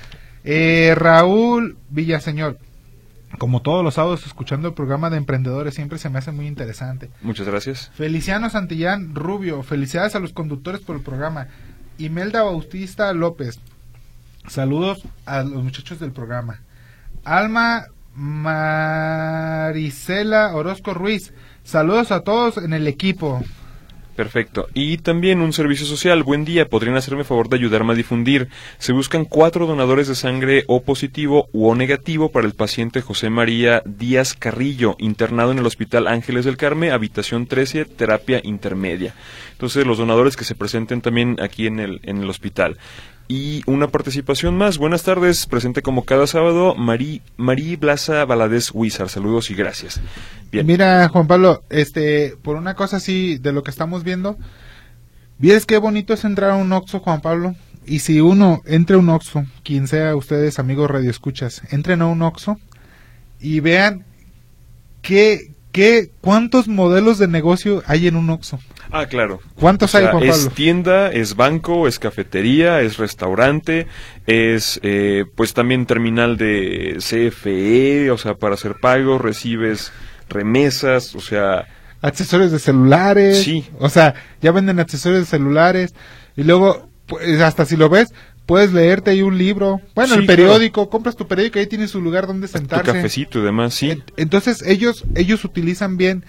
Eh, 0.45 0.95
Raúl 0.97 1.77
Villaseñor. 1.91 2.57
Como 3.39 3.61
todos 3.61 3.85
los 3.85 3.95
sábados, 3.95 4.25
escuchando 4.27 4.69
el 4.69 4.75
programa 4.75 5.11
de 5.11 5.17
emprendedores, 5.19 5.75
siempre 5.75 5.99
se 5.99 6.09
me 6.09 6.19
hace 6.19 6.33
muy 6.33 6.47
interesante. 6.47 7.11
Muchas 7.23 7.47
gracias. 7.47 7.91
Feliciano 7.95 8.49
Santillán 8.49 9.15
Rubio, 9.15 9.63
felicidades 9.63 10.15
a 10.15 10.21
los 10.21 10.33
conductores 10.33 10.81
por 10.81 10.97
el 10.97 11.03
programa. 11.03 11.49
Imelda 11.99 12.43
Bautista 12.43 13.13
López, 13.13 13.59
saludos 14.47 15.03
a 15.27 15.43
los 15.43 15.63
muchachos 15.63 15.99
del 15.99 16.13
programa. 16.13 16.61
Alma 17.25 17.89
Marisela 18.15 19.75
Orozco 20.55 20.95
Ruiz, 20.95 21.35
saludos 21.65 22.13
a 22.13 22.21
todos 22.21 22.57
en 22.59 22.73
el 22.73 22.87
equipo. 22.87 23.43
Perfecto. 24.17 24.69
Y 24.73 24.97
también 24.97 25.41
un 25.43 25.53
servicio 25.53 25.85
social. 25.85 26.23
Buen 26.23 26.47
día. 26.47 26.69
¿Podrían 26.69 26.97
hacerme 26.97 27.25
favor 27.25 27.51
de 27.51 27.57
ayudarme 27.57 27.93
a 27.93 27.97
difundir? 27.97 28.49
Se 28.79 28.93
buscan 28.93 29.27
cuatro 29.27 29.67
donadores 29.67 30.09
de 30.09 30.15
sangre 30.15 30.65
O 30.69 30.83
positivo 30.83 31.49
u 31.53 31.69
O 31.69 31.75
negativo 31.75 32.31
para 32.31 32.47
el 32.47 32.55
paciente 32.55 33.03
José 33.03 33.29
María 33.29 33.83
Díaz 33.85 34.35
Carrillo, 34.35 34.97
internado 34.99 35.53
en 35.53 35.59
el 35.59 35.67
Hospital 35.67 36.07
Ángeles 36.07 36.47
del 36.47 36.57
Carmen, 36.57 36.93
habitación 36.93 37.47
13, 37.47 37.85
terapia 37.85 38.41
intermedia. 38.43 39.15
Entonces, 39.57 39.87
los 39.87 39.97
donadores 39.97 40.37
que 40.37 40.45
se 40.45 40.55
presenten 40.55 41.01
también 41.01 41.39
aquí 41.41 41.67
en 41.67 41.81
el, 41.81 42.01
en 42.03 42.19
el 42.19 42.29
hospital. 42.29 42.77
Y 43.27 43.63
una 43.65 43.89
participación 43.89 44.55
más. 44.55 44.77
Buenas 44.77 45.03
tardes. 45.03 45.47
Presente 45.47 45.81
como 45.81 46.05
cada 46.05 46.27
sábado, 46.27 46.75
Marí, 46.75 47.23
Marí 47.39 47.77
Blaza 47.77 48.27
Valadez 48.27 48.71
Huizar. 48.75 49.09
Saludos 49.09 49.51
y 49.51 49.55
gracias. 49.55 49.99
Bien. 50.53 50.67
Mira, 50.67 51.09
Juan 51.09 51.27
Pablo, 51.27 51.63
este, 51.71 52.37
por 52.43 52.57
una 52.57 52.75
cosa 52.75 52.99
así 52.99 53.39
de 53.39 53.53
lo 53.53 53.63
que 53.63 53.71
estamos 53.71 54.05
viendo, 54.05 54.37
¿vieres 55.39 55.65
qué 55.65 55.79
bonito 55.79 56.13
es 56.13 56.25
entrar 56.25 56.51
a 56.51 56.57
un 56.57 56.71
Oxxo, 56.73 57.01
Juan 57.01 57.23
Pablo? 57.23 57.57
Y 57.87 58.01
si 58.01 58.21
uno 58.21 58.61
entra 58.67 58.97
a 58.97 58.99
un 58.99 59.09
Oxxo, 59.09 59.47
quien 59.65 59.89
sea 59.89 60.15
ustedes, 60.17 60.59
amigos 60.59 60.91
radioescuchas, 60.91 61.63
entren 61.73 62.03
a 62.03 62.07
un 62.07 62.21
Oxxo 62.21 62.61
y 63.41 63.61
vean 63.61 64.05
qué, 65.01 65.53
qué, 65.73 66.11
cuántos 66.21 66.69
modelos 66.69 67.19
de 67.19 67.27
negocio 67.27 67.83
hay 67.87 68.07
en 68.07 68.17
un 68.17 68.29
Oxxo. 68.29 68.61
Ah, 68.91 69.07
claro. 69.07 69.41
¿Cuántos 69.55 69.95
O 69.95 69.99
sea, 69.99 70.09
hay, 70.09 70.13
Juan 70.13 70.23
es 70.25 70.37
Pablo? 70.39 70.51
tienda, 70.53 71.11
es 71.11 71.35
banco, 71.37 71.89
es 71.89 71.99
cafetería, 71.99 72.81
es 72.81 72.97
restaurante, 72.99 73.87
es 74.27 74.79
eh, 74.83 75.25
pues 75.35 75.55
también 75.55 75.87
terminal 75.87 76.37
de 76.37 76.97
CFE, 76.99 78.11
o 78.11 78.19
sea, 78.19 78.35
para 78.35 78.55
hacer 78.55 78.77
pagos, 78.81 79.21
recibes 79.21 79.93
remesas, 80.29 81.15
o 81.15 81.21
sea, 81.21 81.67
accesorios 82.03 82.53
de 82.53 82.59
celulares. 82.59 83.43
Sí. 83.43 83.65
O 83.79 83.89
sea, 83.89 84.15
ya 84.43 84.53
venden 84.53 84.79
accesorios 84.81 85.23
de 85.23 85.27
celulares. 85.27 85.95
Y 86.37 86.45
luego, 86.45 86.89
pues, 87.07 87.41
hasta 87.41 87.65
si 87.65 87.77
lo 87.77 87.89
ves, 87.89 88.13
puedes 88.45 88.73
leerte 88.73 89.11
ahí 89.11 89.23
un 89.23 89.39
libro. 89.39 89.81
Bueno, 89.95 90.15
Sí, 90.15 90.21
el 90.21 90.27
periódico, 90.27 90.89
compras 90.91 91.17
tu 91.17 91.27
periódico, 91.27 91.59
ahí 91.59 91.67
tienes 91.67 91.91
su 91.91 92.01
lugar 92.01 92.27
donde 92.27 92.47
tu 92.49 92.59
sentarse. 92.59 92.85
cafecito 92.93 93.39
y 93.41 93.43
demás, 93.43 93.75
sí. 93.75 93.91
En- 93.91 94.05
Entonces, 94.17 94.63
ellos, 94.63 95.05
ellos 95.15 95.45
utilizan 95.45 95.97
bien, 95.97 96.25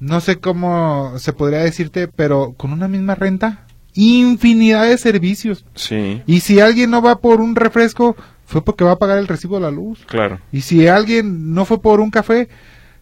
no 0.00 0.20
sé 0.20 0.38
cómo 0.38 1.14
se 1.18 1.32
podría 1.32 1.58
decirte, 1.60 2.08
pero 2.08 2.54
con 2.56 2.72
una 2.72 2.88
misma 2.88 3.14
renta, 3.14 3.64
infinidad 3.94 4.84
de 4.86 4.98
servicios. 4.98 5.64
Sí, 5.74 6.22
Y 6.26 6.40
si 6.40 6.60
alguien 6.60 6.90
no 6.90 7.02
va 7.02 7.18
por 7.18 7.40
un 7.40 7.56
refresco, 7.56 8.16
fue 8.46 8.64
porque 8.64 8.84
va 8.84 8.92
a 8.92 8.98
pagar 8.98 9.18
el 9.18 9.26
recibo 9.28 9.56
de 9.56 9.62
la 9.62 9.70
luz. 9.70 10.04
claro. 10.06 10.38
Y 10.52 10.60
si 10.62 10.86
alguien 10.88 11.52
no 11.54 11.64
fue 11.64 11.80
por 11.82 12.00
un 12.00 12.10
café, 12.10 12.48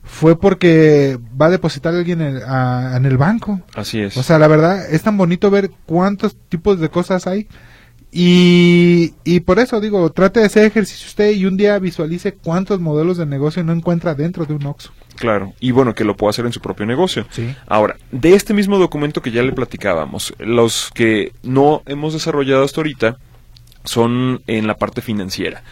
fue 0.03 0.38
porque 0.38 1.18
va 1.40 1.47
a 1.47 1.51
depositar 1.51 1.94
a 1.94 1.99
alguien 1.99 2.20
en, 2.20 2.36
a- 2.47 2.94
en 2.97 3.05
el 3.07 3.16
banco. 3.16 3.61
Así 3.74 4.01
es. 4.01 4.16
O 4.16 4.22
sea, 4.22 4.38
la 4.38 4.49
verdad, 4.49 4.88
es 4.90 5.03
tan 5.03 5.16
bonito 5.16 5.51
ver 5.51 5.70
cuántos 5.84 6.36
tipos 6.49 6.80
de 6.80 6.88
cosas 6.88 7.26
hay. 7.26 7.47
Y, 8.13 9.15
y 9.25 9.41
por 9.41 9.59
eso 9.59 9.81
digo, 9.81 10.11
trate 10.11 10.41
de 10.41 10.47
hacer 10.47 10.65
ejercicio 10.65 11.07
usted 11.07 11.33
y 11.33 11.45
un 11.45 11.57
día 11.57 11.79
visualice 11.79 12.33
cuántos 12.33 12.81
modelos 12.81 13.19
de 13.19 13.27
negocio 13.27 13.63
no 13.65 13.73
encuentra 13.73 14.15
dentro 14.15 14.47
de 14.47 14.55
un 14.55 14.67
Oxxo. 14.67 14.93
Claro, 15.17 15.55
y 15.61 15.71
bueno, 15.71 15.95
que 15.95 16.05
lo 16.05 16.17
pueda 16.17 16.31
hacer 16.31 16.47
en 16.47 16.53
su 16.53 16.61
propio 16.61 16.87
negocio. 16.87 17.27
Sí. 17.31 17.55
Ahora, 17.67 17.97
de 18.13 18.35
este 18.35 18.55
mismo 18.55 18.79
documento 18.79 19.23
que 19.23 19.31
ya 19.31 19.43
le 19.43 19.53
platicábamos, 19.53 20.35
los 20.39 20.91
que 20.95 21.33
no 21.43 21.83
hemos 21.87 22.13
desarrollado 22.13 22.65
hasta 22.65 22.81
ahorita 22.81 23.17
son 23.85 24.43
en 24.47 24.67
la 24.67 24.77
parte 24.77 25.01
financiera. 25.01 25.63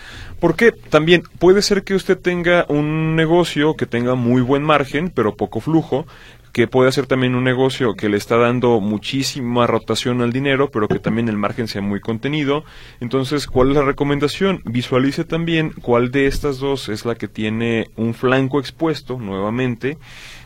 Porque 0.45 0.73
también 0.73 1.23
puede 1.39 1.63
ser 1.63 1.85
que 1.85 1.95
usted 1.95 2.19
tenga 2.19 2.67
un 2.69 3.17
negocio 3.17 3.77
que 3.77 3.87
tenga 3.87 4.15
muy 4.15 4.43
buen 4.43 4.63
margen, 4.63 5.09
pero 5.09 5.37
poco 5.37 5.59
flujo, 5.59 6.07
que 6.53 6.69
puede 6.69 6.93
ser 6.93 7.07
también 7.07 7.35
un 7.35 7.45
negocio 7.45 7.95
que 7.95 8.11
le 8.11 8.19
está 8.19 8.37
dando 8.37 8.79
muchísima 8.79 9.67
rotación 9.67 10.21
al 10.21 10.35
dinero, 10.35 10.71
pero 10.71 10.87
que 10.87 10.99
también 10.99 11.31
el 11.31 11.39
margen 11.39 11.67
sea 11.67 11.81
muy 11.81 11.99
contenido. 12.01 12.63
Entonces, 13.01 13.47
¿cuál 13.47 13.71
es 13.71 13.77
la 13.77 13.85
recomendación? 13.85 14.61
Visualice 14.67 15.25
también 15.25 15.73
cuál 15.81 16.11
de 16.11 16.27
estas 16.27 16.59
dos 16.59 16.91
es 16.91 17.07
la 17.07 17.15
que 17.15 17.27
tiene 17.27 17.89
un 17.97 18.13
flanco 18.13 18.61
expuesto 18.61 19.19
nuevamente 19.19 19.97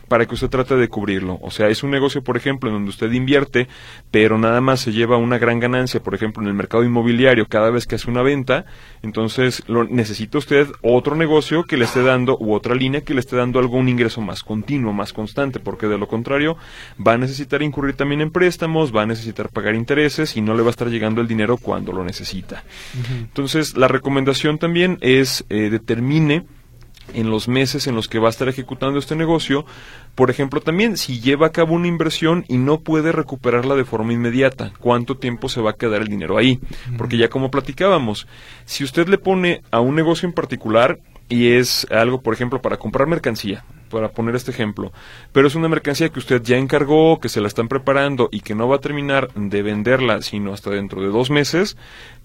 para 0.09 0.25
que 0.25 0.33
usted 0.33 0.49
trate 0.49 0.75
de 0.75 0.89
cubrirlo. 0.89 1.39
O 1.41 1.51
sea, 1.51 1.69
es 1.69 1.83
un 1.83 1.91
negocio, 1.91 2.23
por 2.23 2.35
ejemplo, 2.35 2.69
en 2.69 2.75
donde 2.75 2.89
usted 2.89 3.11
invierte, 3.11 3.67
pero 4.11 4.37
nada 4.37 4.59
más 4.59 4.81
se 4.81 4.91
lleva 4.91 5.17
una 5.17 5.37
gran 5.37 5.59
ganancia, 5.59 6.01
por 6.01 6.15
ejemplo, 6.15 6.43
en 6.43 6.49
el 6.49 6.53
mercado 6.53 6.83
inmobiliario 6.83 7.45
cada 7.47 7.69
vez 7.69 7.85
que 7.85 7.95
hace 7.95 8.09
una 8.09 8.21
venta, 8.21 8.65
entonces 9.01 9.63
lo, 9.67 9.85
necesita 9.85 10.37
usted 10.37 10.67
otro 10.81 11.15
negocio 11.15 11.63
que 11.63 11.77
le 11.77 11.85
esté 11.85 12.03
dando 12.03 12.37
u 12.39 12.53
otra 12.53 12.75
línea 12.75 13.01
que 13.01 13.13
le 13.13 13.21
esté 13.21 13.35
dando 13.35 13.59
algún 13.59 13.87
ingreso 13.87 14.21
más 14.21 14.43
continuo, 14.43 14.91
más 14.91 15.13
constante, 15.13 15.59
porque 15.59 15.87
de 15.87 15.97
lo 15.97 16.07
contrario 16.07 16.57
va 17.05 17.13
a 17.13 17.17
necesitar 17.17 17.61
incurrir 17.61 17.95
también 17.95 18.21
en 18.21 18.31
préstamos, 18.31 18.95
va 18.95 19.03
a 19.03 19.05
necesitar 19.05 19.49
pagar 19.49 19.75
intereses 19.75 20.35
y 20.35 20.41
no 20.41 20.55
le 20.55 20.63
va 20.63 20.69
a 20.69 20.71
estar 20.71 20.89
llegando 20.89 21.21
el 21.21 21.27
dinero 21.27 21.57
cuando 21.57 21.93
lo 21.93 22.03
necesita. 22.03 22.63
Entonces, 23.19 23.77
la 23.77 23.87
recomendación 23.87 24.57
también 24.57 24.97
es 25.01 25.45
eh, 25.49 25.69
determine 25.69 26.45
en 27.13 27.29
los 27.29 27.47
meses 27.47 27.87
en 27.87 27.95
los 27.95 28.07
que 28.07 28.19
va 28.19 28.27
a 28.27 28.31
estar 28.31 28.47
ejecutando 28.49 28.99
este 28.99 29.15
negocio. 29.15 29.65
Por 30.15 30.29
ejemplo, 30.29 30.61
también 30.61 30.97
si 30.97 31.19
lleva 31.19 31.47
a 31.47 31.51
cabo 31.51 31.75
una 31.75 31.87
inversión 31.87 32.45
y 32.47 32.57
no 32.57 32.81
puede 32.81 33.11
recuperarla 33.11 33.75
de 33.75 33.85
forma 33.85 34.13
inmediata, 34.13 34.71
¿cuánto 34.79 35.17
tiempo 35.17 35.49
se 35.49 35.61
va 35.61 35.71
a 35.71 35.75
quedar 35.75 36.01
el 36.01 36.07
dinero 36.07 36.37
ahí? 36.37 36.59
Porque 36.97 37.17
ya 37.17 37.29
como 37.29 37.51
platicábamos, 37.51 38.27
si 38.65 38.83
usted 38.83 39.07
le 39.07 39.17
pone 39.17 39.61
a 39.71 39.79
un 39.79 39.95
negocio 39.95 40.27
en 40.27 40.33
particular 40.33 40.99
y 41.29 41.51
es 41.51 41.87
algo, 41.91 42.21
por 42.21 42.33
ejemplo, 42.33 42.61
para 42.61 42.77
comprar 42.77 43.07
mercancía, 43.07 43.63
para 43.89 44.09
poner 44.09 44.35
este 44.35 44.51
ejemplo, 44.51 44.91
pero 45.31 45.47
es 45.47 45.55
una 45.55 45.67
mercancía 45.67 46.09
que 46.09 46.19
usted 46.19 46.41
ya 46.41 46.57
encargó, 46.57 47.19
que 47.19 47.29
se 47.29 47.41
la 47.41 47.47
están 47.47 47.67
preparando 47.67 48.29
y 48.31 48.41
que 48.41 48.55
no 48.55 48.67
va 48.67 48.77
a 48.77 48.79
terminar 48.79 49.31
de 49.33 49.61
venderla 49.61 50.21
sino 50.21 50.53
hasta 50.53 50.71
dentro 50.71 51.01
de 51.01 51.07
dos 51.07 51.29
meses, 51.29 51.77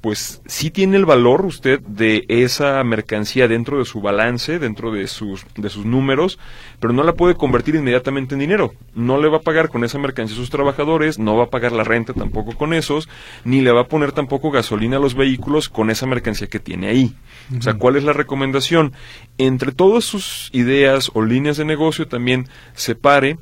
pues 0.04 0.42
sí 0.44 0.70
tiene 0.70 0.98
el 0.98 1.06
valor 1.06 1.46
usted 1.46 1.80
de 1.80 2.26
esa 2.28 2.84
mercancía 2.84 3.48
dentro 3.48 3.78
de 3.78 3.86
su 3.86 4.02
balance, 4.02 4.58
dentro 4.58 4.92
de 4.92 5.06
sus, 5.06 5.46
de 5.56 5.70
sus 5.70 5.86
números, 5.86 6.38
pero 6.78 6.92
no 6.92 7.04
la 7.04 7.14
puede 7.14 7.36
convertir 7.36 7.74
inmediatamente 7.74 8.34
en 8.34 8.40
dinero. 8.40 8.74
No 8.94 9.18
le 9.18 9.30
va 9.30 9.38
a 9.38 9.40
pagar 9.40 9.70
con 9.70 9.82
esa 9.82 9.98
mercancía 9.98 10.36
a 10.36 10.40
sus 10.40 10.50
trabajadores, 10.50 11.18
no 11.18 11.38
va 11.38 11.44
a 11.44 11.48
pagar 11.48 11.72
la 11.72 11.84
renta 11.84 12.12
tampoco 12.12 12.54
con 12.54 12.74
esos, 12.74 13.08
ni 13.46 13.62
le 13.62 13.72
va 13.72 13.80
a 13.80 13.88
poner 13.88 14.12
tampoco 14.12 14.50
gasolina 14.50 14.98
a 14.98 15.00
los 15.00 15.14
vehículos 15.14 15.70
con 15.70 15.88
esa 15.88 16.04
mercancía 16.04 16.48
que 16.48 16.60
tiene 16.60 16.88
ahí. 16.88 17.14
O 17.58 17.62
sea, 17.62 17.72
¿cuál 17.72 17.96
es 17.96 18.04
la 18.04 18.12
recomendación? 18.12 18.92
Entre 19.38 19.72
todas 19.72 20.04
sus 20.04 20.50
ideas 20.52 21.12
o 21.14 21.22
líneas 21.22 21.56
de 21.56 21.64
negocio 21.64 22.06
también 22.08 22.46
separe 22.74 23.38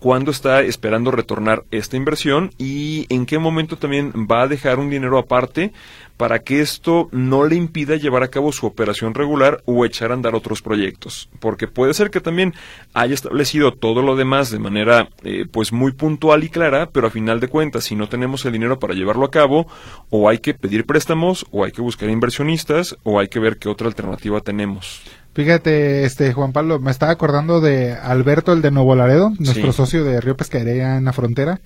cuándo 0.00 0.30
está 0.30 0.62
esperando 0.62 1.10
retornar 1.10 1.64
esta 1.70 1.96
inversión 1.96 2.50
y 2.58 3.06
en 3.10 3.26
qué 3.26 3.38
momento 3.38 3.76
también 3.76 4.12
va 4.30 4.42
a 4.42 4.48
dejar 4.48 4.78
un 4.78 4.90
dinero 4.90 5.18
aparte 5.18 5.72
para 6.16 6.40
que 6.40 6.60
esto 6.60 7.08
no 7.12 7.46
le 7.46 7.56
impida 7.56 7.96
llevar 7.96 8.22
a 8.22 8.28
cabo 8.28 8.52
su 8.52 8.66
operación 8.66 9.14
regular 9.14 9.62
o 9.64 9.86
echar 9.86 10.10
a 10.10 10.14
andar 10.14 10.34
otros 10.34 10.60
proyectos. 10.60 11.30
Porque 11.38 11.66
puede 11.66 11.94
ser 11.94 12.10
que 12.10 12.20
también 12.20 12.52
haya 12.92 13.14
establecido 13.14 13.72
todo 13.72 14.02
lo 14.02 14.16
demás 14.16 14.50
de 14.50 14.58
manera 14.58 15.08
eh, 15.24 15.46
pues 15.50 15.72
muy 15.72 15.92
puntual 15.92 16.44
y 16.44 16.50
clara, 16.50 16.90
pero 16.92 17.06
a 17.06 17.10
final 17.10 17.40
de 17.40 17.48
cuentas, 17.48 17.84
si 17.84 17.96
no 17.96 18.10
tenemos 18.10 18.44
el 18.44 18.52
dinero 18.52 18.78
para 18.78 18.92
llevarlo 18.92 19.24
a 19.24 19.30
cabo, 19.30 19.66
o 20.10 20.28
hay 20.28 20.40
que 20.40 20.52
pedir 20.52 20.84
préstamos, 20.84 21.46
o 21.52 21.64
hay 21.64 21.72
que 21.72 21.80
buscar 21.80 22.10
inversionistas, 22.10 22.98
o 23.02 23.18
hay 23.18 23.28
que 23.28 23.40
ver 23.40 23.56
qué 23.56 23.70
otra 23.70 23.86
alternativa 23.86 24.40
tenemos. 24.40 25.00
Fíjate, 25.40 26.04
este 26.04 26.34
Juan 26.34 26.52
Pablo, 26.52 26.80
me 26.80 26.90
estaba 26.90 27.12
acordando 27.12 27.62
de 27.62 27.94
Alberto, 27.94 28.52
el 28.52 28.60
de 28.60 28.70
Nuevo 28.70 28.94
Laredo, 28.94 29.32
nuestro 29.38 29.72
Sí. 29.72 29.76
socio 29.78 30.04
de 30.04 30.20
Río 30.20 30.36
Pescadería 30.36 30.98
en 30.98 31.06
la 31.06 31.14
frontera. 31.14 31.62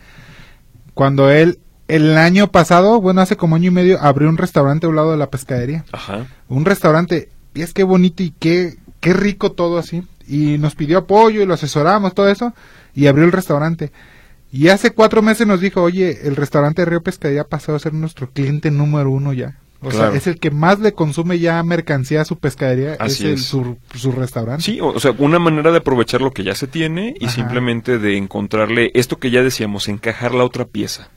Cuando 0.94 1.28
él, 1.28 1.58
el 1.88 2.16
año 2.16 2.52
pasado, 2.52 3.00
bueno, 3.00 3.20
hace 3.20 3.36
como 3.36 3.56
año 3.56 3.68
y 3.68 3.74
medio, 3.74 4.00
abrió 4.00 4.28
un 4.28 4.36
restaurante 4.38 4.86
a 4.86 4.90
un 4.90 4.94
lado 4.94 5.10
de 5.10 5.16
la 5.16 5.28
pescadería. 5.28 5.84
Ajá. 5.90 6.26
Un 6.48 6.64
restaurante, 6.64 7.30
y 7.52 7.62
es 7.62 7.74
que 7.74 7.82
bonito 7.82 8.22
y 8.22 8.30
qué, 8.38 8.76
qué 9.00 9.12
rico 9.12 9.50
todo 9.50 9.76
así. 9.78 10.04
Y 10.28 10.56
nos 10.58 10.76
pidió 10.76 10.98
apoyo 10.98 11.42
y 11.42 11.46
lo 11.46 11.54
asesoramos, 11.54 12.14
todo 12.14 12.28
eso, 12.28 12.54
y 12.94 13.08
abrió 13.08 13.24
el 13.24 13.32
restaurante. 13.32 13.90
Y 14.52 14.68
hace 14.68 14.92
cuatro 14.92 15.20
meses 15.20 15.48
nos 15.48 15.60
dijo, 15.60 15.82
oye, 15.82 16.28
el 16.28 16.36
restaurante 16.36 16.82
de 16.82 16.86
Río 16.86 17.02
Pescadería 17.02 17.42
pasó 17.42 17.74
a 17.74 17.80
ser 17.80 17.92
nuestro 17.92 18.30
cliente 18.30 18.70
número 18.70 19.10
uno 19.10 19.32
ya. 19.32 19.58
O 19.84 19.88
Claro. 19.90 20.10
sea, 20.10 20.18
es 20.18 20.26
el 20.26 20.38
que 20.40 20.50
más 20.50 20.80
le 20.80 20.92
consume 20.94 21.38
ya 21.38 21.62
mercancía 21.62 22.22
a 22.22 22.24
su 22.24 22.38
pescadería, 22.38 22.96
Así 22.98 23.24
es, 23.24 23.28
el- 23.28 23.34
es. 23.34 23.44
Su, 23.44 23.76
su 23.94 24.12
restaurante. 24.12 24.62
Sí, 24.62 24.80
o, 24.80 24.86
o 24.88 25.00
sea, 25.00 25.12
una 25.18 25.38
manera 25.38 25.70
de 25.70 25.78
aprovechar 25.78 26.20
lo 26.22 26.30
que 26.32 26.42
ya 26.44 26.54
se 26.54 26.66
tiene 26.66 27.14
y 27.20 27.26
Ajá. 27.26 27.34
simplemente 27.34 27.98
de 27.98 28.16
encontrarle 28.16 28.90
esto 28.94 29.18
que 29.18 29.30
ya 29.30 29.42
decíamos, 29.42 29.88
encajar 29.88 30.34
la 30.34 30.44
otra 30.44 30.64
pieza. 30.64 31.08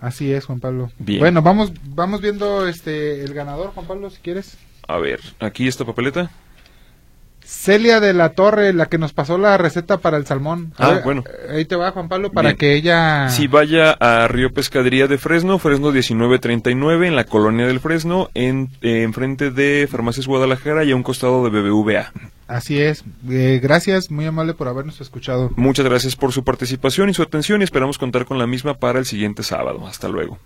Así 0.00 0.32
es, 0.32 0.46
Juan 0.46 0.60
Pablo. 0.60 0.90
Bien. 0.98 1.20
Bueno, 1.20 1.42
vamos, 1.42 1.72
vamos 1.94 2.20
viendo 2.20 2.66
este 2.66 3.22
el 3.24 3.34
ganador, 3.34 3.70
Juan 3.74 3.86
Pablo, 3.86 4.10
si 4.10 4.18
quieres. 4.20 4.56
A 4.88 4.98
ver, 4.98 5.20
aquí 5.38 5.68
esta 5.68 5.84
papeleta. 5.84 6.30
Celia 7.52 8.00
de 8.00 8.12
la 8.14 8.30
Torre, 8.30 8.72
la 8.72 8.86
que 8.86 8.98
nos 8.98 9.12
pasó 9.12 9.36
la 9.38 9.56
receta 9.58 9.98
para 9.98 10.16
el 10.16 10.26
salmón. 10.26 10.72
Ah, 10.78 10.90
ver, 10.94 11.02
bueno. 11.04 11.22
eh, 11.48 11.56
Ahí 11.58 11.64
te 11.66 11.76
va, 11.76 11.90
Juan 11.92 12.08
Pablo, 12.08 12.32
para 12.32 12.48
Bien. 12.50 12.58
que 12.58 12.74
ella... 12.74 13.28
Si 13.28 13.46
vaya 13.46 13.92
a 13.92 14.26
Río 14.26 14.52
Pescadería 14.52 15.06
de 15.06 15.18
Fresno, 15.18 15.58
Fresno 15.58 15.92
1939, 15.92 17.06
en 17.06 17.14
la 17.14 17.24
colonia 17.24 17.66
del 17.66 17.78
Fresno, 17.78 18.30
en 18.34 18.70
eh, 18.80 19.02
enfrente 19.02 19.50
de 19.50 19.86
Farmacias 19.88 20.26
Guadalajara 20.26 20.82
y 20.84 20.92
a 20.92 20.96
un 20.96 21.02
costado 21.02 21.44
de 21.48 21.50
BBVA. 21.50 22.12
Así 22.48 22.80
es. 22.80 23.04
Eh, 23.30 23.60
gracias, 23.62 24.10
muy 24.10 24.26
amable 24.26 24.54
por 24.54 24.66
habernos 24.68 25.00
escuchado. 25.00 25.50
Muchas 25.54 25.84
gracias 25.84 26.16
por 26.16 26.32
su 26.32 26.42
participación 26.44 27.10
y 27.10 27.14
su 27.14 27.22
atención 27.22 27.60
y 27.60 27.64
esperamos 27.64 27.98
contar 27.98 28.24
con 28.24 28.38
la 28.38 28.46
misma 28.46 28.74
para 28.74 28.98
el 28.98 29.06
siguiente 29.06 29.42
sábado. 29.42 29.86
Hasta 29.86 30.08
luego. 30.08 30.38